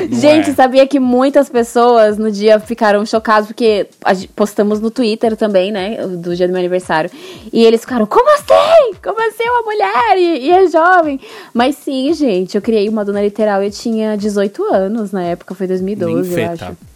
Não 0.10 0.20
Gente, 0.20 0.52
é. 0.52 0.54
sabia 0.54 0.88
que 0.88 1.00
muitas 1.00 1.50
pessoas 1.50 2.18
no 2.18 2.32
dia 2.32 2.60
ficaram 2.60 3.06
chocadas, 3.06 3.48
porque 3.48 3.88
postamos 4.36 4.80
no 4.80 4.90
Twitter 4.90 5.36
também, 5.36 5.72
né? 5.72 5.98
Do 6.08 6.36
dia 6.36 6.48
do 6.48 6.52
meu 6.52 6.60
aniversário. 6.60 7.10
E 7.52 7.64
eles 7.64 7.82
ficaram, 7.82 8.06
como 8.06 8.30
assim? 8.36 8.94
Como 9.04 9.20
assim 9.28 9.44
uma 9.44 9.62
mulher? 9.64 10.18
E, 10.18 10.46
e 10.48 10.52
é 10.52 10.68
jovem? 10.68 11.20
Mas 11.54 11.76
sim, 11.76 12.14
gente, 12.14 12.56
eu 12.56 12.62
criei 12.62 12.88
uma 12.88 13.04
dona 13.04 13.22
literal, 13.22 13.62
eu 13.62 13.72
tinha 13.72 14.16
18 14.16 14.64
anos 14.74 15.12
na 15.12 15.24
época, 15.24 15.54
foi 15.54 15.68
2012, 15.68 16.14
eu 16.14 16.38
Ninfeta. 16.38 16.66
acho. 16.68 16.89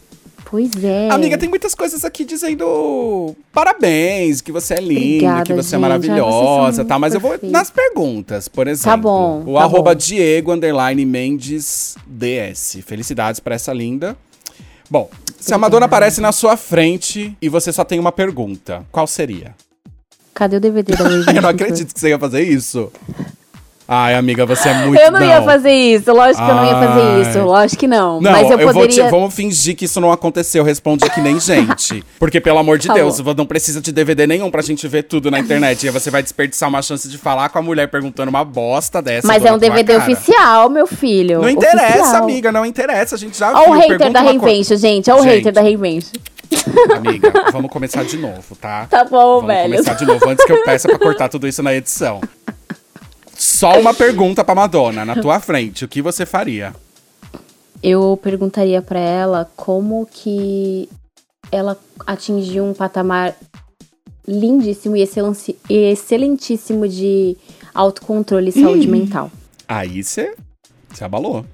Pois 0.53 0.69
é. 0.83 1.09
Amiga, 1.09 1.35
tem 1.35 1.49
muitas 1.49 1.73
coisas 1.73 2.05
aqui 2.05 2.23
dizendo 2.23 3.35
parabéns, 3.51 4.39
que 4.39 4.51
você 4.51 4.75
é 4.75 4.79
linda, 4.79 4.99
Obrigada, 5.01 5.43
que 5.45 5.53
você 5.53 5.59
é 5.59 5.63
gente. 5.63 5.73
Ai, 5.73 5.79
maravilhosa, 5.79 6.85
tá? 6.85 6.99
Mas 6.99 7.15
eu 7.15 7.19
vou 7.19 7.39
nas 7.41 7.71
perguntas, 7.71 8.47
por 8.47 8.67
exemplo. 8.67 9.01
bom, 9.01 9.43
O 9.47 9.55
tá 9.55 9.63
arroba 9.63 9.95
bom. 9.95 9.97
Diego 9.97 10.53
underline 10.53 11.03
Mendes 11.07 11.95
DS. 12.05 12.77
Felicidades 12.85 13.39
pra 13.39 13.55
essa 13.55 13.73
linda. 13.73 14.15
Bom, 14.87 15.09
se 15.39 15.55
a 15.55 15.57
Madonna 15.57 15.87
aparece 15.87 16.21
na 16.21 16.31
sua 16.31 16.55
frente 16.55 17.35
e 17.41 17.49
você 17.49 17.73
só 17.73 17.83
tem 17.83 17.97
uma 17.97 18.11
pergunta, 18.11 18.85
qual 18.91 19.07
seria? 19.07 19.55
Cadê 20.35 20.57
o 20.57 20.59
DVD 20.59 20.95
da 20.95 21.05
Eu 21.33 21.41
não 21.41 21.49
acredito 21.49 21.91
que 21.91 21.99
você 21.99 22.09
ia 22.09 22.19
fazer 22.19 22.43
isso. 22.43 22.91
Ai, 23.95 24.15
amiga, 24.15 24.43
você 24.43 24.69
é 24.69 24.73
muito 24.73 24.99
Eu 24.99 25.11
não, 25.11 25.23
ia 25.23 25.43
fazer 25.43 25.71
isso, 25.71 26.11
lógico 26.11 26.43
que 26.43 26.49
eu 26.49 26.55
não 26.55 26.65
ia 26.65 26.87
fazer 26.87 27.21
isso, 27.21 27.39
lógico 27.45 27.79
que 27.79 27.87
não. 27.87 28.19
Não, 28.19 28.31
mas 28.31 28.49
eu, 28.49 28.57
vou 28.57 28.73
poderia. 28.73 29.05
te, 29.05 29.11
vamos 29.11 29.31
fingir 29.35 29.75
que 29.75 29.85
isso 29.85 30.01
não 30.01 30.11
aconteceu. 30.11 30.63
Responde 30.63 31.07
que 31.11 31.21
nem 31.21 31.39
gente. 31.39 32.03
Porque, 32.17 32.41
pelo 32.41 32.57
amor 32.57 32.79
de 32.79 32.87
Tá 32.87 32.95
Deus, 32.95 33.19
não 33.19 33.45
precisa 33.45 33.79
de 33.79 33.91
DVD 33.91 34.25
nenhum 34.25 34.49
pra 34.49 34.63
gente 34.63 34.87
ver 34.87 35.03
tudo 35.03 35.29
na 35.29 35.37
internet. 35.37 35.83
E 35.83 35.89
aí 35.89 35.93
você 35.93 36.09
vai 36.09 36.23
desperdiçar 36.23 36.69
uma 36.69 36.81
chance 36.81 37.07
de 37.07 37.19
falar 37.19 37.49
com 37.49 37.59
a 37.59 37.61
mulher 37.61 37.87
perguntando 37.87 38.31
uma 38.31 38.43
bosta 38.43 38.99
dessa. 38.99 39.27
Mas 39.27 39.45
é 39.45 39.53
um 39.53 39.59
DVD 39.59 39.95
oficial, 39.97 40.71
meu 40.71 40.87
filho. 40.87 41.39
Não 41.39 41.49
interessa, 41.49 41.99
Oficial. 41.99 42.23
amiga, 42.23 42.51
não 42.51 42.65
interessa. 42.65 43.13
A 43.13 43.17
gente 43.19 43.37
já 43.37 43.51
Ó 43.53 43.69
o 43.69 43.73
hater 43.73 44.11
da 44.11 44.21
Reinvention, 44.21 44.75
gente. 44.75 45.11
Ó 45.11 45.19
o 45.19 45.21
hater 45.21 45.53
da 45.53 45.61
Reinvention. 45.61 46.13
Amiga, 46.95 47.31
vamos 47.51 47.71
começar 47.71 48.03
de 48.03 48.17
novo, 48.17 48.55
tá? 48.59 48.87
Tá 48.89 49.03
bom, 49.03 49.41
Vamos 49.41 49.47
velho. 49.47 49.71
começar 49.71 49.93
de 49.93 50.05
novo 50.05 50.27
antes 50.29 50.45
que 50.45 50.51
eu 50.51 50.63
peça 50.63 50.87
pra 50.87 50.99
cortar 50.99 51.29
tudo 51.29 51.47
isso 51.47 51.61
na 51.61 51.73
edição. 51.73 52.21
Só 53.43 53.77
uma 53.77 53.93
pergunta 53.93 54.41
pra 54.41 54.55
Madonna, 54.55 55.03
na 55.03 55.17
tua 55.17 55.37
frente. 55.37 55.83
O 55.83 55.87
que 55.89 56.01
você 56.01 56.25
faria? 56.25 56.73
Eu 57.83 58.17
perguntaria 58.23 58.81
pra 58.81 58.97
ela 58.97 59.51
como 59.57 60.07
que 60.09 60.87
ela 61.51 61.77
atingiu 62.07 62.63
um 62.63 62.73
patamar 62.73 63.35
lindíssimo 64.25 64.95
e 64.95 65.05
excelentíssimo 65.69 66.87
de 66.87 67.35
autocontrole 67.75 68.47
e 68.47 68.53
saúde 68.53 68.87
mental. 68.87 69.29
Aí 69.67 70.01
você. 70.01 70.33
Você 70.89 71.03
abalou. 71.03 71.45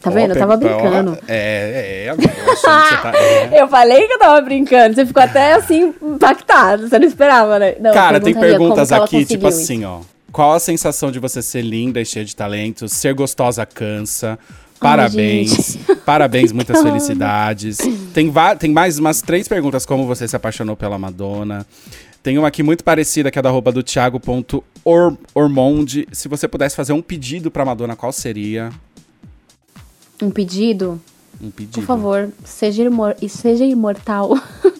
Tá 0.00 0.10
vendo? 0.10 0.34
Eu 0.34 0.38
tava 0.38 0.56
brincando. 0.56 1.18
É, 1.26 2.06
é, 2.06 2.14
você 2.14 2.62
tá. 2.62 3.12
é. 3.18 3.60
Eu 3.60 3.66
falei 3.66 4.06
que 4.06 4.12
eu 4.12 4.18
tava 4.20 4.40
brincando. 4.40 4.94
Você 4.94 5.04
ficou 5.04 5.22
até 5.22 5.54
assim, 5.54 5.92
impactado. 6.00 6.88
Você 6.88 6.96
não 6.96 7.08
esperava, 7.08 7.58
né? 7.58 7.74
Não, 7.80 7.92
Cara, 7.92 8.20
tem 8.20 8.34
perguntas 8.34 8.92
aqui, 8.92 9.24
tipo 9.26 9.48
assim, 9.48 9.84
ó. 9.84 9.98
Qual 10.32 10.52
a 10.52 10.60
sensação 10.60 11.10
de 11.10 11.18
você 11.18 11.42
ser 11.42 11.62
linda 11.62 12.00
e 12.00 12.06
cheia 12.06 12.24
de 12.24 12.36
talentos? 12.36 12.92
Ser 12.92 13.14
gostosa 13.14 13.66
cansa. 13.66 14.38
Parabéns. 14.78 15.76
Parabéns, 16.06 16.52
muitas 16.52 16.80
felicidades. 16.82 17.78
Tem, 18.14 18.32
tem 18.58 18.72
mais 18.72 18.98
umas 18.98 19.20
três 19.20 19.46
perguntas. 19.46 19.84
Como 19.84 20.06
você 20.06 20.26
se 20.26 20.34
apaixonou 20.34 20.74
pela 20.76 20.98
Madonna? 20.98 21.66
Tem 22.22 22.38
uma 22.38 22.48
aqui 22.48 22.62
muito 22.62 22.84
parecida, 22.84 23.30
que 23.30 23.38
é 23.38 23.42
da 23.42 23.50
roupa 23.50 23.72
do 23.72 23.82
Thiago.ormonde. 23.82 26.06
Se 26.12 26.28
você 26.28 26.46
pudesse 26.46 26.76
fazer 26.76 26.92
um 26.92 27.00
pedido 27.02 27.50
pra 27.50 27.64
Madonna, 27.64 27.96
qual 27.96 28.12
seria? 28.12 28.70
Um 30.22 30.30
pedido? 30.30 31.00
Um 31.40 31.50
pedido. 31.50 31.74
Por 31.74 31.84
favor, 31.84 32.28
seja, 32.44 32.82
imor 32.82 33.16
e 33.22 33.28
seja 33.28 33.64
imortal. 33.64 34.38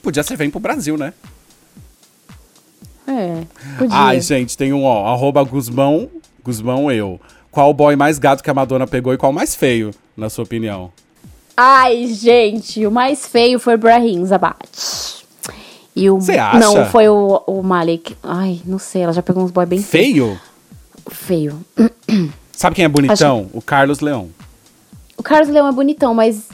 Podia 0.00 0.22
ser 0.22 0.36
vem 0.36 0.48
pro 0.48 0.60
Brasil, 0.60 0.96
né? 0.96 1.12
É, 3.06 3.42
podia. 3.78 3.96
Ai, 3.96 4.20
gente, 4.20 4.56
tem 4.56 4.72
um, 4.72 4.84
ó, 4.84 5.06
arroba 5.12 5.42
Guzmão, 5.44 6.08
Guzmão 6.44 6.90
eu. 6.90 7.20
Qual 7.50 7.70
o 7.70 7.74
boy 7.74 7.96
mais 7.96 8.18
gato 8.18 8.42
que 8.42 8.50
a 8.50 8.54
Madonna 8.54 8.86
pegou 8.86 9.14
e 9.14 9.16
qual 9.16 9.32
mais 9.32 9.54
feio, 9.54 9.90
na 10.16 10.28
sua 10.28 10.44
opinião? 10.44 10.90
Ai, 11.56 12.06
gente, 12.08 12.84
o 12.86 12.90
mais 12.90 13.26
feio 13.26 13.58
foi 13.58 13.76
o 13.76 13.78
Brahim 13.78 14.24
Zabat. 14.26 14.68
E 15.94 16.10
o 16.10 16.20
Cê 16.20 16.36
acha? 16.36 16.58
Não, 16.58 16.84
foi 16.86 17.08
o, 17.08 17.42
o 17.46 17.62
Malik. 17.62 18.14
Ai, 18.22 18.60
não 18.66 18.78
sei, 18.78 19.02
ela 19.02 19.12
já 19.14 19.22
pegou 19.22 19.42
uns 19.42 19.50
boy 19.50 19.64
bem 19.64 19.80
Feio? 19.80 20.38
feio. 21.10 21.58
Sabe 22.52 22.76
quem 22.76 22.84
é 22.84 22.88
bonitão? 22.88 23.48
O 23.54 23.62
Carlos 23.62 24.00
Leão. 24.00 24.28
O 25.16 25.22
Carlos 25.22 25.48
Leão 25.48 25.66
é 25.68 25.72
bonitão, 25.72 26.12
mas 26.12 26.48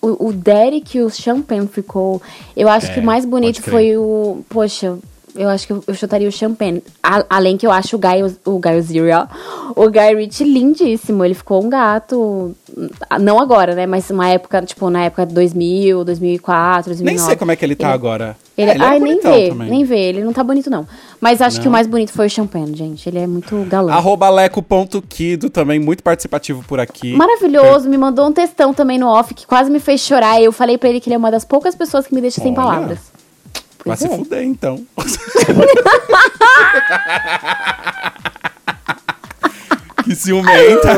o, 0.00 0.28
o 0.28 0.32
Derek 0.32 0.98
e 0.98 1.02
o 1.02 1.10
Champagne 1.10 1.66
ficou. 1.66 2.22
Eu 2.56 2.68
acho 2.68 2.86
É, 2.86 2.94
que 2.94 3.00
o 3.00 3.02
mais 3.02 3.24
bonito 3.24 3.60
foi 3.62 3.96
o. 3.96 4.44
Poxa, 4.48 4.96
eu 5.34 5.48
acho 5.48 5.66
que 5.66 5.72
eu, 5.72 5.82
eu 5.86 5.94
chutaria 5.94 6.28
o 6.28 6.32
Champagne. 6.32 6.82
A- 7.02 7.24
além 7.30 7.56
que 7.56 7.66
eu 7.66 7.70
acho 7.70 7.96
o 7.96 7.98
Guy, 7.98 8.22
o 8.44 8.58
Guy 8.58 9.12
ó, 9.12 9.26
o 9.76 9.90
Guy 9.90 10.14
Ritchie 10.16 10.44
lindíssimo. 10.44 11.24
Ele 11.24 11.34
ficou 11.34 11.64
um 11.64 11.68
gato. 11.68 12.54
Não 13.20 13.38
agora, 13.40 13.74
né? 13.74 13.86
Mas 13.86 14.08
uma 14.10 14.28
época, 14.28 14.62
tipo, 14.62 14.88
na 14.90 15.04
época 15.04 15.26
de 15.26 15.34
2000, 15.34 16.04
2004, 16.04 16.90
2009. 16.90 17.04
Nem 17.04 17.18
sei 17.18 17.36
como 17.36 17.50
é 17.52 17.56
que 17.56 17.64
ele 17.64 17.74
tá 17.76 17.86
Ele- 17.88 17.94
agora. 17.94 18.36
Ele, 18.58 18.70
É, 18.70 18.74
ele 18.74 18.82
é 18.82 18.86
ai, 18.86 18.98
nem 18.98 19.08
bonitão 19.14 19.32
vê, 19.32 19.48
também. 19.48 19.70
nem 19.70 19.84
vê. 19.84 19.98
Ele 20.00 20.22
não 20.22 20.32
tá 20.34 20.44
bonito, 20.44 20.68
não. 20.68 20.86
Mas 21.18 21.40
acho 21.40 21.58
que 21.58 21.64
Não? 21.64 21.70
o 21.70 21.72
mais 21.72 21.86
bonito 21.86 22.12
foi 22.12 22.26
o 22.26 22.30
Champagne, 22.30 22.74
gente. 22.76 23.08
Ele 23.08 23.18
é 23.18 23.26
muito 23.26 23.64
galã. 23.68 23.92
Arroba 23.92 24.28
leco.kido, 24.28 25.48
também 25.48 25.78
muito 25.80 26.02
participativo 26.02 26.62
por 26.66 26.78
aqui. 26.78 27.14
Maravilhoso, 27.14 27.88
me 27.88 27.96
mandou 27.96 28.26
um 28.28 28.32
textão 28.32 28.74
também 28.74 28.98
no 28.98 29.06
off 29.08 29.32
que 29.34 29.46
quase 29.46 29.70
me 29.70 29.80
fez 29.80 30.00
chorar. 30.02 30.42
Eu 30.42 30.52
falei 30.52 30.76
pra 30.76 30.90
ele 30.90 31.00
que 31.00 31.08
ele 31.08 31.14
é 31.14 31.18
uma 31.18 31.30
das 31.30 31.44
poucas 31.44 31.74
pessoas 31.74 32.06
que 32.06 32.14
me 32.14 32.20
deixa 32.20 32.40
sem 32.42 32.52
Olha. 32.58 32.98
Palavras. 33.84 33.84
Vai 33.84 33.84
Pois 33.84 33.98
se 33.98 34.06
é. 34.06 34.16
fuder, 34.16 34.42
então. 34.44 34.82
que 40.04 40.14
ciumenta. 40.14 40.96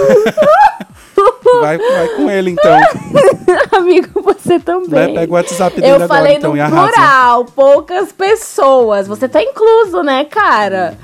vai, 1.61 1.79
vai 1.79 2.09
com 2.17 2.31
ele, 2.31 2.51
então. 2.51 2.79
Amigo, 3.79 4.23
você 4.23 4.59
também. 4.61 4.89
Vai, 4.89 5.13
pega 5.15 5.33
o 5.33 5.35
WhatsApp 5.35 5.77
dele 5.81 5.93
Eu 5.93 5.97
agora, 5.97 6.09
falei 6.09 6.35
então, 6.37 6.51
no 6.51 6.57
e 6.57 6.61
arrasa. 6.61 6.93
plural, 6.93 7.45
poucas 7.47 8.13
pessoas. 8.13 9.07
Você 9.07 9.29
tá 9.29 9.43
incluso, 9.43 10.03
né, 10.03 10.25
cara? 10.25 10.97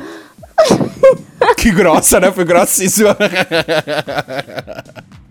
Que 1.57 1.71
grossa, 1.71 2.19
né? 2.21 2.31
Foi 2.33 2.45
grossíssima. 2.45 3.17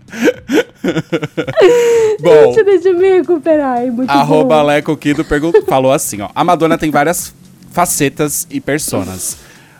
Bom, 2.20 2.54
deixa 2.64 2.88
eu 2.88 2.98
me 2.98 3.18
recuperar. 3.18 3.82
É 3.82 3.90
muito 3.90 4.10
arroba. 4.10 4.62
Leco 4.62 4.96
Kido 4.96 5.24
falou 5.66 5.92
assim, 5.92 6.22
ó. 6.22 6.30
A 6.34 6.42
Madonna 6.42 6.78
tem 6.78 6.90
várias 6.90 7.34
facetas 7.70 8.46
e 8.50 8.60
personas. 8.60 9.36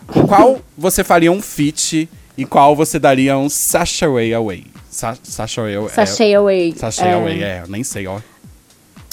Com 0.07 0.27
qual 0.27 0.61
você 0.77 1.03
faria 1.03 1.33
um 1.33 1.43
feat 1.43 2.09
e 2.37 2.45
qual 2.45 2.77
você 2.77 2.99
daria 2.99 3.37
um 3.37 3.49
sashay 3.49 4.33
away? 4.33 4.65
Sa 4.91 5.17
sashay 5.23 5.77
away. 5.77 5.91
Sashay 5.91 6.35
Away. 6.35 6.73
É, 6.75 6.79
sashay 6.79 7.09
é, 7.09 7.15
away, 7.15 7.43
é, 7.43 7.63
eu 7.65 7.69
nem 7.69 7.85
sei, 7.85 8.07
ó. 8.07 8.21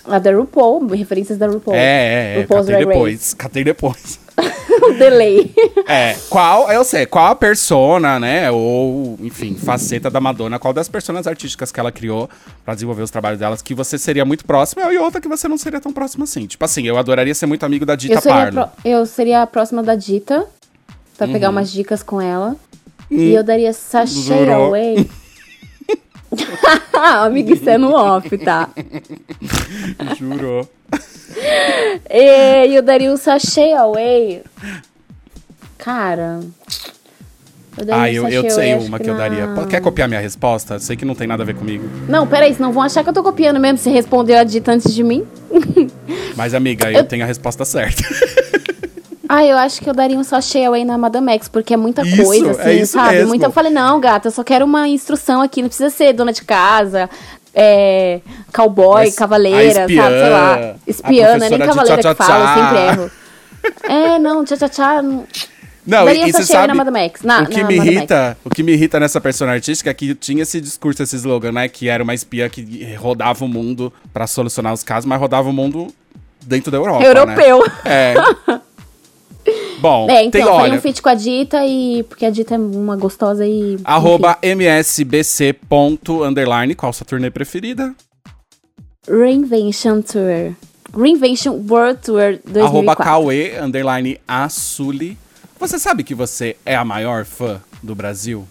A 0.07 0.19
da 0.19 0.31
RuPaul, 0.31 0.85
referências 0.87 1.37
da 1.37 1.47
RuPaul. 1.47 1.75
É, 1.75 1.79
é, 1.79 2.35
é. 2.37 2.41
RuPaul's 2.41 2.65
Catei 2.67 2.85
Drag 2.85 2.85
Race. 2.85 2.93
depois. 2.97 3.33
Catei 3.33 3.63
depois. 3.63 4.19
o 4.89 4.93
delay. 4.93 5.53
É, 5.87 6.15
qual, 6.31 6.71
eu 6.71 6.83
sei, 6.83 7.05
qual 7.05 7.27
a 7.27 7.35
persona, 7.35 8.19
né, 8.19 8.49
ou, 8.49 9.17
enfim, 9.21 9.53
faceta 9.55 10.09
da 10.09 10.19
Madonna, 10.19 10.57
qual 10.57 10.73
das 10.73 10.89
personas 10.89 11.27
artísticas 11.27 11.71
que 11.71 11.79
ela 11.79 11.91
criou 11.91 12.27
pra 12.65 12.73
desenvolver 12.73 13.03
os 13.03 13.11
trabalhos 13.11 13.37
delas 13.39 13.61
que 13.61 13.75
você 13.75 13.99
seria 13.99 14.25
muito 14.25 14.43
próximo 14.45 14.81
e 14.91 14.97
outra 14.97 15.21
que 15.21 15.27
você 15.27 15.47
não 15.47 15.59
seria 15.59 15.79
tão 15.79 15.93
próximo 15.93 16.23
assim. 16.23 16.47
Tipo 16.47 16.65
assim, 16.65 16.87
eu 16.87 16.97
adoraria 16.97 17.35
ser 17.35 17.45
muito 17.45 17.63
amigo 17.63 17.85
da 17.85 17.95
Dita 17.95 18.15
Eu 18.15 18.21
Parlo. 18.23 18.67
eu 18.83 19.05
seria 19.05 19.43
a 19.43 19.47
próxima 19.47 19.83
da 19.83 19.93
Dita, 19.95 20.43
pra 21.15 21.27
Uhum. 21.27 21.33
pegar 21.33 21.49
umas 21.51 21.71
dicas 21.71 22.01
com 22.01 22.19
ela. 22.19 22.55
E 23.11 23.31
eu 23.33 23.43
daria 23.43 23.69
Hum. 23.71 24.05
Jurou. 24.07 24.65
Away. 24.67 25.07
Amiga, 26.93 27.53
isso 27.53 27.69
é 27.69 27.77
no 27.77 27.93
off, 27.93 28.37
tá? 28.37 28.69
Jurou. 30.17 30.67
E 32.09 32.73
eu 32.75 32.81
daria 32.81 33.11
o 33.11 33.17
Sashay 33.17 33.73
Away. 33.73 34.43
Cara, 35.77 36.39
Eu 37.77 37.86
daria 37.86 38.03
Ah, 38.03 38.11
eu, 38.11 38.23
sachê, 38.23 38.38
eu 38.38 38.49
sei 38.49 38.73
uma 38.75 38.97
que 38.99 39.09
eu 39.09 39.15
daria. 39.17 39.47
Quer 39.69 39.81
copiar 39.81 40.07
minha 40.07 40.19
resposta? 40.21 40.79
Sei 40.79 40.95
que 40.95 41.03
não 41.05 41.13
tem 41.13 41.27
nada 41.27 41.43
a 41.43 41.45
ver 41.45 41.55
comigo. 41.55 41.88
Não, 42.07 42.25
peraí, 42.25 42.53
senão 42.53 42.71
vão 42.71 42.81
achar 42.81 43.03
que 43.03 43.09
eu 43.09 43.13
tô 43.13 43.21
copiando 43.21 43.59
mesmo. 43.59 43.77
Você 43.77 43.89
respondeu 43.89 44.38
a 44.38 44.43
dita 44.43 44.71
antes 44.71 44.93
de 44.93 45.03
mim. 45.03 45.25
Mas, 46.36 46.53
amiga, 46.53 46.91
eu 46.91 47.03
tenho 47.03 47.23
a 47.23 47.27
resposta 47.27 47.65
certa. 47.65 48.03
Ah, 49.30 49.45
eu 49.45 49.57
acho 49.57 49.82
que 49.82 49.89
eu 49.89 49.93
daria 49.93 50.17
um 50.17 50.23
sachê 50.23 50.63
away 50.65 50.84
na 50.86 50.97
Madame 50.97 51.32
X, 51.34 51.47
porque 51.47 51.73
é 51.73 51.78
muita 51.78 52.01
Isso, 52.03 52.23
coisa, 52.23 52.47
é 52.47 52.51
assim, 52.51 52.82
isso 52.82 52.93
sabe? 52.93 53.15
mesmo. 53.15 53.28
Muita... 53.30 53.45
Eu 53.47 53.51
falei, 53.51 53.71
não, 53.71 53.99
gata, 53.99 54.28
eu 54.28 54.32
só 54.32 54.43
quero 54.43 54.65
uma 54.65 54.88
instrução 54.88 55.41
aqui, 55.41 55.61
não 55.61 55.69
precisa 55.69 55.89
ser 55.89 56.13
dona 56.13 56.32
de 56.34 56.43
casa, 56.43 57.09
é, 57.53 58.19
cowboy, 58.53 59.05
Mas 59.05 59.15
cavaleira, 59.15 59.82
espiã, 59.82 60.03
sabe? 60.03 60.19
Sei 60.19 60.30
lá. 60.30 60.76
Espiã, 60.88 61.38
não 61.38 61.45
é 61.45 61.49
nem 61.49 61.59
professora 61.59 61.97
de 61.97 62.03
cavaleira 62.03 62.15
que 62.15 62.23
fala, 62.23 62.43
eu 62.43 62.63
sempre 62.63 63.01
erro. 63.01 63.11
É, 63.82 64.19
não, 64.19 64.43
tchá 64.45 64.55
tchá 64.57 64.69
tchá. 64.69 65.01
não- 65.01 65.26
Daria 65.88 66.26
e, 66.26 66.30
e 66.30 66.32
você 66.32 66.43
sabe, 66.45 66.67
na 66.67 66.76
Madame 66.76 66.99
X, 66.99 67.21
na- 67.23 67.41
o 67.41 67.45
que 67.47 67.61
na 67.61 67.67
me 67.67 67.78
Madame 67.78 67.95
irrita, 67.95 68.38
o 68.43 68.49
que 68.49 68.61
me 68.63 68.71
irrita 68.73 68.99
nessa 68.99 69.19
persona 69.21 69.51
artística 69.53 69.89
é 69.89 69.93
que 69.93 70.13
tinha 70.15 70.43
esse 70.43 70.59
discurso, 70.61 71.01
esse 71.03 71.15
slogan, 71.15 71.51
né, 71.51 71.67
que 71.67 71.88
era 71.89 72.03
uma 72.03 72.13
espiã 72.13 72.47
que 72.49 72.93
rodava 72.95 73.43
o 73.45 73.47
mundo 73.47 73.91
pra 74.13 74.26
solucionar 74.28 74.73
os 74.73 74.84
casos, 74.84 75.05
mas 75.05 75.19
rodava 75.19 75.47
o 75.49 75.53
mundo 75.53 75.88
dentro 76.43 76.71
da 76.71 76.78
Europa, 76.78 76.99
né? 76.99 77.07
Europeu. 77.07 77.63
É. 77.86 78.13
Bom, 79.80 80.09
É, 80.09 80.23
então, 80.23 80.41
tem, 80.41 80.49
olha, 80.49 80.78
um 80.78 80.82
feat 80.82 81.01
com 81.01 81.09
a 81.09 81.15
Dita 81.15 81.65
e. 81.65 82.03
Porque 82.03 82.26
a 82.26 82.30
Dita 82.30 82.55
é 82.55 82.57
uma 82.57 82.95
gostosa 82.95 83.45
e. 83.45 83.78
arroba 83.84 84.38
msbc.underline, 84.41 86.73
qual 86.76 86.93
sua 86.93 87.05
turnê 87.05 87.30
preferida? 87.30 87.93
Reinvention 89.07 90.01
Tour. 90.01 90.53
Reinvention 90.97 91.61
World 91.69 91.99
Tour 92.01 92.39
2004. 92.45 92.63
Arroba 92.63 92.95
Cauê, 92.95 93.59
underline 93.59 94.17
Asuli. 94.28 95.17
Você 95.59 95.78
sabe 95.80 96.03
que 96.03 96.15
você 96.15 96.55
é 96.65 96.76
a 96.76 96.84
maior 96.86 97.26
fã 97.26 97.61
do 97.82 97.95
Brasil? 97.95 98.47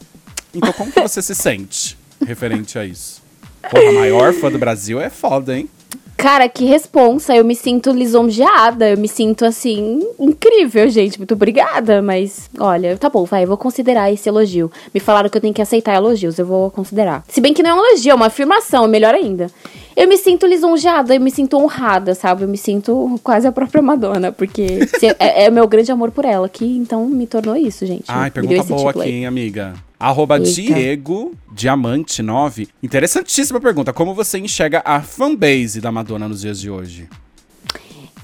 Então 0.55 0.73
como 0.73 0.91
que 0.93 1.01
você 1.01 1.21
se 1.21 1.35
sente 1.35 1.99
referente 2.25 2.79
a 2.79 2.85
isso? 2.85 3.23
Porra, 3.71 3.89
a 3.89 3.93
maior 3.93 4.33
fã 4.35 4.51
do 4.51 4.59
Brasil 4.59 5.01
é 5.01 5.11
foda, 5.11 5.57
hein? 5.57 5.69
Cara, 6.17 6.49
que 6.49 6.65
responsa. 6.65 7.35
Eu 7.35 7.45
me 7.45 7.55
sinto 7.55 7.91
lisonjeada. 7.91 8.91
Eu 8.91 8.97
me 8.97 9.09
sinto, 9.09 9.45
assim, 9.45 10.01
incrível, 10.19 10.89
gente. 10.89 11.19
Muito 11.19 11.35
obrigada. 11.35 12.01
Mas, 12.01 12.49
olha, 12.59 12.97
tá 12.97 13.09
bom, 13.09 13.25
vai. 13.25 13.45
Eu 13.45 13.49
vou 13.49 13.57
considerar 13.57 14.13
esse 14.13 14.29
elogio. 14.29 14.71
Me 14.93 15.01
falaram 15.01 15.29
que 15.29 15.37
eu 15.37 15.41
tenho 15.43 15.55
que 15.55 15.63
aceitar 15.63 15.95
elogios. 15.95 16.39
Eu 16.39 16.47
vou 16.47 16.71
considerar. 16.71 17.25
Se 17.29 17.41
bem 17.41 17.53
que 17.53 17.63
não 17.63 17.71
é 17.71 17.75
um 17.75 17.87
elogio, 17.87 18.13
é 18.13 18.15
uma 18.15 18.27
afirmação. 18.27 18.87
Melhor 18.87 19.15
ainda. 19.15 19.51
Eu 19.97 20.09
me 20.09 20.17
sinto 20.17 20.47
lisonjeada. 20.47 21.15
Eu 21.15 21.21
me 21.21 21.31
sinto 21.31 21.57
honrada, 21.57 22.15
sabe? 22.15 22.43
Eu 22.45 22.49
me 22.49 22.59
sinto 22.59 23.19
quase 23.23 23.47
a 23.47 23.53
própria 23.53 23.83
Madonna. 23.83 24.33
Porque 24.33 24.81
é, 25.19 25.45
é 25.45 25.49
o 25.49 25.53
meu 25.53 25.67
grande 25.67 25.91
amor 25.93 26.11
por 26.11 26.25
ela. 26.25 26.49
Que, 26.49 26.65
então, 26.65 27.07
me 27.07 27.27
tornou 27.27 27.57
isso, 27.57 27.87
gente. 27.87 28.05
Ai, 28.09 28.27
Me 28.27 28.31
pergunta 28.31 28.63
boa 28.65 28.87
título 28.87 29.03
aqui, 29.03 29.11
hein, 29.11 29.27
amiga? 29.27 29.75
Arroba 29.99 30.37
Eita. 30.37 30.51
Diego 30.51 31.33
Diamante 31.53 32.23
9. 32.23 32.69
Interessantíssima 32.83 33.61
pergunta. 33.61 33.93
Como 33.93 34.15
você 34.15 34.39
enxerga 34.39 34.83
a 34.85 35.01
fanbase 35.01 35.81
da 35.81 35.91
Madonna 35.91 36.29
nos 36.29 36.41
dias 36.41 36.61
de 36.61 36.71
hoje? 36.71 37.09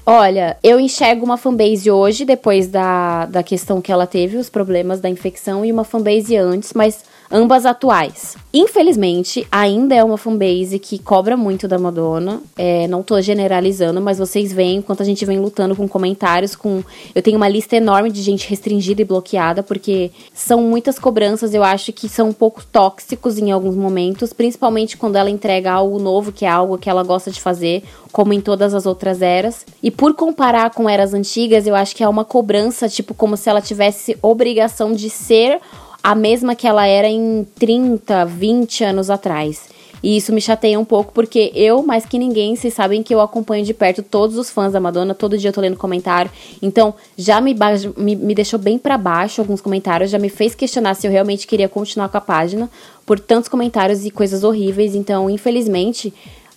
Olha, 0.05 0.57
eu 0.63 0.79
enxergo 0.79 1.23
uma 1.23 1.37
fanbase 1.37 1.89
hoje, 1.91 2.25
depois 2.25 2.67
da, 2.67 3.27
da 3.27 3.43
questão 3.43 3.79
que 3.81 3.91
ela 3.91 4.07
teve, 4.07 4.37
os 4.37 4.49
problemas 4.49 4.99
da 4.99 5.09
infecção, 5.09 5.63
e 5.63 5.71
uma 5.71 5.83
fanbase 5.83 6.35
antes, 6.35 6.73
mas 6.73 7.03
ambas 7.31 7.65
atuais. 7.65 8.35
Infelizmente, 8.53 9.47
ainda 9.49 9.95
é 9.95 10.03
uma 10.03 10.17
fanbase 10.17 10.77
que 10.77 10.99
cobra 10.99 11.37
muito 11.37 11.67
da 11.67 11.79
Madonna. 11.79 12.41
É, 12.57 12.87
não 12.87 13.01
tô 13.01 13.21
generalizando, 13.21 14.01
mas 14.01 14.17
vocês 14.17 14.51
veem 14.51 14.77
enquanto 14.77 15.01
a 15.01 15.05
gente 15.05 15.25
vem 15.25 15.39
lutando 15.39 15.75
com 15.75 15.87
comentários, 15.87 16.55
com. 16.55 16.83
Eu 17.15 17.21
tenho 17.21 17.37
uma 17.37 17.47
lista 17.47 17.77
enorme 17.77 18.11
de 18.11 18.21
gente 18.21 18.49
restringida 18.49 19.01
e 19.01 19.05
bloqueada, 19.05 19.63
porque 19.63 20.11
são 20.33 20.61
muitas 20.63 20.99
cobranças, 20.99 21.53
eu 21.53 21.63
acho 21.63 21.93
que 21.93 22.09
são 22.09 22.29
um 22.29 22.33
pouco 22.33 22.63
tóxicos 22.65 23.37
em 23.37 23.51
alguns 23.51 23.75
momentos, 23.75 24.33
principalmente 24.33 24.97
quando 24.97 25.15
ela 25.15 25.29
entrega 25.29 25.71
algo 25.71 25.97
novo, 25.99 26.31
que 26.31 26.45
é 26.45 26.49
algo 26.49 26.77
que 26.77 26.89
ela 26.89 27.03
gosta 27.03 27.31
de 27.31 27.39
fazer, 27.39 27.83
como 28.11 28.33
em 28.33 28.41
todas 28.41 28.73
as 28.73 28.85
outras 28.85 29.21
eras. 29.21 29.65
E 29.81 29.89
por 29.91 30.13
comparar 30.15 30.71
com 30.71 30.89
eras 30.89 31.13
antigas, 31.13 31.67
eu 31.67 31.75
acho 31.75 31.95
que 31.95 32.03
é 32.03 32.07
uma 32.07 32.25
cobrança, 32.25 32.89
tipo, 32.89 33.13
como 33.13 33.37
se 33.37 33.49
ela 33.49 33.61
tivesse 33.61 34.17
obrigação 34.21 34.93
de 34.93 35.09
ser 35.09 35.59
a 36.03 36.15
mesma 36.15 36.55
que 36.55 36.67
ela 36.67 36.85
era 36.87 37.07
em 37.07 37.45
30, 37.55 38.25
20 38.25 38.83
anos 38.83 39.09
atrás. 39.09 39.69
E 40.03 40.17
isso 40.17 40.33
me 40.33 40.41
chateia 40.41 40.79
um 40.79 40.85
pouco, 40.85 41.11
porque 41.13 41.51
eu, 41.53 41.83
mais 41.83 42.05
que 42.05 42.17
ninguém, 42.17 42.55
vocês 42.55 42.73
sabem 42.73 43.03
que 43.03 43.13
eu 43.13 43.21
acompanho 43.21 43.63
de 43.63 43.73
perto 43.73 44.01
todos 44.01 44.35
os 44.35 44.49
fãs 44.49 44.73
da 44.73 44.79
Madonna, 44.79 45.13
todo 45.13 45.37
dia 45.37 45.49
eu 45.49 45.53
tô 45.53 45.61
lendo 45.61 45.77
comentário. 45.77 46.31
Então, 46.61 46.95
já 47.15 47.39
me, 47.39 47.55
me, 47.95 48.15
me 48.15 48.33
deixou 48.33 48.57
bem 48.57 48.79
pra 48.79 48.97
baixo 48.97 49.41
alguns 49.41 49.61
comentários, 49.61 50.09
já 50.09 50.17
me 50.17 50.29
fez 50.29 50.55
questionar 50.55 50.95
se 50.95 51.05
eu 51.05 51.11
realmente 51.11 51.45
queria 51.45 51.69
continuar 51.69 52.09
com 52.09 52.17
a 52.17 52.21
página, 52.21 52.69
por 53.05 53.19
tantos 53.19 53.47
comentários 53.47 54.03
e 54.03 54.09
coisas 54.09 54.43
horríveis. 54.43 54.95
Então, 54.95 55.29
infelizmente, 55.29 56.11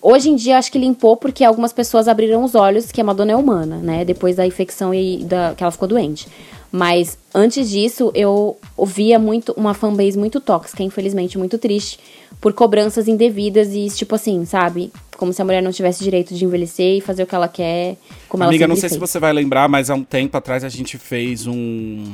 Hoje 0.06 0.28
em 0.28 0.36
dia, 0.36 0.58
acho 0.58 0.70
que 0.70 0.78
limpou 0.78 1.16
porque 1.16 1.42
algumas 1.42 1.72
pessoas 1.72 2.08
abriram 2.08 2.44
os 2.44 2.54
olhos 2.54 2.92
que 2.92 3.00
a 3.00 3.04
Madonna 3.04 3.32
é 3.32 3.36
humana, 3.36 3.78
né? 3.78 4.04
Depois 4.04 4.36
da 4.36 4.46
infecção 4.46 4.92
e 4.92 5.24
da, 5.24 5.54
que 5.56 5.62
ela 5.62 5.72
ficou 5.72 5.88
doente. 5.88 6.28
Mas 6.70 7.16
antes 7.34 7.70
disso, 7.70 8.12
eu 8.14 8.58
ouvia 8.76 9.18
muito 9.18 9.54
uma 9.56 9.72
fanbase 9.72 10.18
muito 10.18 10.42
tóxica, 10.42 10.82
infelizmente 10.82 11.38
muito 11.38 11.56
triste, 11.56 11.98
por 12.38 12.52
cobranças 12.52 13.08
indevidas 13.08 13.72
e 13.72 13.86
tipo 13.88 14.14
assim, 14.14 14.44
sabe? 14.44 14.92
Como 15.16 15.32
se 15.32 15.40
a 15.40 15.44
mulher 15.46 15.62
não 15.62 15.72
tivesse 15.72 16.04
direito 16.04 16.34
de 16.34 16.44
envelhecer 16.44 16.98
e 16.98 17.00
fazer 17.00 17.22
o 17.22 17.26
que 17.26 17.34
ela 17.34 17.48
quer, 17.48 17.96
como 18.28 18.44
Amiga, 18.44 18.64
ela 18.64 18.68
não 18.68 18.76
sei 18.76 18.90
se 18.90 18.98
fez. 18.98 19.10
você 19.10 19.18
vai 19.18 19.32
lembrar, 19.32 19.70
mas 19.70 19.88
há 19.88 19.94
um 19.94 20.04
tempo 20.04 20.36
atrás 20.36 20.64
a 20.64 20.68
gente 20.68 20.98
fez 20.98 21.46
um, 21.46 22.12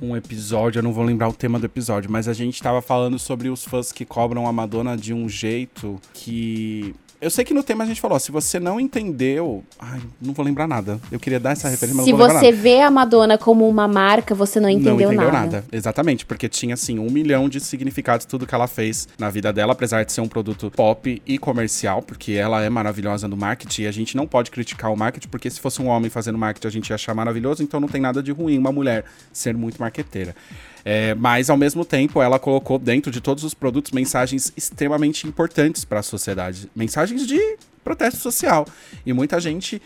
um 0.00 0.16
episódio, 0.16 0.78
eu 0.78 0.82
não 0.84 0.92
vou 0.92 1.02
lembrar 1.02 1.28
o 1.28 1.32
tema 1.32 1.58
do 1.58 1.66
episódio, 1.66 2.08
mas 2.08 2.28
a 2.28 2.32
gente 2.32 2.62
tava 2.62 2.80
falando 2.80 3.18
sobre 3.18 3.48
os 3.48 3.64
fãs 3.64 3.90
que 3.90 4.04
cobram 4.04 4.46
a 4.46 4.52
Madonna 4.52 4.96
de 4.96 5.12
um 5.12 5.28
jeito 5.28 6.00
que. 6.14 6.94
Eu 7.20 7.30
sei 7.30 7.44
que 7.44 7.52
no 7.52 7.64
tema 7.64 7.82
a 7.82 7.86
gente 7.86 8.00
falou, 8.00 8.18
se 8.20 8.30
você 8.30 8.60
não 8.60 8.78
entendeu. 8.78 9.64
Ai, 9.76 10.00
não 10.22 10.32
vou 10.32 10.44
lembrar 10.44 10.68
nada. 10.68 11.00
Eu 11.10 11.18
queria 11.18 11.40
dar 11.40 11.50
essa 11.50 11.68
referência, 11.68 11.96
mas 11.96 12.04
Se 12.04 12.12
não 12.12 12.18
vou 12.18 12.26
lembrar 12.28 12.40
você 12.40 12.50
nada. 12.52 12.62
vê 12.62 12.80
a 12.80 12.90
Madonna 12.90 13.36
como 13.36 13.68
uma 13.68 13.88
marca, 13.88 14.36
você 14.36 14.60
não 14.60 14.68
entendeu, 14.68 14.94
não 14.94 15.00
entendeu 15.02 15.32
nada. 15.32 15.40
nada. 15.40 15.64
Exatamente, 15.72 16.24
porque 16.24 16.48
tinha 16.48 16.74
assim 16.74 16.98
um 17.00 17.10
milhão 17.10 17.48
de 17.48 17.58
significados 17.58 18.24
tudo 18.24 18.46
que 18.46 18.54
ela 18.54 18.68
fez 18.68 19.08
na 19.18 19.28
vida 19.30 19.52
dela, 19.52 19.72
apesar 19.72 20.04
de 20.04 20.12
ser 20.12 20.20
um 20.20 20.28
produto 20.28 20.70
pop 20.70 21.20
e 21.26 21.38
comercial, 21.38 22.02
porque 22.02 22.32
ela 22.32 22.62
é 22.62 22.70
maravilhosa 22.70 23.26
no 23.26 23.36
marketing 23.36 23.82
e 23.82 23.86
a 23.88 23.92
gente 23.92 24.16
não 24.16 24.26
pode 24.26 24.52
criticar 24.52 24.92
o 24.92 24.96
marketing, 24.96 25.28
porque 25.28 25.50
se 25.50 25.58
fosse 25.58 25.82
um 25.82 25.88
homem 25.88 26.08
fazendo 26.08 26.38
marketing 26.38 26.68
a 26.68 26.70
gente 26.70 26.88
ia 26.90 26.94
achar 26.94 27.14
maravilhoso, 27.14 27.64
então 27.64 27.80
não 27.80 27.88
tem 27.88 28.00
nada 28.00 28.22
de 28.22 28.30
ruim 28.30 28.56
uma 28.56 28.70
mulher 28.70 29.04
ser 29.32 29.56
muito 29.56 29.80
marqueteira. 29.80 30.36
É, 30.84 31.14
mas 31.14 31.50
ao 31.50 31.56
mesmo 31.56 31.84
tempo 31.84 32.22
ela 32.22 32.38
colocou 32.38 32.78
dentro 32.78 33.10
de 33.10 33.20
todos 33.20 33.44
os 33.44 33.52
produtos 33.52 33.92
mensagens 33.92 34.52
extremamente 34.56 35.26
importantes 35.26 35.84
para 35.84 36.00
a 36.00 36.02
sociedade, 36.02 36.70
mensagens 36.74 37.07
de 37.16 37.56
protesto 37.84 38.20
social. 38.20 38.66
E 39.06 39.12
muita 39.12 39.40
gente 39.40 39.80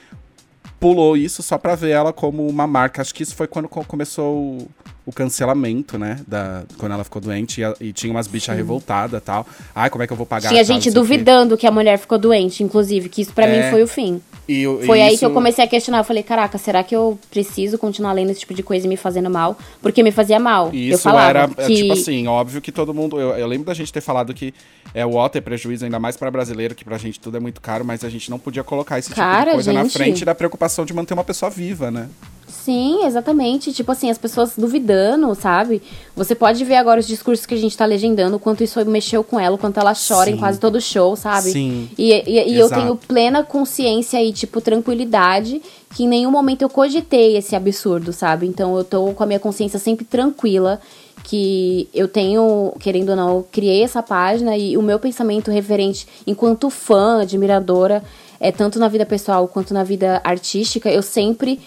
pulou 0.80 1.16
isso 1.16 1.42
só 1.42 1.56
pra 1.58 1.74
ver 1.74 1.90
ela 1.90 2.12
como 2.12 2.46
uma 2.46 2.66
marca. 2.66 3.00
Acho 3.02 3.14
que 3.14 3.22
isso 3.22 3.34
foi 3.36 3.46
quando 3.46 3.68
co- 3.68 3.84
começou 3.84 4.68
o, 5.06 5.12
cancelamento, 5.12 5.98
né? 5.98 6.20
Da, 6.26 6.62
quando 6.78 6.92
ela 6.92 7.04
ficou 7.04 7.20
doente 7.20 7.60
e, 7.60 7.64
a- 7.64 7.74
e 7.80 7.92
tinha 7.92 8.12
umas 8.12 8.26
bichas 8.26 8.56
revoltadas 8.56 9.20
e 9.20 9.24
tal. 9.24 9.46
Ai, 9.74 9.90
como 9.90 10.02
é 10.02 10.06
que 10.06 10.12
eu 10.12 10.16
vou 10.16 10.26
pagar? 10.26 10.48
Tinha 10.50 10.64
tal, 10.64 10.74
gente 10.74 10.90
duvidando 10.90 11.56
que 11.56 11.66
a 11.66 11.70
mulher 11.70 11.98
ficou 11.98 12.18
doente, 12.18 12.62
inclusive, 12.62 13.08
que 13.08 13.22
isso 13.22 13.32
pra 13.32 13.46
É. 13.46 13.64
mim 13.64 13.70
foi 13.70 13.82
o 13.82 13.86
fim. 13.86 14.20
E 14.48 14.64
Foi 14.86 14.98
e 14.98 15.02
aí 15.02 15.10
isso- 15.10 15.20
que 15.20 15.24
eu 15.24 15.30
comecei 15.30 15.64
a 15.64 15.68
questionar. 15.68 15.98
Eu 15.98 16.04
falei, 16.04 16.22
caraca, 16.22 16.58
será 16.58 16.82
que 16.82 16.94
eu 16.94 17.16
preciso 17.30 17.78
continuar 17.78 18.12
lendo 18.12 18.30
esse 18.30 18.40
tipo 18.40 18.52
de 18.52 18.62
coisa 18.62 18.84
e 18.86 18.88
me 18.88 18.96
fazendo 18.96 19.30
mal? 19.30 19.56
Porque 19.80 20.02
me 20.02 20.10
fazia 20.10 20.38
mal. 20.40 20.68
E 20.72 20.88
eu 20.88 20.94
isso 20.94 21.02
falava 21.04 21.28
era, 21.28 21.50
é, 21.56 21.66
que... 21.66 21.74
tipo 21.76 21.92
assim, 21.92 22.26
óbvio 22.26 22.60
que 22.60 22.72
todo 22.72 22.92
mundo. 22.92 23.20
Eu, 23.20 23.30
eu 23.30 23.46
lembro 23.46 23.66
da 23.66 23.72
gente 23.74 23.92
ter 23.92 24.00
falado 24.00 24.34
que 24.34 24.52
é 24.92 25.06
o 25.06 25.14
ó 25.14 25.28
ter 25.28 25.40
prejuízo, 25.42 25.84
ainda 25.84 26.00
mais 26.00 26.16
para 26.16 26.28
brasileiro, 26.30 26.74
que 26.74 26.84
pra 26.84 26.98
gente 26.98 27.20
tudo 27.20 27.36
é 27.36 27.40
muito 27.40 27.60
caro, 27.60 27.84
mas 27.84 28.04
a 28.04 28.08
gente 28.10 28.28
não 28.30 28.38
podia 28.38 28.64
colocar 28.64 28.98
esse 28.98 29.08
tipo 29.10 29.20
Cara, 29.20 29.50
de 29.50 29.54
coisa 29.54 29.72
na 29.72 29.84
gente. 29.84 29.92
frente 29.92 30.24
da 30.24 30.34
preocupação 30.34 30.84
de 30.84 30.92
manter 30.92 31.14
uma 31.14 31.24
pessoa 31.24 31.48
viva, 31.48 31.90
né? 31.92 32.08
Sim, 32.52 33.04
exatamente. 33.06 33.72
Tipo 33.72 33.92
assim, 33.92 34.10
as 34.10 34.18
pessoas 34.18 34.52
duvidando, 34.56 35.34
sabe? 35.34 35.80
Você 36.14 36.34
pode 36.34 36.62
ver 36.64 36.76
agora 36.76 37.00
os 37.00 37.06
discursos 37.06 37.46
que 37.46 37.54
a 37.54 37.56
gente 37.56 37.76
tá 37.76 37.86
legendando, 37.86 38.36
o 38.36 38.38
quanto 38.38 38.62
isso 38.62 38.84
mexeu 38.84 39.24
com 39.24 39.40
ela, 39.40 39.56
o 39.56 39.58
quanto 39.58 39.80
ela 39.80 39.94
chora 39.94 40.26
Sim. 40.26 40.36
em 40.36 40.36
quase 40.36 40.60
todo 40.60 40.80
show, 40.80 41.16
sabe? 41.16 41.50
Sim. 41.50 41.88
E, 41.96 42.12
e, 42.12 42.52
e 42.52 42.58
eu 42.58 42.68
tenho 42.68 42.94
plena 42.94 43.42
consciência 43.42 44.22
e, 44.22 44.32
tipo, 44.32 44.60
tranquilidade 44.60 45.62
que 45.94 46.04
em 46.04 46.08
nenhum 46.08 46.30
momento 46.30 46.62
eu 46.62 46.68
cogitei 46.68 47.36
esse 47.36 47.56
absurdo, 47.56 48.12
sabe? 48.12 48.46
Então 48.46 48.76
eu 48.76 48.84
tô 48.84 49.12
com 49.12 49.22
a 49.22 49.26
minha 49.26 49.40
consciência 49.40 49.78
sempre 49.78 50.04
tranquila 50.04 50.80
que 51.24 51.88
eu 51.94 52.08
tenho, 52.08 52.72
querendo 52.80 53.10
ou 53.10 53.16
não, 53.16 53.36
eu 53.36 53.48
criei 53.50 53.82
essa 53.82 54.02
página 54.02 54.56
e 54.56 54.76
o 54.76 54.82
meu 54.82 54.98
pensamento 54.98 55.50
referente 55.50 56.06
enquanto 56.26 56.68
fã, 56.68 57.22
admiradora, 57.22 58.02
é 58.40 58.50
tanto 58.50 58.78
na 58.78 58.88
vida 58.88 59.06
pessoal 59.06 59.46
quanto 59.46 59.72
na 59.72 59.84
vida 59.84 60.20
artística, 60.24 60.90
eu 60.90 61.02
sempre 61.02 61.60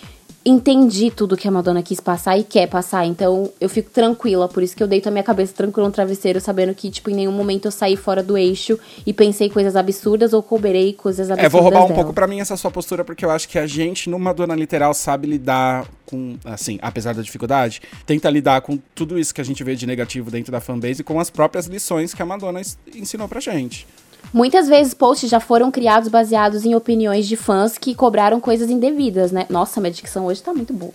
entendi 0.45 1.09
tudo 1.09 1.35
que 1.35 1.47
a 1.47 1.51
Madonna 1.51 1.81
quis 1.81 1.99
passar 1.99 2.37
e 2.37 2.43
quer 2.43 2.67
passar. 2.67 3.05
Então 3.05 3.51
eu 3.59 3.67
fico 3.67 3.89
tranquila. 3.89 4.47
Por 4.47 4.61
isso 4.61 4.75
que 4.75 4.83
eu 4.83 4.87
deito 4.87 5.09
a 5.09 5.11
minha 5.11 5.23
cabeça 5.23 5.53
tranquila 5.53 5.87
no 5.87 5.93
travesseiro, 5.93 6.39
sabendo 6.39 6.73
que, 6.75 6.91
tipo, 6.91 7.09
em 7.09 7.15
nenhum 7.15 7.31
momento 7.31 7.65
eu 7.65 7.71
saí 7.71 7.95
fora 7.95 8.21
do 8.21 8.37
eixo 8.37 8.79
e 9.05 9.11
pensei 9.11 9.49
coisas 9.49 9.75
absurdas 9.75 10.33
ou 10.33 10.43
coberei 10.43 10.93
coisas 10.93 11.31
absurdas. 11.31 11.45
É, 11.45 11.49
vou 11.49 11.61
roubar 11.61 11.85
um 11.85 11.87
dela. 11.87 11.95
pouco 11.95 12.13
pra 12.13 12.27
mim 12.27 12.39
essa 12.39 12.55
sua 12.55 12.69
postura, 12.69 13.03
porque 13.03 13.25
eu 13.25 13.31
acho 13.31 13.49
que 13.49 13.57
a 13.57 13.65
gente, 13.65 14.09
numa 14.09 14.33
dona 14.33 14.55
literal, 14.55 14.93
sabe 14.93 15.27
lidar 15.27 15.87
com, 16.05 16.37
assim, 16.45 16.77
apesar 16.81 17.15
da 17.15 17.23
dificuldade, 17.23 17.81
tenta 18.05 18.29
lidar 18.29 18.61
com 18.61 18.77
tudo 18.93 19.17
isso 19.17 19.33
que 19.33 19.41
a 19.41 19.45
gente 19.45 19.63
vê 19.63 19.75
de 19.75 19.87
negativo 19.87 20.29
dentro 20.29 20.51
da 20.51 20.61
fanbase 20.61 21.01
e 21.01 21.03
com 21.03 21.19
as 21.19 21.31
próprias 21.31 21.65
lições 21.65 22.13
que 22.13 22.21
a 22.21 22.25
Madonna 22.25 22.61
ensinou 22.93 23.27
pra 23.27 23.39
gente. 23.39 23.87
Muitas 24.33 24.67
vezes 24.67 24.93
posts 24.93 25.29
já 25.29 25.39
foram 25.39 25.71
criados 25.71 26.09
baseados 26.09 26.65
em 26.65 26.75
opiniões 26.75 27.27
de 27.27 27.35
fãs 27.35 27.77
que 27.77 27.95
cobraram 27.95 28.39
coisas 28.39 28.69
indevidas, 28.69 29.31
né? 29.31 29.45
Nossa, 29.49 29.79
minha 29.79 29.91
dicção 29.91 30.25
hoje 30.25 30.41
tá 30.41 30.53
muito 30.53 30.73
boa. 30.73 30.93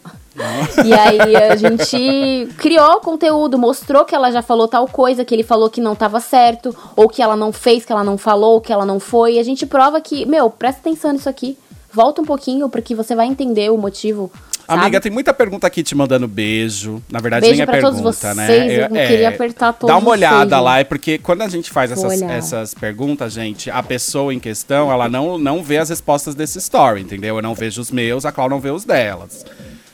e 0.85 0.93
aí 0.93 1.37
a 1.37 1.57
gente 1.57 2.49
criou 2.59 3.01
conteúdo, 3.01 3.59
mostrou 3.59 4.05
que 4.05 4.15
ela 4.15 4.31
já 4.31 4.43
falou 4.43 4.69
tal 4.69 4.87
coisa, 4.87 5.25
que 5.25 5.35
ele 5.35 5.43
falou 5.43 5.71
que 5.71 5.81
não 5.81 5.95
tava 5.95 6.21
certo, 6.21 6.75
ou 6.95 7.09
que 7.09 7.23
ela 7.23 7.37
não 7.37 7.53
fez, 7.53 7.85
que 7.85 7.93
ela 7.93 8.05
não 8.05 8.19
falou, 8.19 8.61
que 8.61 8.73
ela 8.73 8.85
não 8.85 9.01
foi. 9.01 9.35
E 9.35 9.39
a 9.39 9.43
gente 9.43 9.67
prova 9.67 10.01
que, 10.01 10.27
meu, 10.27 10.51
presta 10.51 10.81
atenção 10.81 11.13
nisso 11.13 11.29
aqui. 11.29 11.57
Volta 11.93 12.23
um 12.23 12.25
pouquinho, 12.25 12.69
porque 12.69 12.95
você 12.95 13.15
vai 13.15 13.27
entender 13.27 13.71
o 13.71 13.77
motivo. 13.77 14.31
sabe? 14.67 14.83
Amiga, 14.83 15.01
tem 15.01 15.11
muita 15.11 15.35
pergunta 15.35 15.67
aqui 15.67 15.83
te 15.83 15.97
mandando 15.97 16.29
beijo. 16.29 17.03
Na 17.11 17.19
verdade, 17.19 17.43
Beijo 17.43 17.57
nem 17.57 17.63
é 17.63 17.67
pergunta, 17.67 18.35
né? 18.35 18.47
vocês, 18.47 18.73
É- 18.73 18.89
eu 18.89 18.97
é- 18.97 19.07
queria 19.09 19.29
apertar 19.31 19.73
todos 19.73 19.93
Dá 19.93 19.99
uma 19.99 20.11
olhada 20.11 20.51
vocês, 20.57 20.63
lá, 20.63 20.79
é 20.79 20.85
porque 20.85 21.19
quando 21.19 21.43
a 21.43 21.49
gente 21.49 21.71
faz 21.71 21.91
essas, 21.91 22.23
essas 22.23 22.73
perguntas, 22.75 23.33
gente, 23.33 23.69
a 23.69 23.83
pessoa 23.83 24.33
em 24.33 24.39
questão, 24.39 24.93
ela 24.93 25.09
não, 25.09 25.37
não 25.39 25.61
vê 25.63 25.79
as 25.79 25.89
respostas 25.89 26.37
desse 26.37 26.59
story, 26.59 27.01
entendeu? 27.01 27.35
Eu 27.37 27.43
não 27.43 27.53
vejo 27.55 27.81
os 27.81 27.91
meus, 27.91 28.25
a 28.25 28.31
Clau 28.31 28.49
não 28.49 28.61
vê 28.61 28.71
os 28.71 28.85
delas. 28.85 29.45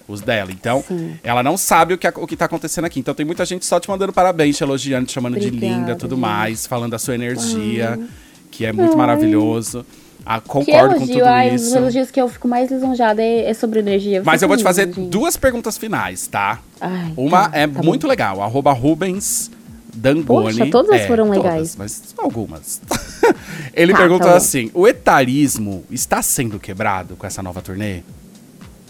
Os 0.07 0.21
dela. 0.21 0.53
Então, 0.53 0.85
Sim. 0.87 1.17
ela 1.25 1.43
não 1.43 1.57
sabe 1.57 1.95
o 1.95 1.99
que, 1.99 2.07
o 2.07 2.27
que 2.27 2.37
tá 2.37 2.45
acontecendo 2.45 2.85
aqui. 2.85 3.01
Então, 3.01 3.15
tem 3.15 3.25
muita 3.25 3.45
gente 3.47 3.65
só 3.65 3.81
te 3.81 3.89
mandando 3.89 4.13
parabéns, 4.13 4.57
te 4.59 4.63
elogiando, 4.63 5.07
te 5.07 5.13
chamando 5.15 5.41
de 5.41 5.49
Obrigada, 5.49 5.75
linda, 5.75 5.97
tudo 5.97 6.15
gente. 6.17 6.21
mais, 6.23 6.67
falando 6.67 6.91
da 6.93 6.99
sua 6.99 7.15
energia, 7.15 7.99
que 8.51 8.65
é 8.67 8.73
muito 8.73 8.97
maravilhoso. 8.97 9.85
Ah, 10.29 10.41
Que 10.41 10.49
concordo 10.49 10.89
com 10.97 11.03
elogio, 11.03 11.14
tudo 11.18 11.24
ai, 11.29 11.55
os 11.55 11.62
isso. 11.62 11.77
elogios 11.77 12.11
que 12.11 12.20
eu 12.20 12.29
fico 12.29 12.49
mais 12.49 12.68
lisonjada 12.70 13.22
é, 13.22 13.49
é 13.49 13.55
sobre 13.55 13.79
energia. 13.79 14.22
Mas 14.24 14.43
eu 14.43 14.49
vou 14.49 14.57
te 14.57 14.64
fazer 14.64 14.87
gente. 14.87 15.09
duas 15.09 15.37
perguntas 15.37 15.79
finais, 15.79 16.27
tá? 16.27 16.59
Ai, 16.81 17.12
Uma 17.16 17.49
tá, 17.49 17.57
é 17.59 17.66
tá 17.68 17.81
muito 17.83 18.03
bom. 18.03 18.09
legal, 18.09 18.43
arroba 18.43 18.72
Rubens 18.72 19.51
Dangoni. 19.95 20.24
Poxa, 20.59 20.66
todas 20.70 21.01
É, 21.03 21.07
foram 21.07 21.27
todas, 21.29 21.43
legais. 21.45 21.77
mas 21.77 22.03
algumas. 22.18 22.81
Ele 23.72 23.93
Tá, 23.93 23.99
pergunta 23.99 24.24
tá 24.24 24.37
assim: 24.37 24.68
o 24.74 24.87
etarismo 24.89 25.85
está 25.91 26.20
sendo 26.22 26.59
quebrado 26.59 27.14
com 27.16 27.24
essa 27.27 27.41
nova 27.43 27.62
turnê? 27.62 28.01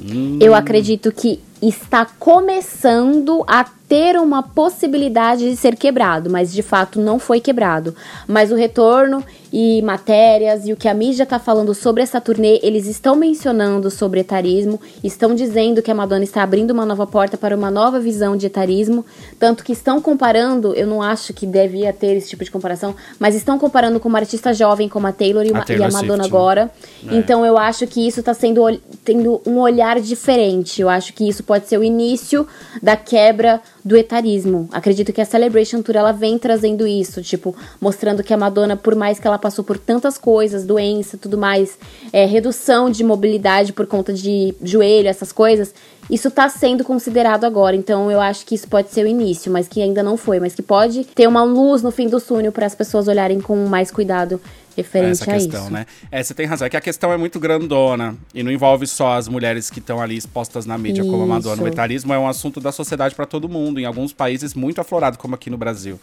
Hum, 0.01 0.39
Eu 0.41 0.55
acredito 0.55 1.13
que 1.13 1.41
está 1.63 2.07
começando 2.19 3.45
a 3.47 3.65
ter 3.89 4.17
uma 4.17 4.43
possibilidade 4.43 5.49
de 5.49 5.57
ser 5.57 5.77
quebrado, 5.77 6.29
mas 6.29 6.53
de 6.53 6.63
fato 6.63 7.01
não 7.01 7.19
foi 7.19 7.41
quebrado. 7.41 7.95
Mas 8.27 8.51
o 8.51 8.57
retorno 8.57 9.25
e 9.53 9.81
matérias 9.83 10.67
e 10.67 10.73
o 10.73 10.77
que 10.77 10.89
a 10.89 10.93
mídia 10.93 11.23
está 11.23 11.39
falando 11.39 11.73
sobre 11.73 12.03
essa 12.03 12.21
turnê, 12.21 12.59
eles 12.65 12.87
estão 12.87 13.15
mencionando 13.15 13.89
sobre 13.91 14.21
etarismo, 14.21 14.81
estão 15.05 15.35
dizendo 15.35 15.81
que 15.81 15.91
a 15.91 15.95
Madonna 15.95 16.25
está 16.25 16.43
abrindo 16.43 16.73
uma 16.73 16.85
nova 16.85 17.07
porta 17.07 17.37
para 17.39 17.55
uma 17.57 17.71
nova 17.71 18.01
visão 18.01 18.37
de 18.37 18.47
etarismo, 18.47 19.05
tanto 19.39 19.65
que 19.65 19.73
estão 19.73 20.01
comparando, 20.01 20.75
eu 20.75 20.87
não 20.87 21.01
acho 21.01 21.33
que 21.33 21.47
devia 21.47 21.93
ter 21.93 22.17
esse 22.17 22.29
tipo 22.29 22.45
de 22.45 22.51
comparação, 22.51 22.95
mas 23.21 23.35
estão 23.37 23.57
comparando 23.59 24.01
com 24.01 24.09
uma 24.09 24.19
artista 24.19 24.53
jovem 24.53 24.89
como 24.89 25.07
a 25.07 25.13
Taylor 25.13 25.45
e, 25.45 25.51
A 25.51 25.53
uma- 25.53 25.63
e 25.63 25.65
Taylor 25.67 25.87
a 25.89 25.93
Madonna 25.93 26.25
Swift, 26.25 26.33
né? 26.33 26.39
agora. 26.39 26.71
É. 27.09 27.15
Então 27.17 27.47
eu 27.47 27.57
acho 27.57 27.87
que 27.87 28.07
isso 28.07 28.19
está 28.21 28.35
sendo 28.35 28.63
tendo 29.05 29.41
um 29.47 29.59
olhar 29.61 30.01
diferente. 30.01 30.83
Eu 30.83 30.89
acho 30.89 31.13
que 31.15 31.27
isso 31.29 31.45
pode 31.45 31.69
ser 31.69 31.79
o 31.79 31.85
início 31.85 32.47
da 32.83 32.97
quebra 32.97 33.61
do 33.87 33.97
etarismo. 33.97 34.69
Acredito 34.73 35.13
que 35.13 35.21
a 35.21 35.25
Celebration 35.25 35.81
Tour 35.81 35.95
ela 35.95 36.11
vem 36.11 36.37
trazendo 36.41 36.89
isso, 36.89 37.23
tipo, 37.23 37.55
mostrando 37.81 38.21
que 38.21 38.35
a 38.35 38.37
Madonna, 38.37 38.77
por 38.77 38.97
mais 38.97 39.21
que 39.21 39.29
ela 39.29 39.39
passou 39.39 39.65
por 39.65 39.79
tantas 39.79 40.19
coisas, 40.19 40.67
doença, 40.67 41.17
tudo 41.17 41.39
mais, 41.39 41.79
é, 42.13 42.27
redução 42.27 42.91
de 42.91 43.05
mobilidade 43.05 43.73
por 43.73 43.87
conta 43.87 44.13
de 44.13 44.53
joelho, 44.61 45.07
essas 45.07 45.31
coisas, 45.31 45.73
isso 46.11 46.33
tá 46.33 46.49
sendo 46.49 46.83
considerado 46.83 47.45
agora. 47.45 47.77
Então 47.77 48.11
eu 48.11 48.21
acho 48.21 48.45
que 48.45 48.57
isso 48.57 48.67
pode 48.67 48.91
ser 48.91 49.05
o 49.05 49.09
início, 49.09 49.53
mas 49.53 49.69
que 49.69 49.81
ainda 49.81 50.03
não 50.03 50.17
foi, 50.17 50.41
mas 50.41 50.53
que 50.53 50.63
pode 50.63 51.05
ter 51.05 51.29
uma 51.29 51.45
luz 51.45 51.81
no 51.81 51.93
fim 51.93 52.09
do 52.09 52.21
túnel 52.21 52.51
para 52.51 52.67
as 52.67 52.75
pessoas 52.75 53.07
olharem 53.07 53.41
com 53.41 53.55
mais 53.67 53.93
cuidado 53.93 54.41
referente 54.77 55.13
essa 55.13 55.31
a 55.31 55.35
questão, 55.35 55.63
isso. 55.63 55.73
né? 55.73 55.87
É, 56.11 56.23
você 56.23 56.35
tem 56.35 56.47
razão, 56.47 56.67
é 56.67 56.71
que 56.71 56.77
a 56.77 56.81
questão 56.81 57.13
é 57.13 57.17
muito 57.17 57.41
grandona 57.41 58.15
e 58.35 58.43
não 58.43 58.53
envolve 58.53 58.87
só 58.87 59.15
as 59.15 59.27
mulheres 59.27 59.71
que 59.71 59.79
estão 59.79 60.01
ali 60.01 60.17
expostas 60.17 60.67
na 60.67 60.77
mídia 60.77 61.03
como 61.03 61.23
a 61.23 61.27
Madonna. 61.27 61.55
Isso. 61.55 61.65
O 61.65 61.69
etarismo 61.69 62.13
é 62.13 62.19
um 62.19 62.29
assunto 62.29 62.61
da 62.61 62.71
sociedade 62.71 63.15
para 63.15 63.25
todo 63.25 63.49
mundo, 63.49 63.81
em 63.81 63.87
alguns 63.87 64.13
países 64.13 64.55
muito 64.55 64.81
aflorado, 64.81 65.17
como 65.17 65.35
aqui 65.35 65.49
no 65.49 65.57
Brasil, 65.57 65.99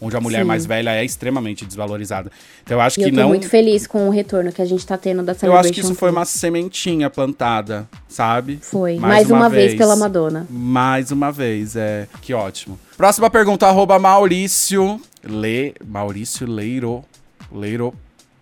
onde 0.00 0.16
a 0.16 0.20
mulher 0.20 0.40
Sim. 0.40 0.44
mais 0.48 0.64
velha 0.64 0.90
é 0.90 1.04
extremamente 1.04 1.66
desvalorizada. 1.66 2.32
Então 2.62 2.78
eu 2.78 2.80
acho 2.80 2.98
E 2.98 3.04
que 3.04 3.10
eu 3.10 3.14
tô 3.14 3.20
não 3.20 3.28
muito 3.28 3.48
feliz 3.48 3.86
com 3.86 4.08
o 4.08 4.10
retorno 4.10 4.50
que 4.50 4.62
a 4.62 4.66
gente 4.66 4.86
tá 4.86 4.96
tendo 4.96 5.22
da 5.22 5.36
Eu 5.42 5.56
acho 5.56 5.72
que 5.72 5.80
isso 5.80 5.94
foi 5.94 6.10
uma 6.10 6.24
sementinha 6.24 7.10
plantada, 7.10 7.86
sabe? 8.08 8.58
Foi. 8.62 8.96
Mais, 8.96 9.30
uma, 9.30 9.50
vez. 9.50 9.74
pela 9.74 9.96
Madonna. 9.96 10.46
Mais 10.48 11.10
uma 11.10 11.30
vez, 11.30 11.76
é. 11.76 12.08
Que 12.22 12.32
ótimo. 12.32 12.78
Próxima 12.96 13.28
pergunta, 13.28 13.66
arroba 13.66 13.98
Maurício 13.98 15.00
Le... 15.22 15.74
Maurício 15.84 16.46
Leiro... 16.46 17.04
Leiro 17.52 17.94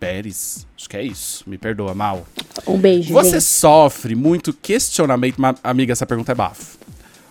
Pérez. 0.03 0.67
Acho 0.77 0.89
que 0.91 0.97
é 0.97 1.03
isso. 1.03 1.49
Me 1.49 1.57
perdoa, 1.57 1.95
Mal. 1.95 2.27
Um 2.67 2.77
beijo, 2.77 3.13
Você 3.15 3.33
gente. 3.33 3.43
sofre 3.43 4.17
muito 4.17 4.53
questionamento... 4.53 5.37
Amiga, 5.63 5.93
essa 5.93 6.05
pergunta 6.05 6.33
é 6.33 6.35
bafo. 6.35 6.77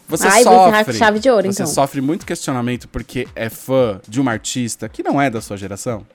Você 0.08 0.26
Ai, 0.26 0.44
sofre... 0.44 0.94
chave 0.98 1.20
de 1.20 1.30
ouro, 1.30 1.52
Você 1.52 1.64
então. 1.64 1.74
sofre 1.74 2.00
muito 2.00 2.26
questionamento 2.26 2.88
porque 2.88 3.28
é 3.36 3.50
fã 3.50 4.00
de 4.08 4.22
uma 4.22 4.32
artista 4.32 4.88
que 4.88 5.04
não 5.04 5.22
é 5.22 5.30
da 5.30 5.42
sua 5.42 5.58
geração? 5.58 6.06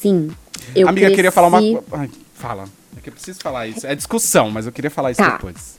Sim. 0.00 0.30
Eu 0.74 0.88
Amiga, 0.88 1.06
cresci... 1.06 1.16
queria 1.16 1.30
falar 1.32 1.46
uma... 1.48 1.58
Ai, 1.92 2.10
fala. 2.34 2.64
É 2.96 3.00
que 3.00 3.08
eu 3.08 3.12
preciso 3.12 3.38
falar 3.40 3.68
isso. 3.68 3.86
É 3.86 3.94
discussão, 3.94 4.50
mas 4.50 4.66
eu 4.66 4.72
queria 4.72 4.90
falar 4.90 5.12
isso 5.12 5.22
Tá. 5.22 5.32
depois. 5.36 5.76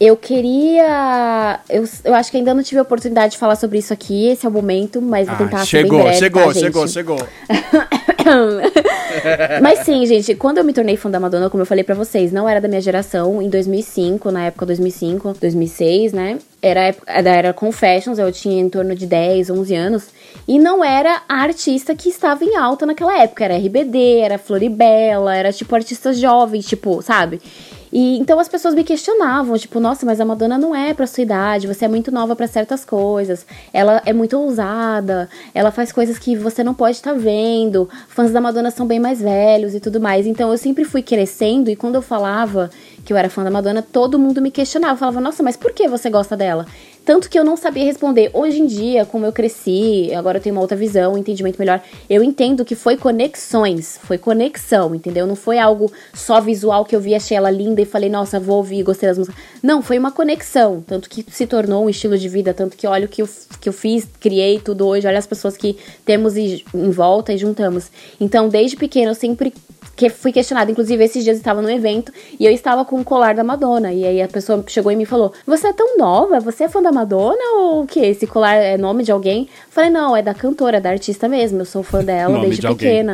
Eu 0.00 0.16
queria... 0.16 1.60
Eu, 1.68 1.84
eu 2.04 2.14
acho 2.14 2.30
que 2.30 2.36
ainda 2.36 2.54
não 2.54 2.62
tive 2.62 2.78
a 2.78 2.82
oportunidade 2.82 3.32
de 3.32 3.38
falar 3.38 3.56
sobre 3.56 3.78
isso 3.78 3.92
aqui. 3.92 4.28
Esse 4.28 4.46
é 4.46 4.48
o 4.48 4.52
momento, 4.52 5.02
mas 5.02 5.26
vou 5.26 5.34
Ah, 5.34 5.38
tentar 5.38 5.58
ser 5.58 5.66
chegou, 5.66 6.02
breve, 6.02 6.18
chegou, 6.18 6.46
tá, 6.46 6.54
chegou, 6.54 6.88
chegou. 6.88 7.18
Mas 9.62 9.80
sim, 9.80 10.04
gente, 10.06 10.34
quando 10.34 10.58
eu 10.58 10.64
me 10.64 10.72
tornei 10.72 10.96
fã 10.96 11.10
da 11.10 11.18
Madonna, 11.18 11.48
como 11.48 11.62
eu 11.62 11.66
falei 11.66 11.82
pra 11.82 11.94
vocês, 11.94 12.30
não 12.30 12.48
era 12.48 12.60
da 12.60 12.68
minha 12.68 12.80
geração, 12.80 13.40
em 13.40 13.48
2005, 13.48 14.30
na 14.30 14.46
época 14.46 14.66
2005, 14.66 15.36
2006, 15.40 16.12
né? 16.12 16.38
Era 16.60 16.80
a 16.80 16.84
época 16.84 17.10
era 17.12 17.52
Confessions, 17.52 18.18
eu 18.18 18.30
tinha 18.30 18.60
em 18.60 18.68
torno 18.68 18.94
de 18.94 19.06
10, 19.06 19.50
11 19.50 19.74
anos, 19.74 20.04
e 20.46 20.58
não 20.58 20.84
era 20.84 21.22
a 21.28 21.42
artista 21.42 21.94
que 21.94 22.08
estava 22.08 22.44
em 22.44 22.56
alta 22.56 22.84
naquela 22.84 23.18
época, 23.22 23.44
era 23.44 23.56
RBD, 23.56 24.18
era 24.20 24.38
Floribela, 24.38 25.34
era 25.34 25.52
tipo 25.52 25.74
artistas 25.74 26.18
jovens, 26.18 26.66
tipo, 26.66 27.00
sabe? 27.00 27.40
E 27.92 28.18
então 28.18 28.38
as 28.38 28.48
pessoas 28.48 28.74
me 28.74 28.84
questionavam, 28.84 29.56
tipo, 29.56 29.80
nossa, 29.80 30.04
mas 30.04 30.20
a 30.20 30.24
Madonna 30.24 30.58
não 30.58 30.74
é 30.74 30.92
pra 30.92 31.06
sua 31.06 31.22
idade, 31.22 31.66
você 31.66 31.84
é 31.84 31.88
muito 31.88 32.10
nova 32.10 32.36
pra 32.36 32.46
certas 32.46 32.84
coisas. 32.84 33.46
Ela 33.72 34.02
é 34.04 34.12
muito 34.12 34.38
ousada, 34.38 35.28
ela 35.54 35.70
faz 35.70 35.92
coisas 35.92 36.18
que 36.18 36.36
você 36.36 36.62
não 36.62 36.74
pode 36.74 36.96
estar 36.96 37.14
vendo. 37.14 37.88
Fãs 38.08 38.30
da 38.30 38.40
Madonna 38.40 38.70
são 38.70 38.86
bem 38.86 39.00
mais 39.00 39.20
velhos 39.20 39.74
e 39.74 39.80
tudo 39.80 40.00
mais. 40.00 40.26
Então 40.26 40.50
eu 40.50 40.58
sempre 40.58 40.84
fui 40.84 41.02
crescendo 41.02 41.70
e 41.70 41.76
quando 41.76 41.94
eu 41.94 42.02
falava 42.02 42.70
que 43.04 43.12
eu 43.12 43.16
era 43.16 43.30
fã 43.30 43.42
da 43.42 43.50
Madonna, 43.50 43.82
todo 43.82 44.18
mundo 44.18 44.42
me 44.42 44.50
questionava, 44.50 44.98
falava: 44.98 45.20
"Nossa, 45.20 45.42
mas 45.42 45.56
por 45.56 45.72
que 45.72 45.88
você 45.88 46.10
gosta 46.10 46.36
dela?" 46.36 46.66
Tanto 47.08 47.30
que 47.30 47.38
eu 47.38 47.42
não 47.42 47.56
sabia 47.56 47.86
responder. 47.86 48.30
Hoje 48.34 48.60
em 48.60 48.66
dia, 48.66 49.06
como 49.06 49.24
eu 49.24 49.32
cresci, 49.32 50.12
agora 50.14 50.36
eu 50.36 50.42
tenho 50.42 50.54
uma 50.54 50.60
outra 50.60 50.76
visão, 50.76 51.14
um 51.14 51.16
entendimento 51.16 51.58
melhor, 51.58 51.82
eu 52.06 52.22
entendo 52.22 52.66
que 52.66 52.74
foi 52.74 52.98
conexões, 52.98 53.98
foi 54.02 54.18
conexão, 54.18 54.94
entendeu? 54.94 55.26
Não 55.26 55.34
foi 55.34 55.58
algo 55.58 55.90
só 56.12 56.38
visual 56.38 56.84
que 56.84 56.94
eu 56.94 57.00
vi, 57.00 57.14
achei 57.14 57.34
ela 57.34 57.50
linda 57.50 57.80
e 57.80 57.86
falei, 57.86 58.10
nossa, 58.10 58.38
vou 58.38 58.58
ouvir, 58.58 58.82
gostei 58.82 59.08
das 59.08 59.16
músicas. 59.16 59.40
Não, 59.62 59.80
foi 59.80 59.98
uma 59.98 60.12
conexão, 60.12 60.84
tanto 60.86 61.08
que 61.08 61.24
se 61.30 61.46
tornou 61.46 61.86
um 61.86 61.88
estilo 61.88 62.18
de 62.18 62.28
vida, 62.28 62.52
tanto 62.52 62.76
que 62.76 62.86
olha 62.86 63.06
o 63.06 63.08
que 63.08 63.22
eu, 63.22 63.28
que 63.58 63.70
eu 63.70 63.72
fiz, 63.72 64.06
criei 64.20 64.60
tudo 64.60 64.86
hoje, 64.86 65.06
olha 65.06 65.18
as 65.18 65.26
pessoas 65.26 65.56
que 65.56 65.78
temos 66.04 66.36
e- 66.36 66.62
em 66.74 66.90
volta 66.90 67.32
e 67.32 67.38
juntamos. 67.38 67.90
Então, 68.20 68.50
desde 68.50 68.76
pequena, 68.76 69.12
eu 69.12 69.14
sempre 69.14 69.54
que 69.98 70.08
fui 70.08 70.30
questionada. 70.30 70.70
Inclusive, 70.70 71.02
esses 71.02 71.24
dias 71.24 71.36
eu 71.36 71.40
estava 71.40 71.60
num 71.60 71.68
evento 71.68 72.12
e 72.38 72.46
eu 72.46 72.52
estava 72.52 72.84
com 72.84 73.00
o 73.00 73.04
colar 73.04 73.34
da 73.34 73.42
Madonna. 73.42 73.92
E 73.92 74.06
aí 74.06 74.22
a 74.22 74.28
pessoa 74.28 74.64
chegou 74.68 74.92
e 74.92 74.96
me 74.96 75.04
falou: 75.04 75.32
Você 75.44 75.66
é 75.66 75.72
tão 75.72 75.98
nova? 75.98 76.38
Você 76.38 76.64
é 76.64 76.68
fã 76.68 76.80
da 76.80 76.92
Madonna? 76.98 77.56
Ou 77.56 77.82
o 77.82 77.86
que? 77.86 78.00
Esse 78.00 78.26
colar 78.26 78.54
é 78.54 78.76
nome 78.76 79.04
de 79.04 79.12
alguém? 79.12 79.48
Falei, 79.70 79.90
não, 79.90 80.16
é 80.16 80.22
da 80.22 80.34
cantora, 80.34 80.80
da 80.80 80.90
artista 80.90 81.28
mesmo. 81.28 81.60
Eu 81.60 81.64
sou 81.64 81.82
fã 81.82 82.02
dela 82.02 82.34
Nome 82.34 82.46
desde 82.46 82.60
de 82.60 82.66
alguém. 82.66 83.04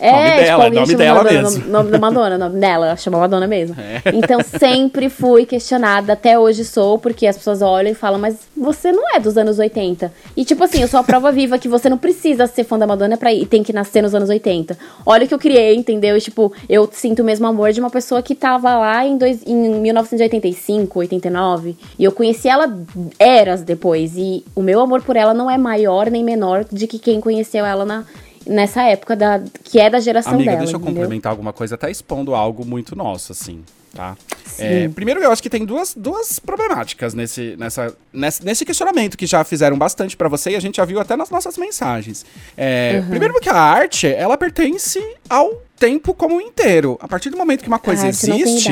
É, 0.00 0.12
Nome 0.12 0.24
dela, 0.24 0.40
tipo, 0.40 0.48
é 0.48 0.64
alguém 0.64 0.80
nome 0.80 0.94
dela 0.94 1.22
Madonna, 1.22 1.42
mesmo. 1.42 1.58
Nome, 1.58 1.70
nome 1.70 1.90
da 1.90 1.98
Madonna, 1.98 2.38
nome 2.38 2.60
dela, 2.60 2.86
ela 2.86 2.96
chama 2.96 3.18
Madonna 3.18 3.46
mesmo. 3.46 3.76
É. 3.78 4.02
Então 4.14 4.40
sempre 4.42 5.08
fui 5.10 5.44
questionada, 5.44 6.14
até 6.14 6.38
hoje 6.38 6.64
sou, 6.64 6.98
porque 6.98 7.26
as 7.26 7.36
pessoas 7.36 7.60
olham 7.60 7.92
e 7.92 7.94
falam, 7.94 8.18
mas 8.18 8.36
você 8.56 8.90
não 8.90 9.14
é 9.14 9.20
dos 9.20 9.36
anos 9.36 9.58
80. 9.58 10.12
E 10.36 10.44
tipo 10.44 10.64
assim, 10.64 10.80
eu 10.80 10.88
sou 10.88 10.98
a 11.00 11.04
prova 11.04 11.30
viva 11.32 11.58
que 11.58 11.68
você 11.68 11.88
não 11.88 11.98
precisa 11.98 12.46
ser 12.46 12.64
fã 12.64 12.78
da 12.78 12.86
Madonna 12.86 13.16
pra 13.16 13.32
ir, 13.32 13.46
tem 13.46 13.62
que 13.62 13.72
nascer 13.72 14.02
nos 14.02 14.14
anos 14.14 14.30
80. 14.30 14.76
Olha 15.04 15.24
o 15.24 15.28
que 15.28 15.34
eu 15.34 15.38
criei, 15.38 15.74
entendeu? 15.76 16.16
E 16.16 16.20
tipo, 16.20 16.52
eu 16.68 16.88
sinto 16.90 17.20
o 17.20 17.24
mesmo 17.24 17.46
amor 17.46 17.72
de 17.72 17.80
uma 17.80 17.90
pessoa 17.90 18.22
que 18.22 18.34
tava 18.34 18.76
lá 18.78 19.04
em, 19.04 19.18
dois, 19.18 19.42
em 19.46 19.54
1985, 19.80 20.98
89. 20.98 21.76
E 21.98 22.04
eu 22.04 22.12
conheci 22.12 22.48
ela 22.48 22.72
eras 23.18 23.62
depois. 23.62 24.16
E 24.16 24.44
o 24.54 24.62
meu 24.62 24.80
amor 24.80 25.02
por 25.02 25.16
ela 25.16 25.34
não 25.34 25.50
é 25.50 25.58
maior 25.58 26.10
nem 26.10 26.24
menor 26.24 26.64
de 26.70 26.86
que 26.86 26.98
quem 26.98 27.20
conheceu 27.20 27.64
ela 27.64 27.84
na, 27.84 28.04
nessa 28.46 28.82
época 28.82 29.14
da, 29.16 29.42
que 29.64 29.78
é 29.78 29.90
da 29.90 30.00
geração 30.00 30.34
Amiga, 30.34 30.50
dela. 30.52 30.62
deixa 30.62 30.76
eu 30.76 30.80
entendeu? 30.80 30.94
complementar 31.02 31.30
alguma 31.30 31.52
coisa, 31.52 31.74
até 31.74 31.90
expondo 31.90 32.34
algo 32.34 32.64
muito 32.64 32.96
nosso, 32.96 33.32
assim, 33.32 33.62
tá? 33.94 34.16
É, 34.58 34.88
primeiro, 34.88 35.20
eu 35.22 35.30
acho 35.30 35.42
que 35.42 35.48
tem 35.48 35.64
duas, 35.64 35.94
duas 35.94 36.38
problemáticas 36.38 37.14
nesse, 37.14 37.56
nessa, 37.58 37.94
nesse, 38.12 38.44
nesse 38.44 38.64
questionamento 38.64 39.16
que 39.16 39.26
já 39.26 39.42
fizeram 39.44 39.78
bastante 39.78 40.16
pra 40.16 40.28
você 40.28 40.50
e 40.50 40.56
a 40.56 40.60
gente 40.60 40.76
já 40.76 40.84
viu 40.84 41.00
até 41.00 41.16
nas 41.16 41.30
nossas 41.30 41.56
mensagens. 41.56 42.24
É, 42.56 43.00
Uhum. 43.00 43.08
Primeiro 43.10 43.32
porque 43.34 43.48
a 43.48 43.54
arte, 43.54 44.06
ela 44.06 44.36
pertence 44.36 45.00
ao 45.28 45.62
tempo 45.78 46.12
como 46.12 46.36
um 46.36 46.40
inteiro. 46.40 46.98
A 47.00 47.08
partir 47.08 47.30
do 47.30 47.36
momento 47.36 47.62
que 47.62 47.68
uma 47.68 47.78
coisa 47.78 48.06
existe... 48.08 48.70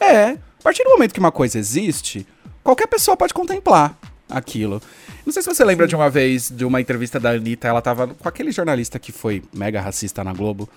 É, 0.00 0.30
a 0.30 0.62
partir 0.62 0.82
do 0.82 0.90
momento 0.90 1.12
que 1.12 1.20
uma 1.20 1.30
coisa 1.30 1.58
existe, 1.58 2.26
qualquer 2.62 2.86
pessoa 2.86 3.16
pode 3.16 3.32
contemplar 3.34 3.96
aquilo. 4.32 4.80
Não 5.24 5.32
sei 5.32 5.42
se 5.42 5.48
você 5.48 5.64
lembra 5.64 5.86
de 5.86 5.94
uma 5.94 6.10
vez 6.10 6.50
de 6.50 6.64
uma 6.64 6.80
entrevista 6.80 7.20
da 7.20 7.30
Anitta, 7.30 7.68
ela 7.68 7.80
tava 7.80 8.08
com 8.08 8.28
aquele 8.28 8.50
jornalista 8.50 8.98
que 8.98 9.12
foi 9.12 9.42
mega 9.52 9.80
racista 9.80 10.24
na 10.24 10.32
Globo. 10.32 10.68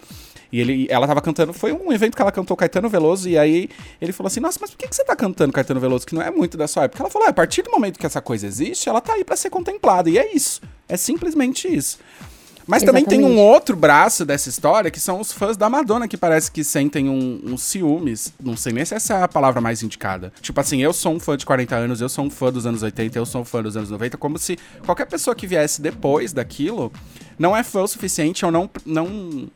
E 0.52 0.62
ele, 0.62 0.88
ela 0.90 1.08
tava 1.08 1.22
cantando, 1.22 1.52
foi 1.54 1.74
um 1.74 1.92
evento 1.92 2.16
que 2.16 2.22
ela 2.22 2.32
cantou 2.32 2.56
Caetano 2.56 2.88
Veloso, 2.88 3.28
e 3.28 3.38
aí 3.38 3.70
ele 4.00 4.14
falou 4.14 4.28
assim: 4.28 4.40
Nossa, 4.40 4.58
mas 4.62 4.70
por 4.70 4.78
que, 4.78 4.88
que 4.88 4.96
você 4.96 5.04
tá 5.04 5.16
cantando 5.16 5.52
Caetano 5.52 5.80
Veloso, 5.80 6.06
que 6.06 6.16
não 6.16 6.22
é 6.22 6.32
muito 6.32 6.56
da 6.56 6.68
sua 6.68 6.84
época? 6.84 7.02
Ela 7.02 7.10
falou: 7.10 7.28
ah, 7.28 7.32
A 7.32 7.34
partir 7.34 7.62
do 7.62 7.72
momento 7.72 8.00
que 8.00 8.06
essa 8.06 8.22
coisa 8.22 8.46
existe, 8.46 8.88
ela 8.88 9.02
tá 9.02 9.14
aí 9.14 9.26
pra 9.26 9.36
ser 9.36 9.50
contemplada. 9.50 10.10
E 10.10 10.18
é 10.18 10.34
isso. 10.34 10.62
É 10.88 10.96
simplesmente 10.96 11.68
isso. 11.68 11.98
Mas 12.68 12.84
também 12.84 13.06
tem 13.06 13.20
um 13.20 13.34
Exatamente. 13.34 13.54
outro 13.54 13.76
braço 13.76 14.26
dessa 14.26 14.50
história, 14.50 14.90
que 14.90 15.00
são 15.00 15.20
os 15.20 15.32
fãs 15.32 15.56
da 15.56 15.70
Madonna, 15.70 16.08
que 16.08 16.18
parece 16.18 16.52
que 16.52 16.64
sentem 16.64 17.10
um, 17.10 17.42
um 17.44 17.58
ciúmes. 17.58 18.34
Não 18.42 18.58
sei 18.58 18.74
nem 18.74 18.84
se 18.84 18.96
essa 18.96 19.14
é 19.16 19.24
a 19.24 19.28
palavra 19.28 19.62
mais 19.62 19.84
indicada. 19.84 20.34
Tipo 20.42 20.60
assim, 20.60 20.82
eu 20.82 20.94
sou 20.94 21.14
um 21.14 21.20
fã 21.20 21.38
de 21.38 21.46
40 21.46 21.76
anos, 21.76 22.02
eu 22.02 22.10
sou 22.10 22.26
um 22.26 22.30
fã 22.30 22.52
dos 22.52 22.66
anos 22.66 22.82
80, 22.82 23.18
eu 23.18 23.26
sou 23.26 23.42
um 23.42 23.46
fã 23.46 23.62
dos 23.62 23.78
anos 23.78 23.90
90, 23.90 24.18
como 24.18 24.38
se 24.38 24.58
qualquer 24.86 25.06
pessoa 25.06 25.36
que 25.36 25.46
viesse 25.46 25.82
depois 25.82 26.34
daquilo 26.34 26.92
não 27.38 27.56
é 27.56 27.64
fã 27.64 27.82
o 27.82 27.88
suficiente 27.88 28.46
ou 28.46 28.52
não. 28.52 28.70
não 28.86 29.48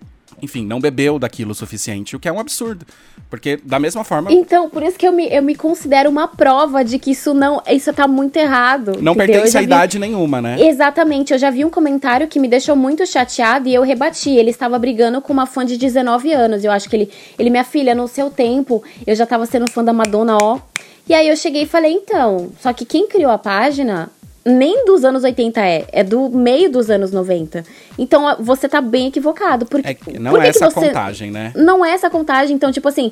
enfim, 0.42 0.66
não 0.66 0.80
bebeu 0.80 1.18
daquilo 1.20 1.52
o 1.52 1.56
suficiente, 1.56 2.16
o 2.16 2.20
que 2.20 2.28
é 2.28 2.32
um 2.32 2.40
absurdo. 2.40 2.86
Porque, 3.30 3.60
da 3.64 3.78
mesma 3.80 4.04
forma, 4.04 4.32
Então, 4.32 4.70
por 4.70 4.82
isso 4.82 4.98
que 4.98 5.08
eu 5.08 5.12
me, 5.12 5.28
eu 5.28 5.44
me 5.44 5.54
considero 5.54 6.10
uma 6.10 6.28
prova 6.28 6.84
de 6.84 6.98
que 6.98 7.12
isso 7.12 7.34
não. 7.34 7.62
Isso 7.70 7.94
tá 7.94 8.08
muito 8.08 8.36
errado. 8.38 8.94
não 9.02 9.14
entendeu? 9.14 9.14
Eu 9.14 9.16
pertence 9.42 9.58
a 9.58 9.60
vi- 9.60 9.66
idade 9.68 10.00
nenhuma, 10.00 10.42
né? 10.42 10.58
Exatamente, 10.60 11.32
eu 11.34 11.38
já 11.40 11.50
vi 11.52 11.64
um 11.64 11.70
comentário 11.70 12.28
que 12.28 12.40
me 12.40 12.48
deixou 12.48 12.76
muito 12.76 13.06
chateada 13.06 13.70
e 13.70 13.74
eu 13.76 13.84
rebati. 13.84 14.32
Ele 14.32 14.50
estava 14.50 14.80
brigando 14.80 15.22
com 15.22 15.32
uma 15.32 15.46
fã 15.46 15.64
de 15.66 15.78
19 15.78 16.34
anos. 16.34 16.64
Eu 16.64 16.72
acho 16.72 16.90
que 16.90 16.96
ele, 16.96 17.10
ele, 17.38 17.50
minha 17.52 17.64
filha, 17.64 17.94
no 17.94 18.08
seu 18.08 18.30
tempo, 18.32 18.84
eu 19.06 19.16
já 19.16 19.26
tava 19.26 19.46
sendo 19.46 19.70
fã 19.70 19.84
da 19.84 19.94
Madonna, 19.94 20.38
ó. 20.42 20.60
E 21.08 21.14
aí 21.14 21.28
eu 21.28 21.36
cheguei 21.36 21.64
e 21.64 21.68
falei, 21.68 21.92
então, 21.94 22.52
só 22.62 22.72
que 22.74 22.86
quem 22.86 23.08
criou 23.08 23.32
a 23.32 23.38
página 23.38 24.10
nem 24.46 24.86
dos 24.86 25.04
anos 25.04 25.24
80 25.24 25.62
é, 25.62 25.86
é 25.92 26.04
do 26.04 26.30
meio 26.30 26.72
dos 26.72 26.90
anos 26.90 27.12
90. 27.12 27.64
Então 27.98 28.36
você 28.40 28.68
tá 28.70 28.82
bem 28.82 29.08
equivocado. 29.08 29.66
Porque, 29.66 29.88
É 29.88 29.94
que 29.94 30.18
não 30.20 30.32
por 30.32 30.42
que 30.42 30.48
é 30.48 30.52
que 30.52 30.58
essa 30.58 30.70
você- 30.70 30.88
contagem, 30.88 31.32
né? 31.32 31.52
não 31.56 31.84
é 31.86 31.92
essa 31.92 32.10
contagem, 32.10 32.56
então, 32.56 32.72
tipo 32.72 32.88
assim. 32.88 33.12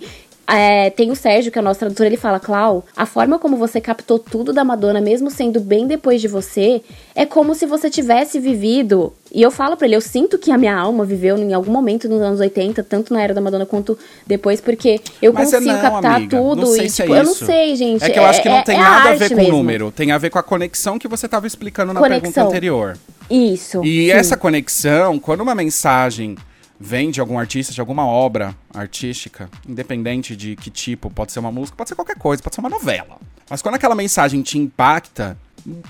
É, 0.49 0.89
tem 0.89 1.11
o 1.11 1.15
Sérgio, 1.15 1.51
que 1.51 1.57
é 1.59 1.61
o 1.61 1.63
nosso 1.63 1.79
tradutor, 1.79 2.05
ele 2.05 2.15
fala, 2.15 2.39
Clau, 2.39 2.85
a 2.95 3.05
forma 3.05 3.37
como 3.37 3.57
você 3.57 3.81
captou 3.81 4.17
tudo 4.17 4.53
da 4.53 4.63
Madonna, 4.63 5.01
mesmo 5.01 5.29
sendo 5.29 5.59
bem 5.59 5.85
depois 5.85 6.21
de 6.21 6.27
você, 6.29 6.81
é 7.13 7.25
como 7.25 7.53
se 7.53 7.65
você 7.65 7.89
tivesse 7.89 8.39
vivido. 8.39 9.11
E 9.29 9.41
eu 9.41 9.51
falo 9.51 9.75
pra 9.75 9.85
ele, 9.85 9.97
eu 9.97 10.01
sinto 10.01 10.37
que 10.37 10.49
a 10.49 10.57
minha 10.57 10.73
alma 10.73 11.03
viveu 11.03 11.37
em 11.37 11.53
algum 11.53 11.71
momento 11.71 12.07
nos 12.07 12.21
anos 12.21 12.39
80, 12.39 12.81
tanto 12.83 13.13
na 13.13 13.21
era 13.21 13.33
da 13.33 13.41
Madonna 13.41 13.65
quanto 13.65 13.97
depois, 14.25 14.61
porque 14.61 15.01
eu 15.21 15.33
Mas 15.33 15.51
é 15.51 15.57
consigo 15.57 15.73
não, 15.73 15.81
captar 15.81 16.15
amiga. 16.15 16.37
tudo. 16.37 16.61
Não 16.61 16.67
sei 16.67 16.85
e, 16.85 16.89
se 16.89 17.01
é 17.01 17.05
tipo, 17.05 17.17
eu 17.17 17.23
não 17.25 17.35
sei, 17.35 17.75
gente. 17.75 18.05
É 18.05 18.09
que 18.09 18.17
eu 18.17 18.25
acho 18.25 18.41
que 18.41 18.47
não 18.47 18.57
é- 18.57 18.63
tem 18.63 18.75
é 18.77 18.79
nada 18.79 19.09
a 19.09 19.15
ver 19.15 19.35
com 19.35 19.41
o 19.43 19.47
número. 19.49 19.91
Tem 19.91 20.11
a 20.13 20.17
ver 20.17 20.29
com 20.29 20.39
a 20.39 20.43
conexão 20.43 20.97
que 20.97 21.09
você 21.09 21.27
tava 21.27 21.45
explicando 21.45 21.91
na 21.93 21.99
pergunta 21.99 22.21
Conexão. 22.21 22.47
anterior. 22.47 22.97
Isso. 23.29 23.83
E 23.83 24.05
sim. 24.05 24.11
essa 24.11 24.37
conexão, 24.37 25.19
quando 25.19 25.41
uma 25.41 25.53
mensagem 25.53 26.37
vem 26.79 27.09
de 27.11 27.19
algum 27.19 27.39
artista, 27.39 27.73
de 27.73 27.79
alguma 27.79 28.05
obra 28.05 28.55
artística, 28.73 29.49
independente 29.67 30.35
de 30.35 30.55
que 30.55 30.69
tipo, 30.69 31.09
pode 31.09 31.31
ser 31.31 31.39
uma 31.39 31.51
música, 31.51 31.75
pode 31.75 31.89
ser 31.89 31.95
qualquer 31.95 32.17
coisa, 32.17 32.41
pode 32.41 32.55
ser 32.55 32.61
uma 32.61 32.69
novela. 32.69 33.17
Mas 33.49 33.61
quando 33.61 33.75
aquela 33.75 33.95
mensagem 33.95 34.41
te 34.41 34.57
impacta, 34.57 35.37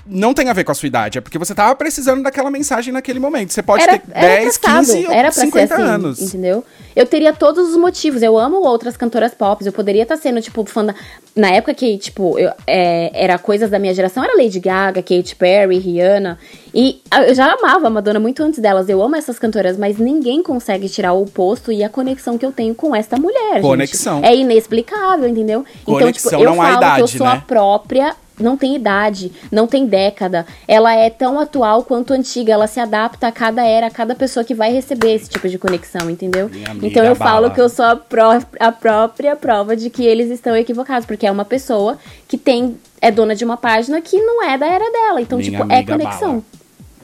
não 0.06 0.34
tem 0.34 0.48
a 0.48 0.52
ver 0.52 0.64
com 0.64 0.72
a 0.72 0.74
sua 0.74 0.88
idade, 0.88 1.18
é 1.18 1.20
porque 1.20 1.38
você 1.38 1.54
tava 1.54 1.74
precisando 1.76 2.22
daquela 2.22 2.50
mensagem 2.50 2.92
naquele 2.92 3.20
momento. 3.20 3.52
Você 3.52 3.62
pode 3.62 3.82
era, 3.82 3.98
ter 3.98 4.10
era 4.12 4.42
10, 4.42 4.58
traçado, 4.58 4.86
15 4.86 5.06
ou 5.06 5.12
era 5.12 5.32
pra 5.32 5.44
50 5.44 5.66
ser 5.66 5.72
assim, 5.74 5.82
anos. 5.82 6.20
entendeu? 6.20 6.64
Eu 6.96 7.06
teria 7.06 7.32
todos 7.32 7.68
os 7.70 7.76
motivos. 7.76 8.22
Eu 8.22 8.36
amo 8.36 8.56
outras 8.56 8.96
cantoras 8.96 9.32
pop. 9.34 9.64
Eu 9.64 9.72
poderia 9.72 10.02
estar 10.02 10.16
sendo, 10.16 10.40
tipo, 10.40 10.64
fã 10.64 10.84
da... 10.84 10.94
Na 11.36 11.48
época 11.50 11.72
que, 11.74 11.96
tipo, 11.96 12.36
eu, 12.36 12.50
é, 12.66 13.12
era 13.14 13.38
coisas 13.38 13.70
da 13.70 13.78
minha 13.78 13.94
geração, 13.94 14.24
era 14.24 14.36
Lady 14.36 14.58
Gaga, 14.58 15.00
Katy 15.00 15.36
Perry, 15.36 15.78
Rihanna. 15.78 16.36
E 16.74 17.00
eu 17.28 17.34
já 17.36 17.52
amava 17.52 17.86
a 17.86 17.90
Madonna 17.90 18.18
muito 18.18 18.42
antes 18.42 18.58
delas. 18.58 18.88
Eu 18.88 19.00
amo 19.00 19.14
essas 19.14 19.38
cantoras, 19.38 19.78
mas 19.78 19.96
ninguém 19.96 20.42
consegue 20.42 20.88
tirar 20.88 21.12
o 21.12 21.24
posto 21.24 21.70
e 21.70 21.84
a 21.84 21.88
conexão 21.88 22.36
que 22.36 22.44
eu 22.44 22.50
tenho 22.50 22.74
com 22.74 22.96
esta 22.96 23.16
mulher, 23.16 23.54
gente. 23.54 23.62
Conexão. 23.62 24.20
É 24.24 24.34
inexplicável, 24.34 25.28
entendeu? 25.28 25.64
então, 25.82 25.94
tipo, 26.12 26.30
Conexão 26.30 26.40
eu 26.40 26.46
não 26.46 26.60
há 26.60 26.66
falo 26.66 26.78
que 26.78 26.84
eu 26.84 26.88
idade, 26.88 27.18
sou 27.18 27.26
a 27.28 27.34
né? 27.34 27.44
própria 27.46 28.16
não 28.40 28.56
tem 28.56 28.74
idade, 28.76 29.32
não 29.50 29.66
tem 29.66 29.86
década. 29.86 30.46
Ela 30.66 30.94
é 30.94 31.10
tão 31.10 31.38
atual 31.40 31.82
quanto 31.84 32.12
antiga. 32.12 32.52
Ela 32.52 32.66
se 32.66 32.80
adapta 32.80 33.26
a 33.28 33.32
cada 33.32 33.64
era, 33.64 33.86
a 33.86 33.90
cada 33.90 34.14
pessoa 34.14 34.44
que 34.44 34.54
vai 34.54 34.72
receber 34.72 35.14
esse 35.14 35.28
tipo 35.28 35.48
de 35.48 35.58
conexão, 35.58 36.08
entendeu? 36.10 36.50
Então 36.82 37.04
eu 37.04 37.14
bala. 37.14 37.30
falo 37.30 37.50
que 37.50 37.60
eu 37.60 37.68
sou 37.68 37.84
a, 37.84 37.96
pró- 37.96 38.40
a 38.60 38.72
própria 38.72 39.34
prova 39.36 39.76
de 39.76 39.90
que 39.90 40.04
eles 40.04 40.30
estão 40.30 40.56
equivocados, 40.56 41.06
porque 41.06 41.26
é 41.26 41.30
uma 41.30 41.44
pessoa 41.44 41.98
que 42.26 42.36
tem 42.38 42.76
é 43.00 43.10
dona 43.10 43.34
de 43.34 43.44
uma 43.44 43.56
página 43.56 44.00
que 44.00 44.20
não 44.20 44.42
é 44.44 44.58
da 44.58 44.66
era 44.66 44.90
dela. 44.90 45.20
Então, 45.20 45.38
Minha 45.38 45.50
tipo, 45.50 45.72
é 45.72 45.82
conexão. 45.84 46.30
bala. 46.30 46.42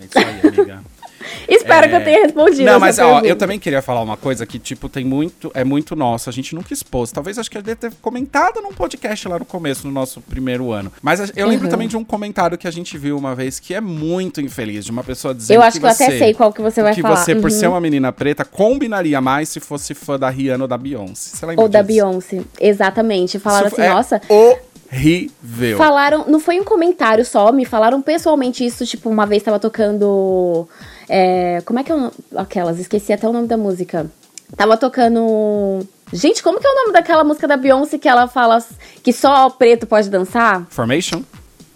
É 0.00 0.04
isso 0.04 0.18
aí, 0.18 0.48
amiga. 0.48 0.82
Espero 1.48 1.88
que 1.88 1.94
eu 1.94 2.04
tenha 2.04 2.22
respondido. 2.22 2.64
Não, 2.64 2.78
mas 2.80 2.98
ó, 2.98 3.20
eu 3.20 3.36
também 3.36 3.58
queria 3.58 3.80
falar 3.82 4.00
uma 4.02 4.16
coisa 4.16 4.44
que, 4.46 4.58
tipo, 4.58 4.88
tem 4.88 5.04
muito. 5.04 5.50
É 5.54 5.64
muito 5.64 5.94
nosso. 5.96 6.28
A 6.28 6.32
gente 6.32 6.54
nunca 6.54 6.72
expôs. 6.72 7.10
Talvez 7.12 7.38
acho 7.38 7.50
que 7.50 7.58
eu 7.58 7.62
deve 7.62 7.76
ter 7.76 7.92
comentado 8.02 8.60
num 8.60 8.72
podcast 8.72 9.26
lá 9.28 9.38
no 9.38 9.44
começo, 9.44 9.86
no 9.86 9.92
nosso 9.92 10.20
primeiro 10.20 10.72
ano. 10.72 10.92
Mas 11.02 11.32
eu 11.36 11.46
lembro 11.48 11.64
Uhum. 11.66 11.70
também 11.70 11.88
de 11.88 11.96
um 11.96 12.04
comentário 12.04 12.56
que 12.58 12.66
a 12.68 12.70
gente 12.70 12.96
viu 12.98 13.16
uma 13.16 13.34
vez 13.34 13.58
que 13.60 13.74
é 13.74 13.80
muito 13.80 14.40
infeliz, 14.40 14.84
de 14.84 14.90
uma 14.90 15.04
pessoa 15.04 15.34
dizendo 15.34 15.56
Eu 15.58 15.62
acho 15.62 15.78
que, 15.80 15.86
eu 15.86 15.90
você, 15.90 16.04
até 16.04 16.18
sei 16.18 16.34
qual 16.34 16.52
que 16.52 16.60
você 16.62 16.82
vai 16.82 16.94
que 16.94 17.02
falar. 17.02 17.16
você, 17.16 17.34
por 17.34 17.44
Uhum. 17.44 17.50
ser 17.50 17.66
uma 17.68 17.80
menina 17.80 18.12
preta, 18.12 18.44
combinaria 18.44 19.20
mais 19.20 19.48
se 19.48 19.60
fosse 19.60 19.94
fã 19.94 20.18
da 20.18 20.28
Rihanna 20.30 20.64
ou 20.64 20.68
da 20.68 20.76
Beyoncé. 20.78 21.36
Você 21.36 21.46
lembra 21.46 21.62
Ou 21.62 21.68
da 21.68 21.80
disso? 21.82 21.86
Beyoncé. 21.94 22.42
Exatamente. 22.60 23.38
Falaram 23.38 23.66
Isso 23.68 23.80
assim, 23.80 23.90
é 23.90 23.94
nossa. 23.94 24.20
Horrível. 24.92 25.76
Falaram, 25.76 26.24
não 26.28 26.38
foi 26.40 26.60
um 26.60 26.64
comentário 26.64 27.24
só, 27.24 27.50
me 27.52 27.64
falaram 27.64 28.00
pessoalmente 28.00 28.64
isso, 28.64 28.84
tipo, 28.86 29.08
uma 29.10 29.26
vez 29.26 29.42
tava 29.42 29.58
tocando. 29.58 30.68
É, 31.08 31.62
como 31.64 31.78
é 31.78 31.84
que 31.84 31.92
é 31.92 31.94
o 31.94 31.98
nome? 31.98 32.12
Aquelas, 32.36 32.78
esqueci 32.78 33.12
até 33.12 33.28
o 33.28 33.32
nome 33.32 33.46
da 33.46 33.56
música. 33.56 34.10
Tava 34.56 34.76
tocando. 34.76 35.86
Gente, 36.12 36.42
como 36.42 36.60
que 36.60 36.66
é 36.66 36.70
o 36.70 36.74
nome 36.74 36.92
daquela 36.92 37.24
música 37.24 37.48
da 37.48 37.56
Beyoncé 37.56 37.98
que 37.98 38.08
ela 38.08 38.28
fala 38.28 38.62
que 39.02 39.12
só 39.12 39.50
preto 39.50 39.86
pode 39.86 40.08
dançar? 40.08 40.66
Formation? 40.70 41.22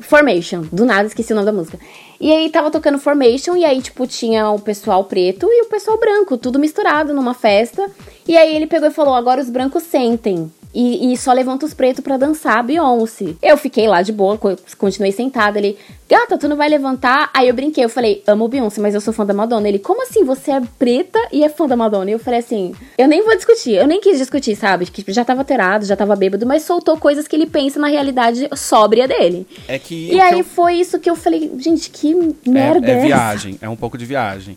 Formation. 0.01 0.63
Do 0.73 0.85
nada 0.85 1.07
esqueci 1.07 1.33
o 1.33 1.37
nome 1.37 1.47
da 1.47 1.53
música. 1.53 1.79
E 2.21 2.33
aí 2.33 2.51
tava 2.51 2.71
tocando 2.71 2.99
Formation, 2.99 3.57
e 3.57 3.65
aí, 3.65 3.81
tipo, 3.81 4.07
tinha 4.07 4.51
o 4.51 4.59
pessoal 4.59 5.05
preto 5.05 5.47
e 5.49 5.63
o 5.63 5.67
pessoal 5.67 5.99
branco, 5.99 6.37
tudo 6.37 6.59
misturado 6.59 7.13
numa 7.13 7.35
festa. 7.35 7.89
E 8.27 8.37
aí 8.37 8.55
ele 8.55 8.67
pegou 8.67 8.89
e 8.89 8.93
falou: 8.93 9.15
agora 9.15 9.41
os 9.41 9.51
brancos 9.51 9.85
sentem. 9.85 10.51
E, 10.75 11.13
e 11.13 11.17
só 11.17 11.33
levanta 11.33 11.65
os 11.65 11.73
pretos 11.73 12.05
pra 12.05 12.17
dançar 12.19 12.59
a 12.59 12.63
Beyoncé. 12.63 13.35
Eu 13.43 13.57
fiquei 13.57 13.89
lá 13.89 14.03
de 14.03 14.13
boa, 14.13 14.37
co- 14.37 14.55
continuei 14.77 15.11
sentada. 15.13 15.59
Ele, 15.59 15.79
gata, 16.09 16.37
tu 16.37 16.47
não 16.47 16.57
vai 16.57 16.69
levantar? 16.69 17.31
Aí 17.33 17.49
eu 17.49 17.55
brinquei, 17.55 17.83
eu 17.85 17.89
falei, 17.89 18.23
amo 18.27 18.47
Beyoncé, 18.49 18.79
mas 18.81 18.95
eu 18.95 19.01
sou 19.01 19.13
fã 19.15 19.25
da 19.25 19.33
Madonna. 19.33 19.67
Ele, 19.67 19.79
como 19.79 20.03
assim? 20.03 20.25
Você 20.25 20.51
é 20.53 20.61
preta 20.79 21.19
e 21.33 21.43
é 21.43 21.49
fã 21.49 21.67
da 21.67 21.75
Madonna? 21.75 22.11
E 22.11 22.13
eu 22.13 22.19
falei 22.19 22.41
assim, 22.41 22.75
eu 22.99 23.09
nem 23.09 23.25
vou 23.25 23.35
discutir, 23.35 23.73
eu 23.73 23.87
nem 23.87 23.99
quis 24.01 24.19
discutir, 24.19 24.55
sabe? 24.57 24.85
Que 24.87 25.11
já 25.11 25.25
tava 25.25 25.41
alterado, 25.41 25.87
já 25.87 25.97
tava 25.97 26.15
bêbado, 26.15 26.47
mas 26.47 26.65
soltou 26.65 26.99
coisas 26.99 27.27
que 27.27 27.35
ele 27.35 27.47
pensa 27.47 27.81
na 27.81 27.89
realidade 27.89 28.47
sóbria 28.55 29.09
dele. 29.09 29.47
É 29.67 29.79
que. 29.79 30.13
E 30.13 30.21
aí 30.21 30.41
eu- 30.41 30.45
foi 30.45 30.75
isso 30.75 30.99
que 31.01 31.09
eu 31.09 31.17
falei, 31.17 31.51
gente, 31.59 31.89
que 31.89 32.15
merda 32.47 32.87
é, 32.87 32.91
é, 32.91 32.99
é 32.99 33.07
viagem, 33.07 33.59
é 33.63 33.69
um 33.69 33.77
pouco 33.77 33.97
de 33.97 34.05
viagem. 34.05 34.55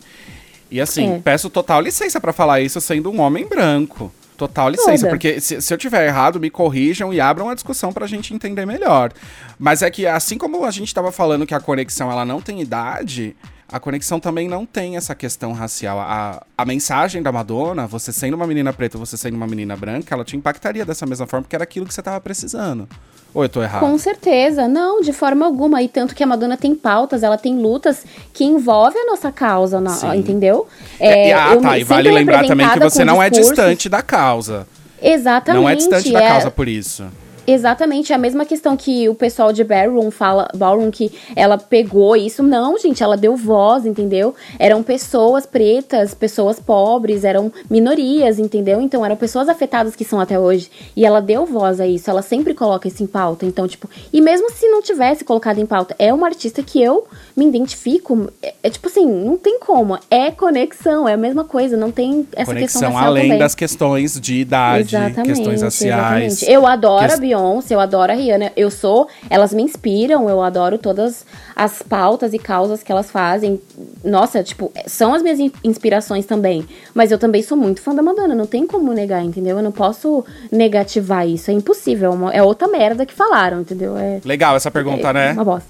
E 0.70 0.80
assim, 0.80 1.14
É. 1.14 1.18
peço 1.18 1.48
total 1.50 1.80
licença 1.80 2.20
pra 2.20 2.32
falar 2.32 2.60
isso 2.60 2.80
sendo 2.82 3.10
um 3.10 3.20
homem 3.20 3.46
branco. 3.46 4.12
Total 4.48 4.68
licença, 4.70 5.06
Toda. 5.06 5.08
porque 5.10 5.40
se, 5.40 5.62
se 5.62 5.72
eu 5.72 5.78
tiver 5.78 6.04
errado, 6.04 6.40
me 6.40 6.50
corrijam 6.50 7.14
e 7.14 7.20
abram 7.20 7.48
a 7.48 7.54
discussão 7.54 7.92
pra 7.92 8.08
gente 8.08 8.34
entender 8.34 8.66
melhor. 8.66 9.12
Mas 9.56 9.82
é 9.82 9.90
que 9.90 10.04
assim 10.04 10.36
como 10.36 10.64
a 10.64 10.70
gente 10.72 10.92
tava 10.92 11.12
falando 11.12 11.46
que 11.46 11.54
a 11.54 11.60
conexão 11.60 12.10
ela 12.10 12.24
não 12.24 12.40
tem 12.40 12.60
idade, 12.60 13.36
a 13.72 13.80
conexão 13.80 14.20
também 14.20 14.48
não 14.48 14.66
tem 14.66 14.96
essa 14.96 15.14
questão 15.14 15.52
racial. 15.52 15.98
A, 15.98 16.42
a 16.56 16.64
mensagem 16.64 17.22
da 17.22 17.32
Madonna, 17.32 17.86
você 17.86 18.12
sendo 18.12 18.34
uma 18.34 18.46
menina 18.46 18.72
preta, 18.72 18.98
você 18.98 19.16
sendo 19.16 19.34
uma 19.34 19.46
menina 19.46 19.74
branca, 19.76 20.14
ela 20.14 20.24
te 20.24 20.36
impactaria 20.36 20.84
dessa 20.84 21.06
mesma 21.06 21.26
forma, 21.26 21.42
porque 21.44 21.56
era 21.56 21.64
aquilo 21.64 21.86
que 21.86 21.94
você 21.94 22.02
tava 22.02 22.20
precisando. 22.20 22.86
Ou 23.34 23.42
eu 23.42 23.48
tô 23.48 23.62
errado? 23.62 23.80
Com 23.80 23.96
certeza, 23.96 24.68
não, 24.68 25.00
de 25.00 25.10
forma 25.12 25.46
alguma. 25.46 25.80
E 25.82 25.88
tanto 25.88 26.14
que 26.14 26.22
a 26.22 26.26
Madonna 26.26 26.56
tem 26.56 26.74
pautas, 26.74 27.22
ela 27.22 27.38
tem 27.38 27.56
lutas 27.56 28.04
que 28.34 28.44
envolvem 28.44 29.02
a 29.02 29.06
nossa 29.06 29.32
causa, 29.32 29.80
na- 29.80 30.14
entendeu? 30.14 30.68
É, 31.00 31.30
É, 31.30 31.32
ah, 31.32 31.56
tá. 31.56 31.78
E 31.78 31.82
vale 31.84 32.10
lembrar 32.10 32.46
também 32.46 32.68
que 32.68 32.78
você 32.78 33.04
não 33.04 33.22
é 33.22 33.30
discursos- 33.30 33.56
distante 33.56 33.88
da 33.88 34.02
causa. 34.02 34.66
Exatamente. 35.00 35.60
não 35.62 35.68
é 35.68 35.74
distante 35.74 36.12
da 36.12 36.22
é- 36.22 36.28
causa 36.28 36.50
por 36.50 36.68
isso. 36.68 37.04
Exatamente, 37.46 38.12
é 38.12 38.14
a 38.14 38.18
mesma 38.18 38.44
questão 38.44 38.76
que 38.76 39.08
o 39.08 39.14
pessoal 39.14 39.52
de 39.52 39.64
Ballroom 39.64 40.10
fala, 40.10 40.48
Ballroom 40.54 40.90
que 40.90 41.10
ela 41.34 41.58
pegou 41.58 42.14
isso. 42.16 42.42
Não, 42.42 42.78
gente, 42.78 43.02
ela 43.02 43.16
deu 43.16 43.36
voz, 43.36 43.84
entendeu? 43.84 44.34
Eram 44.58 44.82
pessoas 44.82 45.44
pretas, 45.44 46.14
pessoas 46.14 46.60
pobres, 46.60 47.24
eram 47.24 47.52
minorias, 47.68 48.38
entendeu? 48.38 48.80
Então 48.80 49.04
eram 49.04 49.16
pessoas 49.16 49.48
afetadas 49.48 49.96
que 49.96 50.04
são 50.04 50.20
até 50.20 50.38
hoje. 50.38 50.70
E 50.94 51.04
ela 51.04 51.20
deu 51.20 51.44
voz 51.44 51.80
a 51.80 51.86
isso, 51.86 52.08
ela 52.08 52.22
sempre 52.22 52.54
coloca 52.54 52.86
isso 52.86 53.02
em 53.02 53.06
pauta. 53.06 53.44
Então, 53.44 53.66
tipo, 53.66 53.88
e 54.12 54.20
mesmo 54.20 54.50
se 54.50 54.68
não 54.68 54.80
tivesse 54.80 55.24
colocado 55.24 55.58
em 55.58 55.66
pauta, 55.66 55.94
é 55.98 56.12
uma 56.14 56.26
artista 56.26 56.62
que 56.62 56.80
eu 56.82 57.06
me 57.36 57.46
identifico. 57.46 58.30
É, 58.42 58.54
é 58.62 58.70
tipo 58.70 58.88
assim, 58.88 59.06
não 59.06 59.36
tem 59.36 59.58
como. 59.58 59.98
É 60.10 60.30
conexão, 60.30 61.08
é 61.08 61.14
a 61.14 61.16
mesma 61.16 61.44
coisa, 61.44 61.76
não 61.76 61.90
tem 61.90 62.26
essa 62.34 62.54
questão 62.54 62.82
Conexão 62.82 62.92
racial 62.92 63.06
além 63.06 63.22
também. 63.24 63.38
das 63.38 63.54
questões 63.54 64.20
de 64.20 64.34
idade, 64.40 64.96
questões 65.24 65.62
raciais. 65.62 66.42
exatamente. 66.42 66.50
Eu 66.52 66.66
adoro 66.66 67.04
Ques- 67.06 67.14
a 67.14 67.16
Beyoncé, 67.20 67.31
eu 67.72 67.80
adoro 67.80 68.12
a 68.12 68.14
Rihanna. 68.14 68.52
Eu 68.56 68.70
sou. 68.70 69.08
Elas 69.30 69.52
me 69.52 69.62
inspiram, 69.62 70.28
eu 70.28 70.42
adoro 70.42 70.78
todas 70.78 71.24
as 71.56 71.82
pautas 71.82 72.32
e 72.32 72.38
causas 72.38 72.82
que 72.82 72.90
elas 72.92 73.10
fazem. 73.10 73.60
Nossa, 74.04 74.42
tipo, 74.42 74.72
são 74.86 75.14
as 75.14 75.22
minhas 75.22 75.38
in- 75.40 75.52
inspirações 75.64 76.26
também. 76.26 76.66
Mas 76.94 77.10
eu 77.10 77.18
também 77.18 77.42
sou 77.42 77.56
muito 77.56 77.80
fã 77.80 77.94
da 77.94 78.02
Madonna, 78.02 78.34
não 78.34 78.46
tem 78.46 78.66
como 78.66 78.92
negar, 78.92 79.22
entendeu? 79.24 79.56
Eu 79.58 79.62
não 79.62 79.72
posso 79.72 80.24
negativar 80.50 81.26
isso, 81.26 81.50
é 81.50 81.54
impossível. 81.54 82.10
É, 82.10 82.14
uma- 82.14 82.32
é 82.32 82.42
outra 82.42 82.68
merda 82.68 83.04
que 83.06 83.14
falaram, 83.14 83.60
entendeu? 83.60 83.96
É, 83.96 84.20
Legal 84.24 84.56
essa 84.56 84.70
pergunta, 84.70 85.08
é 85.08 85.12
né? 85.12 85.32
uma 85.32 85.44
bosta. 85.44 85.68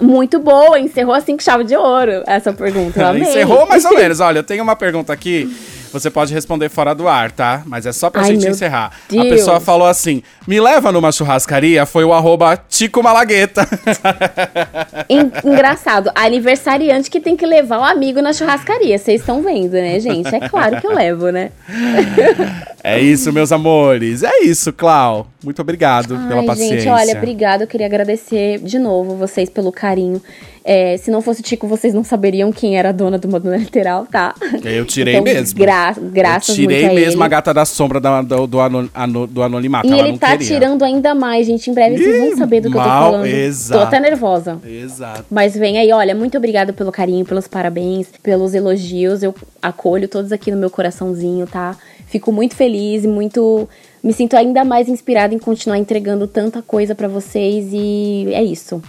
Muito 0.00 0.40
boa, 0.40 0.76
encerrou 0.80 1.14
assim 1.14 1.36
com 1.36 1.42
chave 1.42 1.62
de 1.62 1.76
ouro 1.76 2.24
essa 2.26 2.52
pergunta. 2.52 3.00
Eu 3.00 3.06
amei. 3.08 3.22
Encerrou 3.22 3.64
mais 3.66 3.84
ou 3.84 3.94
menos. 3.96 4.18
Olha, 4.18 4.40
eu 4.40 4.42
tenho 4.42 4.62
uma 4.62 4.74
pergunta 4.74 5.12
aqui. 5.12 5.48
Você 5.94 6.10
pode 6.10 6.34
responder 6.34 6.68
fora 6.68 6.92
do 6.92 7.06
ar, 7.06 7.30
tá? 7.30 7.62
Mas 7.66 7.86
é 7.86 7.92
só 7.92 8.10
pra 8.10 8.22
Ai, 8.22 8.26
gente 8.26 8.48
encerrar. 8.48 8.86
A 8.86 9.12
Deus. 9.12 9.28
pessoa 9.28 9.60
falou 9.60 9.86
assim: 9.86 10.24
me 10.44 10.60
leva 10.60 10.90
numa 10.90 11.12
churrascaria, 11.12 11.86
foi 11.86 12.02
o 12.04 12.12
arroba 12.12 12.56
Tico 12.68 13.00
Malagueta. 13.00 13.64
En- 15.08 15.30
Engraçado, 15.44 16.10
aniversariante 16.16 17.08
que 17.08 17.20
tem 17.20 17.36
que 17.36 17.46
levar 17.46 17.78
o 17.78 17.84
amigo 17.84 18.20
na 18.20 18.32
churrascaria. 18.32 18.98
Vocês 18.98 19.20
estão 19.20 19.40
vendo, 19.40 19.72
né, 19.74 20.00
gente? 20.00 20.34
É 20.34 20.48
claro 20.48 20.80
que 20.80 20.86
eu 20.86 20.92
levo, 20.94 21.30
né? 21.30 21.52
é 22.82 22.98
isso, 23.00 23.32
meus 23.32 23.52
amores. 23.52 24.24
É 24.24 24.40
isso, 24.42 24.72
Clau. 24.72 25.28
Muito 25.44 25.62
obrigado 25.62 26.16
pela 26.28 26.40
Ai, 26.40 26.46
paciência. 26.46 26.80
gente, 26.80 26.88
olha, 26.90 27.16
obrigada. 27.16 27.62
Eu 27.64 27.68
queria 27.68 27.86
agradecer 27.86 28.58
de 28.58 28.78
novo 28.80 29.14
vocês 29.16 29.48
pelo 29.48 29.70
carinho. 29.70 30.20
É, 30.66 30.96
se 30.96 31.10
não 31.10 31.20
fosse 31.20 31.40
o 31.40 31.44
Tico, 31.44 31.66
vocês 31.68 31.92
não 31.92 32.02
saberiam 32.02 32.50
quem 32.50 32.78
era 32.78 32.88
a 32.88 32.92
dona 32.92 33.18
do 33.18 33.28
Madonna 33.28 33.58
Literal, 33.58 34.06
tá? 34.10 34.34
Eu 34.64 34.86
tirei 34.86 35.12
Então, 35.16 35.24
mesmo. 35.24 35.58
gra- 35.58 35.94
graças 36.10 36.48
eu 36.48 36.54
tirei 36.54 36.86
a 36.86 36.92
mesmo 36.94 37.18
ele. 37.20 37.22
a 37.22 37.28
gata 37.28 37.52
da 37.52 37.66
sombra 37.66 38.00
da- 38.00 38.22
do, 38.22 38.46
do, 38.46 38.58
ano- 38.58 38.90
ano- 38.94 39.26
do 39.26 39.42
anonimato. 39.42 39.86
E 39.86 39.92
Ela 39.92 40.08
ele 40.08 40.16
tá 40.18 40.30
queria. 40.30 40.46
tirando 40.46 40.82
ainda 40.82 41.14
mais, 41.14 41.46
gente. 41.46 41.68
Em 41.70 41.74
breve 41.74 41.98
vocês 41.98 42.16
Ih, 42.16 42.28
vão 42.30 42.38
saber 42.38 42.62
do 42.62 42.70
que 42.70 42.76
eu 42.78 42.80
tô 42.80 42.88
mal, 42.88 43.12
falando. 43.12 43.26
exato. 43.26 43.78
Tô 43.80 43.86
até 43.86 44.00
nervosa. 44.00 44.58
Exato. 44.64 45.24
Mas 45.30 45.54
vem 45.54 45.76
aí, 45.76 45.92
olha, 45.92 46.14
muito 46.14 46.38
obrigada 46.38 46.72
pelo 46.72 46.90
carinho, 46.90 47.26
pelos 47.26 47.46
parabéns, 47.46 48.06
pelos 48.22 48.54
elogios. 48.54 49.22
Eu 49.22 49.34
acolho 49.60 50.08
todos 50.08 50.32
aqui 50.32 50.50
no 50.50 50.56
meu 50.56 50.70
coraçãozinho, 50.70 51.46
tá? 51.46 51.76
Fico 52.06 52.32
muito 52.32 52.56
feliz 52.56 53.04
e 53.04 53.08
muito. 53.08 53.68
Me 54.02 54.14
sinto 54.14 54.34
ainda 54.34 54.64
mais 54.64 54.88
inspirada 54.88 55.34
em 55.34 55.38
continuar 55.38 55.76
entregando 55.78 56.26
tanta 56.26 56.62
coisa 56.62 56.94
pra 56.94 57.06
vocês 57.08 57.66
e 57.70 58.28
é 58.32 58.42
isso. 58.42 58.82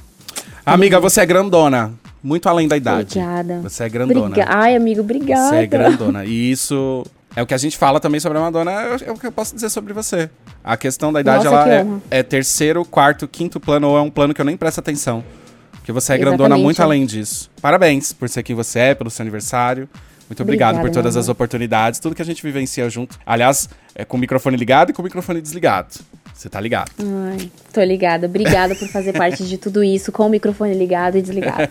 Amiga, 0.66 1.00
você 1.00 1.22
é 1.22 1.26
grandona. 1.26 1.94
Muito 2.24 2.50
além 2.50 2.68
da 2.68 2.76
idade. 2.76 3.20
Obrigada. 3.20 3.60
Você 3.62 3.84
é 3.84 3.90
grandona. 3.90 4.30
Briga- 4.30 4.48
Ai, 4.50 4.76
amigo, 4.76 5.02
obrigada. 5.02 5.50
Você 5.50 5.56
é 5.58 5.68
grandona. 5.68 6.26
E 6.26 6.52
isso 6.52 7.06
é 7.36 7.42
o 7.42 7.46
que 7.46 7.54
a 7.54 7.58
gente 7.58 7.78
fala 7.78 8.00
também 8.00 8.20
sobre 8.20 8.38
a 8.40 8.42
Madonna, 8.42 8.72
é 9.06 9.12
o 9.12 9.16
que 9.16 9.28
eu 9.28 9.32
posso 9.32 9.54
dizer 9.54 9.70
sobre 9.70 9.94
você. 9.94 10.28
A 10.64 10.76
questão 10.76 11.14
da 11.14 11.22
idade, 11.22 11.44
Nossa, 11.46 11.56
ela 11.56 11.64
que 11.86 12.04
é, 12.10 12.20
é 12.20 12.24
terceiro, 12.24 12.84
quarto, 12.84 13.28
quinto 13.28 13.60
plano, 13.60 13.90
ou 13.90 13.98
é 13.98 14.02
um 14.02 14.10
plano 14.10 14.34
que 14.34 14.42
eu 14.42 14.46
nem 14.46 14.58
presto 14.58 14.80
atenção. 14.80 15.24
Porque 15.74 15.92
você 15.92 16.14
é 16.14 16.18
grandona 16.18 16.46
Exatamente. 16.56 16.64
muito 16.64 16.82
além 16.82 17.06
disso. 17.06 17.52
Parabéns 17.62 18.12
por 18.12 18.28
ser 18.28 18.42
quem 18.42 18.56
você 18.56 18.80
é, 18.80 18.96
pelo 18.96 19.12
seu 19.12 19.22
aniversário. 19.22 19.88
Muito 20.28 20.42
obrigado 20.42 20.78
Obrigada, 20.78 20.90
por 20.90 20.92
todas 20.92 21.16
as 21.16 21.30
oportunidades, 21.30 22.00
tudo 22.00 22.16
que 22.16 22.22
a 22.24 22.26
gente 22.26 22.42
vivencia 22.42 22.90
junto. 22.90 23.20
Aliás, 23.24 23.70
é 23.94 24.04
com 24.04 24.18
o 24.18 24.20
microfone 24.20 24.58
ligado 24.58 24.90
e 24.90 24.94
com 24.94 25.04
o 25.04 25.06
microfone 25.06 25.40
desligado. 25.40 25.90
Você 26.36 26.50
tá 26.50 26.60
ligado. 26.60 26.92
Ai, 27.00 27.50
tô 27.74 27.82
ligada. 27.82 28.28
Obrigada 28.28 28.76
por 28.76 28.88
fazer 28.90 29.14
parte 29.18 29.46
de 29.46 29.58
tudo 29.58 29.84
isso 29.84 30.12
com 30.12 30.26
o 30.28 30.30
microfone 30.30 30.74
ligado 30.74 31.18
e 31.18 31.22
desligado. 31.22 31.70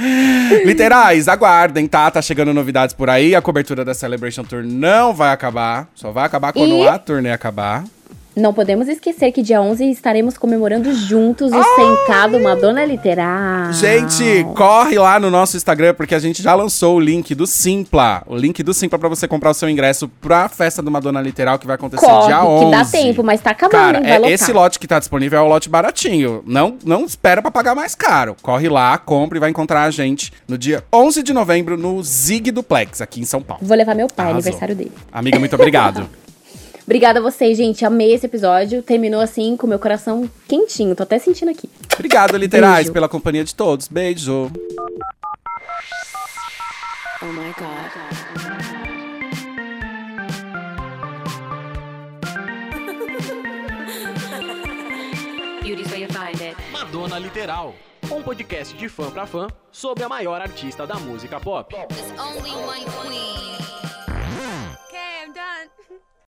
Literais, 0.64 1.28
aguardem, 1.28 1.86
tá? 1.86 2.10
Tá 2.10 2.22
chegando 2.22 2.52
novidades 2.54 2.94
por 2.94 3.10
aí. 3.10 3.34
A 3.34 3.42
cobertura 3.42 3.84
da 3.84 3.94
Celebration 3.94 4.42
Tour 4.44 4.62
não 4.64 5.12
vai 5.14 5.32
acabar. 5.32 5.88
Só 5.94 6.10
vai 6.10 6.24
acabar 6.24 6.52
quando 6.52 6.74
E- 6.78 6.88
a 6.88 6.98
turnê 6.98 7.30
acabar. 7.30 7.84
Não 8.34 8.54
podemos 8.54 8.86
esquecer 8.88 9.32
que 9.32 9.42
dia 9.42 9.60
11 9.60 9.90
estaremos 9.90 10.38
comemorando 10.38 10.94
juntos 10.94 11.50
o 11.52 11.62
Sentado 11.74 12.40
Madonna 12.40 12.84
Literal. 12.84 13.72
Gente, 13.72 14.46
corre 14.54 14.98
lá 14.98 15.18
no 15.18 15.30
nosso 15.30 15.56
Instagram, 15.56 15.94
porque 15.94 16.14
a 16.14 16.18
gente 16.18 16.40
já 16.42 16.54
lançou 16.54 16.96
o 16.96 17.00
link 17.00 17.34
do 17.34 17.46
Simpla. 17.46 18.22
O 18.26 18.36
link 18.36 18.62
do 18.62 18.72
Simpla 18.72 18.98
pra 18.98 19.08
você 19.08 19.26
comprar 19.26 19.50
o 19.50 19.54
seu 19.54 19.68
ingresso 19.68 20.08
pra 20.20 20.48
festa 20.48 20.80
do 20.80 20.90
Madonna 20.90 21.20
Literal, 21.20 21.58
que 21.58 21.66
vai 21.66 21.74
acontecer 21.74 22.06
Corre, 22.06 22.28
dia 22.28 22.44
11. 22.44 22.64
que 22.64 22.70
dá 22.70 22.84
tempo, 22.84 23.22
mas 23.24 23.40
tá 23.40 23.50
acabando, 23.50 23.72
Cara, 23.72 23.98
hein? 23.98 24.04
Vai 24.04 24.12
é, 24.12 24.18
lotar. 24.18 24.32
esse 24.32 24.52
lote 24.52 24.78
que 24.78 24.86
tá 24.86 24.98
disponível 24.98 25.38
é 25.38 25.42
o 25.42 25.48
lote 25.48 25.68
baratinho. 25.68 26.42
Não, 26.46 26.76
não 26.84 27.04
espera 27.04 27.42
pra 27.42 27.50
pagar 27.50 27.74
mais 27.74 27.96
caro. 27.96 28.36
Corre 28.40 28.68
lá, 28.68 28.96
compra 28.96 29.38
e 29.38 29.40
vai 29.40 29.50
encontrar 29.50 29.82
a 29.82 29.90
gente 29.90 30.32
no 30.46 30.56
dia 30.56 30.84
11 30.92 31.22
de 31.24 31.32
novembro 31.32 31.76
no 31.76 32.00
Zig 32.02 32.52
Duplex, 32.52 33.00
aqui 33.00 33.20
em 33.20 33.24
São 33.24 33.42
Paulo. 33.42 33.62
Vou 33.66 33.76
levar 33.76 33.94
meu 33.96 34.06
pai, 34.06 34.26
Arrasou. 34.26 34.40
aniversário 34.40 34.76
dele. 34.76 34.92
Amiga, 35.12 35.38
muito 35.38 35.54
obrigado. 35.54 36.08
Obrigada 36.90 37.20
a 37.20 37.22
vocês, 37.22 37.56
gente. 37.56 37.84
Amei 37.84 38.12
esse 38.12 38.26
episódio. 38.26 38.82
Terminou 38.82 39.20
assim 39.20 39.56
com 39.56 39.64
meu 39.64 39.78
coração 39.78 40.28
quentinho. 40.48 40.96
Tô 40.96 41.04
até 41.04 41.20
sentindo 41.20 41.48
aqui. 41.48 41.70
Obrigado, 41.94 42.36
Literais, 42.36 42.78
Beijo. 42.78 42.92
pela 42.92 43.08
companhia 43.08 43.44
de 43.44 43.54
todos. 43.54 43.86
Beijo. 43.86 44.50
Oh 47.22 47.26
my 47.26 47.54
god. 47.56 47.92
Find 56.10 56.40
it. 56.40 56.56
Madonna 56.72 57.20
Literal, 57.20 57.72
um 58.10 58.20
podcast 58.20 58.76
de 58.76 58.88
fã 58.88 59.12
pra 59.12 59.26
fã 59.26 59.46
sobre 59.70 60.02
a 60.02 60.08
maior 60.08 60.40
artista 60.40 60.84
da 60.88 60.96
música 60.96 61.38
pop. 61.38 61.72
There's 61.72 62.10
only 62.18 62.50
one 62.50 62.84
queen. 63.00 63.60